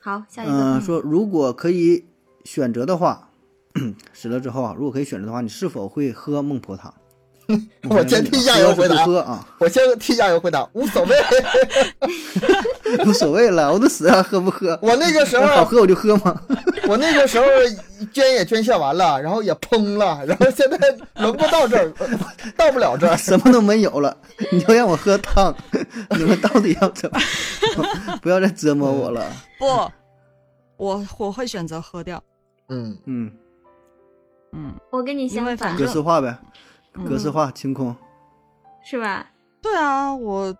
[0.00, 2.06] 好，下一个，嗯、说如果可以
[2.44, 3.30] 选择的话，
[4.14, 6.94] 死了之后啊，如果可以选择的话，你是否会喝孟婆汤？
[7.88, 11.16] 我先替亚游回答喝啊，我先替加油回答，无所谓。
[13.06, 14.78] 无所谓了，我都死了，喝不喝？
[14.82, 16.40] 我那个时候好喝我就喝嘛。
[16.88, 17.44] 我那个时候
[18.12, 20.78] 捐也捐献完了，然后也崩了，然后现在
[21.20, 21.92] 轮不到这儿，
[22.56, 23.16] 到不了这儿。
[23.16, 24.16] 什么都没有了，
[24.50, 25.54] 你就让我喝汤，
[26.16, 27.20] 你们到底要怎么？
[28.22, 29.24] 不要再折磨我了。
[29.58, 29.66] 不，
[30.76, 32.22] 我我会选择喝掉。
[32.68, 33.30] 嗯，嗯，
[34.52, 36.46] 嗯，我跟你因相反为反正格式化呗，嗯
[37.04, 37.94] 格式化清空。
[38.82, 39.30] 是吧？
[39.60, 40.56] 对啊，我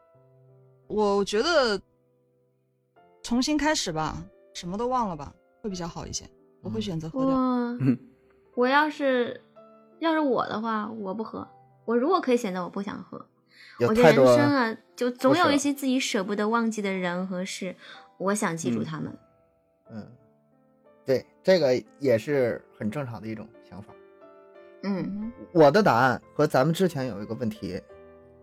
[0.88, 1.80] 我觉得
[3.22, 4.22] 重新开始吧，
[4.52, 5.32] 什么都忘了吧，
[5.62, 6.28] 会比较好一些。
[6.60, 7.28] 我会选择喝掉。
[7.28, 7.98] 我嗯
[8.56, 9.40] 我要是
[10.00, 11.46] 要是我的话，我不喝。
[11.84, 13.24] 我如果可以选择，我不想喝。
[13.80, 17.76] 我觉得人生啊，就总有一些自己舍不得忘记的人和事，
[18.18, 19.18] 我想记住嗯他们。
[19.90, 20.12] 嗯，
[21.04, 23.46] 对，这个也是很正常的一种。
[24.86, 27.80] 嗯我的答案和咱们之前有一个问题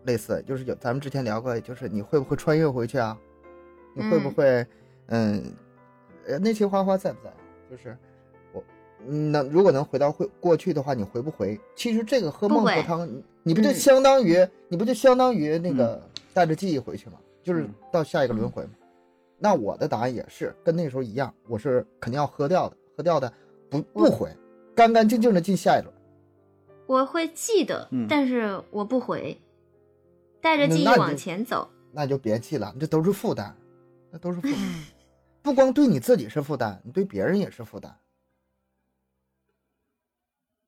[0.04, 3.16] 类似，就是有咱们之前聊过，就是你会不会穿越回去啊？
[3.94, 4.66] 你会不嗯会，
[5.06, 5.42] 嗯，
[6.26, 7.32] 呃，那些花花在不在？
[7.70, 7.96] 就是
[8.52, 8.62] 我，
[9.06, 11.58] 嗯那如果能回到会过去的话，你回不回？
[11.74, 16.02] 其实这个喝孟婆汤，你你不就嗯相当于、你不就相当于那个
[16.34, 17.18] 带着记忆回去吗？
[17.42, 18.70] 就是到下一个轮回嘛。
[19.38, 23.32] 那我的答案也是跟那时候一样，我是肯定要喝掉的，喝掉的
[23.70, 24.28] 不不回，
[24.74, 25.94] 干干净净的进下一轮。
[26.86, 29.40] 我会记得，嗯但是我不回，
[30.40, 31.70] 带着记忆往前走。
[31.92, 33.56] 那就别记了，这都是负担，
[34.10, 34.58] 那都是负担，
[35.42, 37.96] 不光对你自己是负担，你对别人也是负担，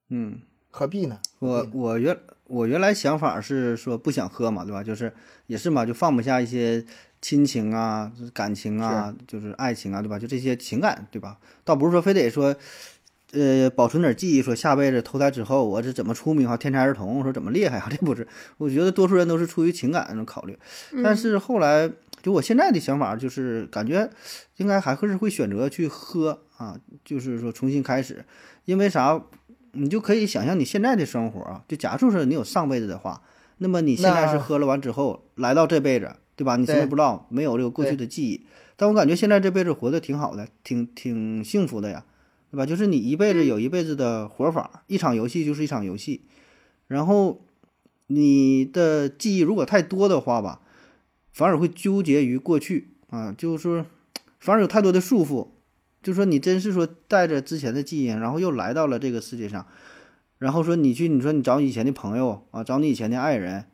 [0.08, 0.40] 嗯，
[0.70, 1.18] 何必呢？
[1.40, 4.84] 我我原我原来想法是说不想喝嘛，对吧？
[4.84, 5.12] 就是
[5.46, 6.84] 也是嘛，就放不下一些
[7.20, 10.18] 亲情啊、感情啊，就是爱情啊，对吧？
[10.18, 11.40] 就这些情感，对吧？
[11.64, 12.54] 倒不是说非得说，
[13.32, 17.88] 呃，保存点记忆，说下辈子投胎之后我这怎么出名啊，天才儿童，说怎么厉害啊？
[17.90, 18.26] 这不是，
[18.58, 20.56] 我觉得多数人都是出于情感那种考虑。
[21.02, 21.90] 但嗯是后来，
[22.22, 24.08] 就我现在的想法就是，感觉
[24.56, 28.24] 应该还会是会选择去喝啊，就是说重新开始，
[28.64, 29.22] 因为啥？
[29.78, 33.20] 你就可以想象你现在的生活啊，就假设说你有上辈子的话，
[33.58, 36.56] 那么你现在是喝了完之后来到这辈子，对吧？
[36.56, 38.46] 你什么也不知道，没有这个过去的记忆，
[38.76, 42.06] 但我感觉现在这辈子活得挺好的，挺挺幸福的呀，
[42.50, 42.66] 对吧？
[42.66, 46.22] 就是你一辈子有一辈子的活法，一场游戏就是一场游戏，
[46.86, 47.44] 然后
[48.06, 50.60] 你的记忆如果太多的话吧，
[51.32, 53.86] 反而会纠结于过去啊，就是说
[54.38, 55.48] 反而有太多的束缚。
[56.02, 59.66] 就说你真是说带着之前的记忆，然后又来到了这个世界上，
[60.38, 63.64] 然后说你去，你说你找你以前的朋友啊，找你以前的爱人，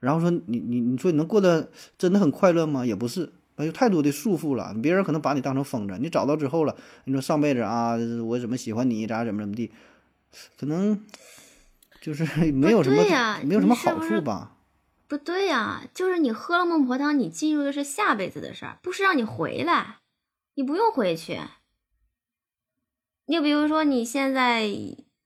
[0.00, 2.84] 然后说你你你说你能过得真的很快乐吗？
[2.84, 3.32] 也不是，
[3.64, 4.74] 有太多的束缚了。
[4.82, 7.96] 别人可能把你当成疯子，你找到之后了，你说上辈子啊，
[8.26, 9.72] 我怎么喜欢你，咋怎么怎么地，
[10.58, 11.04] 可能
[12.00, 14.56] 就是没有什么、对呀没有什么好处吧？
[15.08, 19.96] 不对呀、就是你喝了孟婆汤，你进入的是下辈子的事儿，不是让你回来，
[20.54, 21.40] 你不用回去。
[23.26, 24.68] 你比如说你现在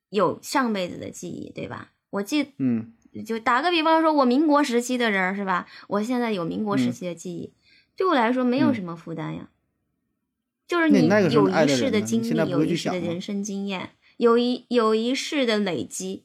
[0.08, 1.92] 有上辈子的记忆，对吧？
[2.10, 2.92] 我记嗯
[3.26, 5.66] 就打个比方说，我民国时期的人儿是吧？
[5.88, 7.52] 我现在有民国时期的记忆，
[7.96, 9.50] 对我来说没有嗯什么负担呀。
[10.66, 16.24] 就是你有一世的经历，有一世的人生经验，有一有一世的累积，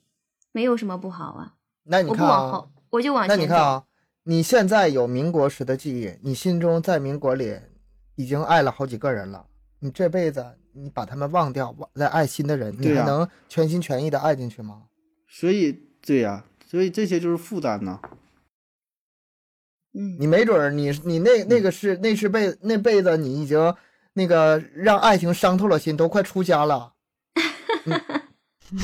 [0.53, 1.55] 没有什么不好啊。
[1.83, 3.41] 那你看啊往后，，我就往前走。
[3.41, 3.83] 你看啊，
[4.23, 7.59] 你现在有民国时的记忆，你心中在民国里
[8.15, 9.45] 已经爱了好几个人了，
[9.79, 14.83] 你这辈子你把他们忘掉，忘再爱新的人，你还能全心全意的爱进去吗？
[15.27, 17.99] 所以对呀、所以这些就是负担呐。
[19.93, 23.75] 嗯，你没准儿你你那那个是那是辈那辈子你已经
[24.13, 26.93] 那个让爱情伤透了心，都快出家了。
[27.85, 28.01] 嗯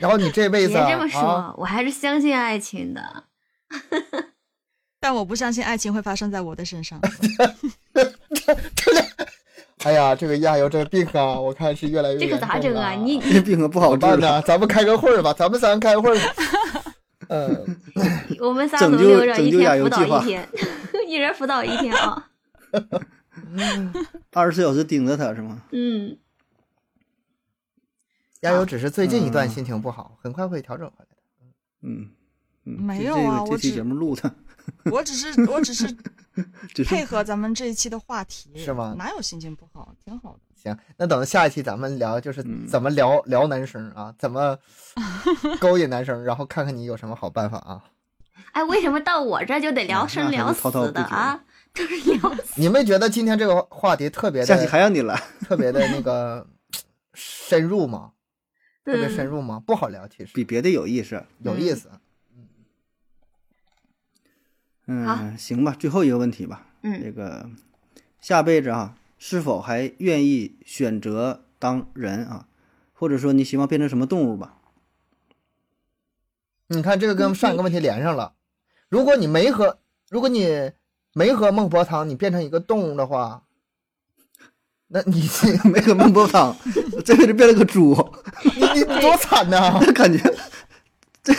[0.00, 3.24] 然后你这辈子别这么说，啊，我还是相信爱情的。
[5.00, 7.00] 但我不相信爱情会发生在我的身上。
[9.84, 12.92] 哎呀，这个亚游这个病啊，我看是越来越这个咋整啊？
[12.92, 14.40] 你你这病可不好治呢？
[14.42, 16.16] 咱们开个会儿吧，咱们三开会儿。
[17.28, 17.76] 嗯，
[18.40, 20.48] 我们仨轮流着，一天辅导一天，
[21.08, 22.30] 一人辅导一天啊。
[24.32, 25.62] 二十四小时盯着他是吗？
[25.72, 26.16] 嗯，
[28.40, 31.16] 亚油只是最近一段嗯心情不好，很快会调整回来的。
[31.82, 32.10] 嗯
[32.64, 34.34] 嗯，没有啊我只这期节目录的，
[34.90, 35.86] 我只是 我只是
[36.74, 39.94] 只是配合咱们这一期的话题，是吗哪有心情不好？
[40.04, 40.40] 挺好的。
[40.64, 44.58] 行，那等下一期咱们聊，就是嗯怎么聊、聊男生啊，怎么
[45.60, 47.84] 勾引男生，然后看看你有什么好办法啊。
[48.52, 51.44] 哎，为什么到我这儿就得聊生聊死的啊？
[51.74, 52.54] 都是聊死。
[52.60, 55.20] 你们觉得今天这个话题特别下期的、还让你来。
[55.40, 56.46] 特别的那个
[57.12, 58.12] 深入吗？
[58.86, 59.62] 特别深嗯，入吗？
[59.66, 61.22] 不好聊，其实比别的有意思。
[61.40, 61.90] 有意思。
[64.86, 66.66] 嗯，好行吧，最后一个问题吧。
[66.82, 67.50] 这嗯，个
[68.20, 68.94] 下辈子啊，
[69.26, 72.46] 是否还愿意选择当人啊？
[72.92, 74.58] 或者说你希望变成什么动物吧？
[76.66, 78.34] 你看这个跟上一个问题连上了。
[78.90, 79.78] 如果你没喝，
[80.10, 80.72] 如果你
[81.14, 83.44] 没喝孟婆汤，你变成一个动物的话，
[84.88, 85.26] 那你
[85.72, 86.54] 没喝孟婆汤，
[87.02, 87.96] 这辈子变了个猪，
[88.44, 89.80] 你你多惨呐！
[89.80, 90.18] 这感觉，
[91.22, 91.32] 这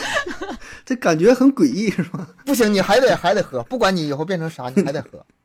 [0.83, 2.27] 这感觉很诡异，是吧？
[2.47, 5.23] 不行，你还得还得喝，不管你以后变成啥，你还得喝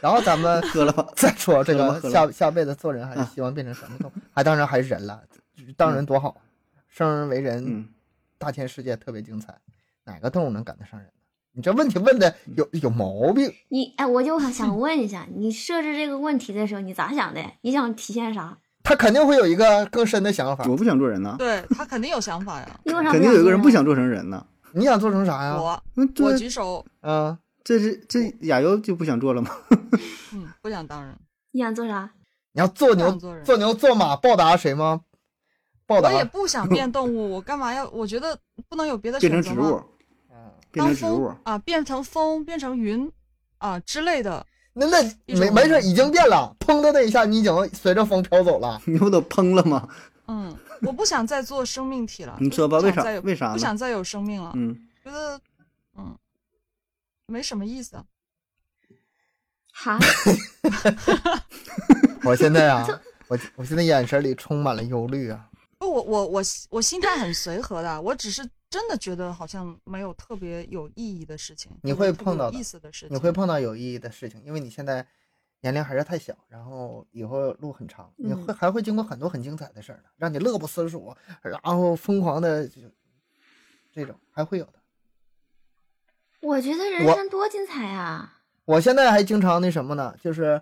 [0.00, 4.20] 然后咱们喝了吧，再说这个下下辈子做人还是希望变成什么动物？
[4.32, 5.22] 还当然还是人了，
[5.76, 6.36] 当人多好，
[6.88, 7.88] 生而为人，嗯，
[8.38, 9.54] 大千世界特别精彩，
[10.04, 11.12] 哪个动物能赶得上人呢？
[11.56, 13.52] 你这问题问的有有毛病。
[13.68, 17.40] 你哎，我就想问一下，你设置这个问题的时候，你咋想的？
[17.62, 18.58] 你想体现啥？
[18.82, 20.66] 他肯定会有一个更深的想法。
[20.68, 22.80] 我不想做人呢，对他肯定有想法呀。
[22.84, 24.44] 为啥肯定有一个人不想做做成人呢。
[24.72, 25.56] 你想做成啥呀？
[25.56, 29.50] 我嗯，我举手，啊，这是这亚优就不想做了吗？
[30.32, 31.16] 嗯，不想当人。
[31.50, 32.10] 你想做啥？
[32.52, 35.00] 你要做牛做人做牛做马报答谁吗？
[35.86, 37.88] 报答我也不想变动物，我干嘛要？
[37.90, 38.38] 我觉得
[38.68, 39.82] 不能有别的变成植物？
[40.70, 43.10] 变当成植物风，啊，变成风，变成云
[43.58, 44.44] 啊之类的。
[44.72, 48.80] 那那没没事，已经变了，砰的那一下，你已经随着风飘走了。
[48.86, 49.88] 你不都砰了吗？
[50.26, 52.36] 嗯，我不想再做生命体了。
[52.40, 53.20] 你说吧，为啥不想再有？
[53.20, 53.52] 为啥？
[53.52, 54.74] 不想再有生命了，嗯，
[55.04, 55.40] 觉得嗯
[57.26, 57.96] 没什么意思。
[59.72, 59.98] 哈，
[62.24, 62.86] 我现在啊，
[63.28, 65.50] 我我现在眼神里充满了忧虑啊。
[65.78, 75.04] 不，我我我我心态很随和的，我只是真的觉得好像没有特别有意义的事情，你会碰到有意思的事情，你会碰到有意义的事情，因为你现在
[75.60, 82.68] 年龄还是太小，然后以后路很长，你嗯会还会经过很多很精彩的事儿的，让你乐不思蜀，然后疯狂的
[83.92, 84.74] 这种还会有的。
[86.44, 88.34] 我觉得人生多精彩啊！
[88.66, 90.60] 我现在还经常那什么呢，就是，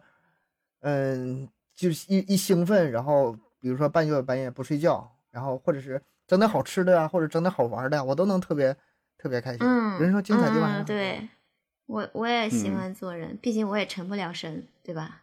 [0.80, 8.76] 嗯，就是一一兴奋，然后比如说半夜半夜不睡觉，然后或者是整点好吃的呀，或者整点好玩的呀，我都能特别
[9.18, 9.58] 特别开心。
[9.60, 11.28] 嗯，人生精彩地方对，
[11.86, 15.22] 我我也喜嗯欢做人，毕竟我也成不了神，对吧？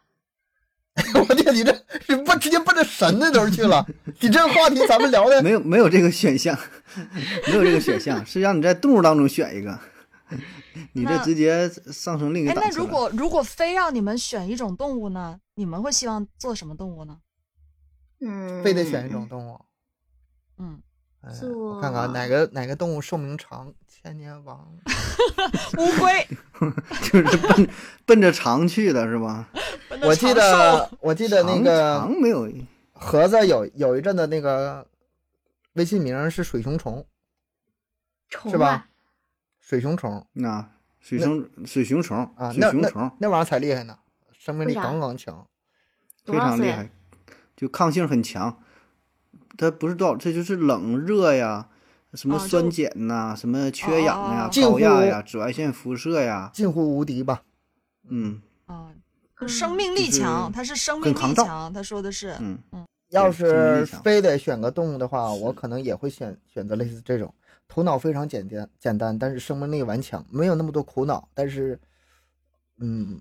[1.14, 3.86] 我天，你这是奔直接奔着神那头去了。
[4.20, 6.58] 你这个话题咱们聊的没有没有这个选项，
[7.48, 9.78] 没有这个选项，是让你在动物当中选一个。
[10.92, 12.84] 你这直接上升另一哎，个档次了。
[12.84, 15.40] 那如果如果非让你们选一种动物呢？
[15.54, 17.18] 你们会希望做什么动物呢？
[18.20, 19.60] 嗯，非得选一种动物。
[20.58, 20.80] 嗯，
[21.20, 24.66] 哎我看看哪个哪个动物寿命长，千年王。
[25.76, 26.26] 乌龟。
[27.12, 27.68] 就是奔
[28.06, 29.48] 奔着长去的是吧？
[30.02, 32.48] 我记得我记得那个长没有，
[32.92, 34.86] 盒子有有一阵的那个
[35.74, 37.04] 微信名是水熊虫，
[38.28, 38.88] 虫是吧啊，
[39.70, 40.68] 水熊虫啊
[40.98, 43.96] 水熊水熊虫啊，水那那熊虫那玩意儿才厉害呢，
[44.36, 45.46] 生命力杠杠强。
[46.24, 46.36] 非？
[46.36, 46.90] 常厉害，
[47.56, 48.58] 就抗性很强。
[49.56, 51.68] 它不是多少，这就是冷热呀，
[52.14, 57.44] 什么酸碱呐、什么缺氧呀、高压呀、紫外线辐射呀，近乎无敌吧？
[58.08, 58.92] 嗯啊，
[59.46, 61.72] 生命力强，它是生命力强。
[61.72, 67.32] 他说的是，嗯嗯，要是非得选个动物的话，我可能也会选选择类似这种，
[67.70, 71.80] 头脑非常简单简单，但是生命力顽强，没有那么多苦恼，但是，
[72.78, 73.20] 嗯，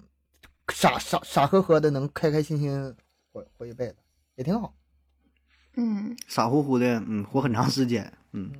[0.74, 2.96] 傻傻傻呵呵的能开开心心
[3.32, 3.98] 活活一辈子，
[4.34, 4.74] 也挺好。
[5.76, 8.52] 嗯，傻乎乎的，嗯，活很长时间，嗯，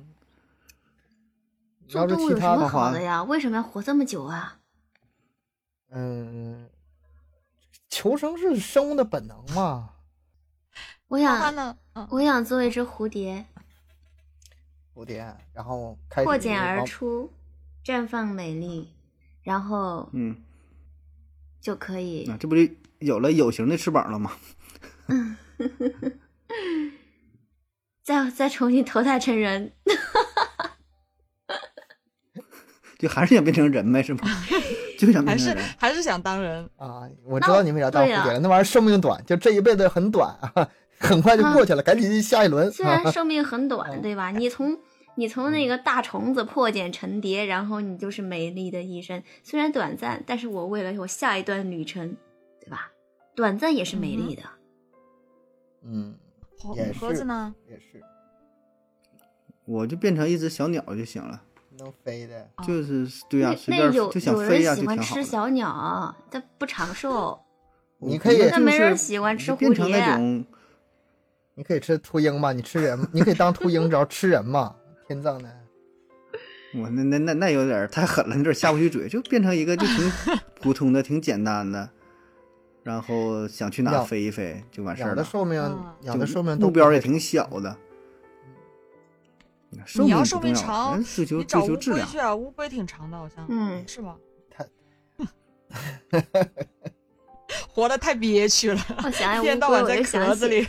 [1.88, 3.24] 要是其做动物有什么他的话好的，呀？
[3.24, 4.60] 为什么要活这么久啊？
[5.90, 6.70] 嗯，
[7.88, 9.90] 求生是生物的本能嘛。
[11.08, 11.76] 我想，
[12.10, 13.44] 我想做一只蝴蝶，
[15.00, 17.32] 蝴蝶，然后开始破茧而出，
[17.82, 18.92] 绽放美丽，
[19.42, 20.36] 然后嗯，
[21.60, 24.32] 就可以那这不就有了有形的翅膀了吗？
[25.08, 25.36] 嗯
[28.04, 29.72] 再再重新投胎成人。
[32.98, 34.20] 就还是想变成人呗，是吗？
[34.98, 35.74] 就想还是变成人。
[35.78, 36.68] 还是想当人。
[36.76, 40.68] 啊，我知道你为啥当蝴蝶了，那玩意儿寿命短，就这一辈子很短啊，
[40.98, 42.70] 很快就过去了，赶紧下一轮。
[42.70, 44.30] 虽然寿命很嗯短，对吧？
[44.30, 44.78] 你从
[45.16, 49.22] 你从那个大虫子破茧成蝶，然后你就是美丽的一生。
[49.42, 52.16] 虽然短暂，但是我为了我下一段旅程，
[52.60, 52.92] 对吧？
[53.34, 54.42] 短暂也是美丽的。
[55.82, 56.14] 嗯，
[56.58, 57.54] 盒也是盒子呢？
[57.68, 58.02] 也是
[59.64, 61.42] 我就变成一只小鸟就行了，
[61.78, 62.48] 能飞的。
[62.54, 65.22] 啊就是对呀、那随便就想有飞呀、人喜欢就挺好的。
[65.22, 67.38] 吃小鸟，它不长寿。
[68.02, 70.46] 你可以那没人喜欢吃变成蝴蝶那种
[71.54, 74.74] 你可以吃秃鹰嘛，你吃人，你可以当秃鹰，只要吃人嘛，
[75.10, 75.50] 天葬的。
[76.72, 80.12] 我那那那那有点太狠了，有点下不去嘴，就变成一个就挺
[80.62, 81.90] 普通的、挺简单的，
[82.84, 85.08] 然后想去哪飞一飞就完事儿了。
[85.08, 87.76] 养的寿命养的寿命都目标也挺小的。
[89.84, 92.06] 寿命不你要寿命长人追求你找乌追求质量。
[92.06, 94.16] 龟去啊，乌龟挺长的，好像，嗯是吗？
[94.48, 94.64] 太
[97.68, 100.68] 活的太憋屈了，我想一起乌龟，天到晚在我就想起壳子里。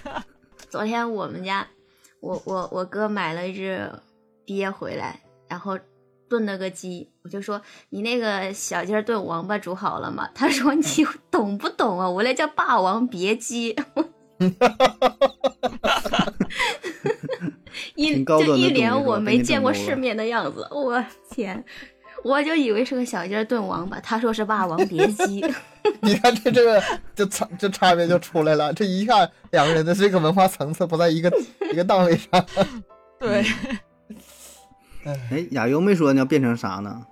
[0.68, 1.68] 昨天我们家，
[2.22, 3.88] 我我我哥买了一只
[4.46, 5.78] 鳖回来，然后
[6.30, 10.30] 炖了个鸡，我就说你那个小鸡儿炖王八煮好了吗？
[10.36, 10.84] 他说你
[11.30, 12.10] 懂不懂啊？
[12.10, 13.76] 我那叫霸王别姬。
[17.96, 21.64] 一就一脸我没见过世面的样子，我天！
[22.24, 25.44] 我就以为是个小鸡儿炖王八，他说是霸王别姬。
[26.02, 26.84] 你看这这个
[27.16, 31.32] 这差这差别就出来了，这一下两个人的这个文化层次不在一个
[31.72, 32.46] 一个档位上。
[33.20, 33.44] 对
[35.06, 37.06] 哎，亚优没说你要变成啥呢？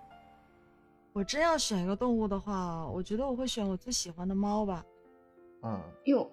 [1.13, 4.85] 我真要选一个动物的话，我觉得我会选我最喜欢的猫吧，
[5.63, 6.29] 嗯，哟，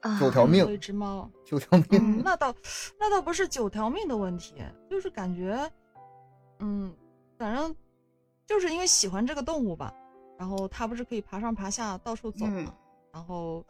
[0.00, 1.28] 啊，九条做一，只猫。
[1.44, 2.18] 九条命。
[2.18, 2.54] 嗯，那倒
[3.00, 4.54] 那倒不是九条命的问题，
[4.88, 5.58] 就是感觉，
[6.60, 6.94] 嗯，
[7.38, 7.74] 反正
[8.46, 9.92] 就是因为喜欢这个动物吧，
[10.38, 12.74] 然后它不是可以爬上爬下到处走嗯嘛，
[13.12, 13.64] 然后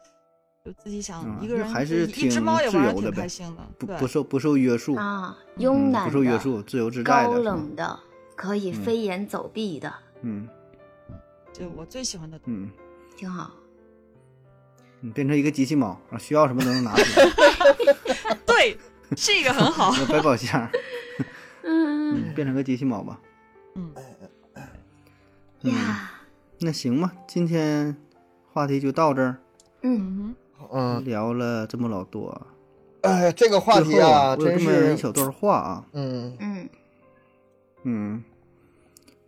[0.67, 7.97] 就自己想啊一个人还是一一只挺猫也玩的挺自由的呗开心的，不不受不受约束，啊，嗯慵懒不受约、束，自由自在的，高冷的，
[8.35, 10.45] 可以嗯飞檐走壁的，嗯
[11.53, 12.37] 就我最喜欢的。
[12.43, 12.69] 嗯，
[13.15, 13.49] 挺好。
[14.99, 18.77] 你变成一个机器猫，啊，需要什么都能拿出来， 对，
[19.15, 19.93] 这个很好。
[20.11, 20.69] 百宝箱，
[21.63, 23.17] 嗯嗯，变成个机器猫吧。
[23.75, 23.93] 嗯，
[25.61, 26.11] 嗯，呀，
[26.59, 27.95] 那行吧，今天
[28.51, 29.37] 话题就到这儿，
[29.83, 30.35] 嗯，
[30.71, 30.97] 嗯。
[30.97, 32.47] 嗯，聊了这么老多，
[33.01, 36.69] 哎，这个话题啊，真我有这么一，小段话啊，嗯，嗯。
[37.83, 38.23] 嗯，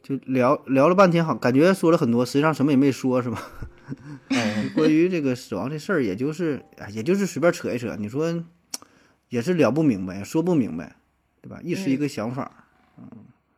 [0.03, 3.41] 就聊聊了半天，好，感觉说了很多，实际上什么也没说，是吧？
[4.29, 8.43] 哎， 关于这个死亡这事儿，也就是，哎，也就是随便扯一扯，你说
[9.29, 10.95] 也是聊不明白，说不明白，
[11.41, 11.59] 对吧？
[11.63, 12.51] 一时一个想法，
[12.97, 13.07] 嗯。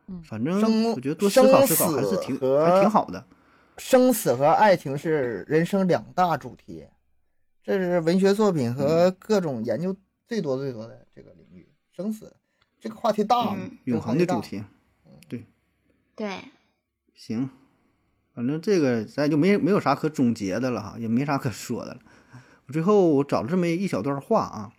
[0.06, 0.22] 嗯。
[0.22, 0.60] 反正
[0.92, 3.24] 我觉得多思考思考还是挺还挺好的。
[3.78, 6.84] 生死和爱情是人生两大主题，
[7.62, 11.68] 这是文学作品和各种研究最多最多的这个领域。
[11.94, 12.34] 生死
[12.80, 14.64] 这个话题大，嗯永恒的主这个话题，
[16.16, 16.38] 对，
[17.14, 17.48] 行，
[18.34, 22.00] 反正这个咱就没没有啥可总结的了哈，也没啥可说的了。
[22.66, 24.72] 我最后我找了这么一小段话啊，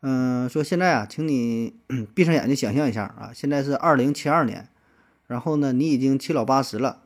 [0.00, 1.76] 嗯、说现在啊，请你
[2.14, 4.68] 闭上眼睛想象一下啊，现在是二零七二年，
[5.26, 7.03] 然后呢，你已经七老八十了，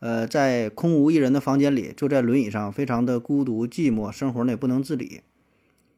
[0.00, 5.20] 呃，在空无一人的房间里，坐在轮椅上，非常的孤独寂寞，生活呢也不能自理，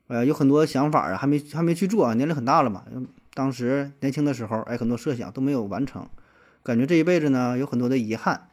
[0.08, 2.84] 呃，有很多想法啊，还没还没去做啊，年龄很大了嘛，
[3.32, 6.08] 当时年轻的时候，哎，很多设想都没有完成。
[6.62, 8.48] 感觉这一辈子呢有很多的遗憾。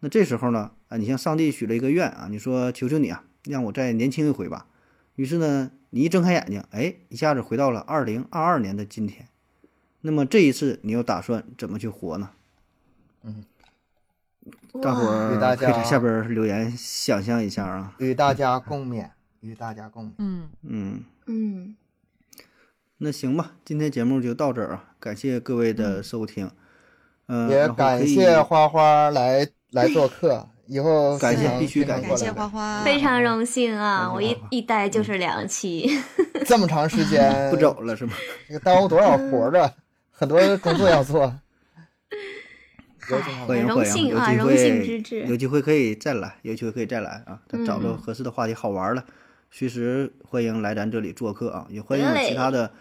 [0.00, 4.66] 那这时候呢，啊，你向上帝许了一个愿啊，你说求求你啊，让我再年轻一回吧。
[5.16, 9.28] 于是呢，你一睁开眼睛，哎，一下子回到了二零二二年的今天。
[10.02, 12.30] 那么这一次，你又打算怎么去活呢？
[13.22, 13.44] 嗯
[14.82, 17.94] 大伙儿给大可以在家下边儿留言想象一下啊。
[17.98, 19.08] 与大家共勉，
[19.40, 20.12] 与大家共勉。
[20.18, 21.76] 嗯，嗯，嗯，
[22.98, 26.50] 那行吧，今天节目就到这儿啊，感谢各位的收听。
[27.26, 34.12] 嗯、也感谢花花来来做客，以后感谢必须感谢感谢花花，非常荣幸啊！
[34.12, 35.88] 我一一待就是两期，
[36.44, 38.12] 这么长时间 不走了是吗？
[38.46, 39.72] 这个耽误多少活儿啊？
[40.10, 41.34] 很多工作要做。
[43.46, 47.40] 欢迎荣欢迎，有幸啊荣机会幸之至有机会可以再来，有机会可以再来啊！
[47.48, 49.04] 咱找着嗯合适的话题好玩了，
[49.50, 51.66] 随时欢迎来咱这里做客啊！
[51.68, 52.72] 也欢迎有其他的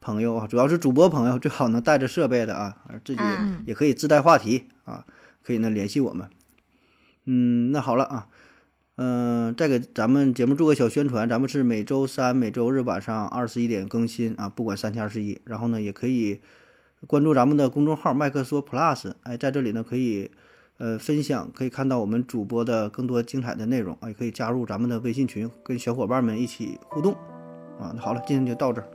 [0.00, 5.04] 朋友啊，主要是主播朋友最好能带着设备的啊，而自己嗯也可以自带话题啊，
[5.42, 6.28] 可以呢联系我们。
[7.24, 8.28] 嗯，那好了啊，
[8.96, 15.40] 嗯、再给咱们节目做个小宣传，咱们是每周三、每周日晚上二十一点更新啊，不管三七二十一。
[15.44, 16.40] 然后呢，也可以
[17.06, 20.30] 关注咱们的公众号麦克说 Plus，哎，在这里呢可以
[20.78, 27.12] 呃分享，可以看到我们主播的更多精彩的内容啊，也可以加入咱们的微信群，跟小伙伴们一起互动
[27.80, 27.92] 啊。
[27.94, 28.88] 那好了，今天就到这儿，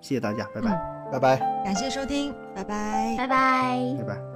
[0.00, 0.70] 谢谢大家，拜拜，
[1.12, 1.36] 拜拜。
[1.64, 3.14] 感谢收听，拜拜。
[3.18, 3.94] 拜拜。
[3.98, 4.29] 拜拜。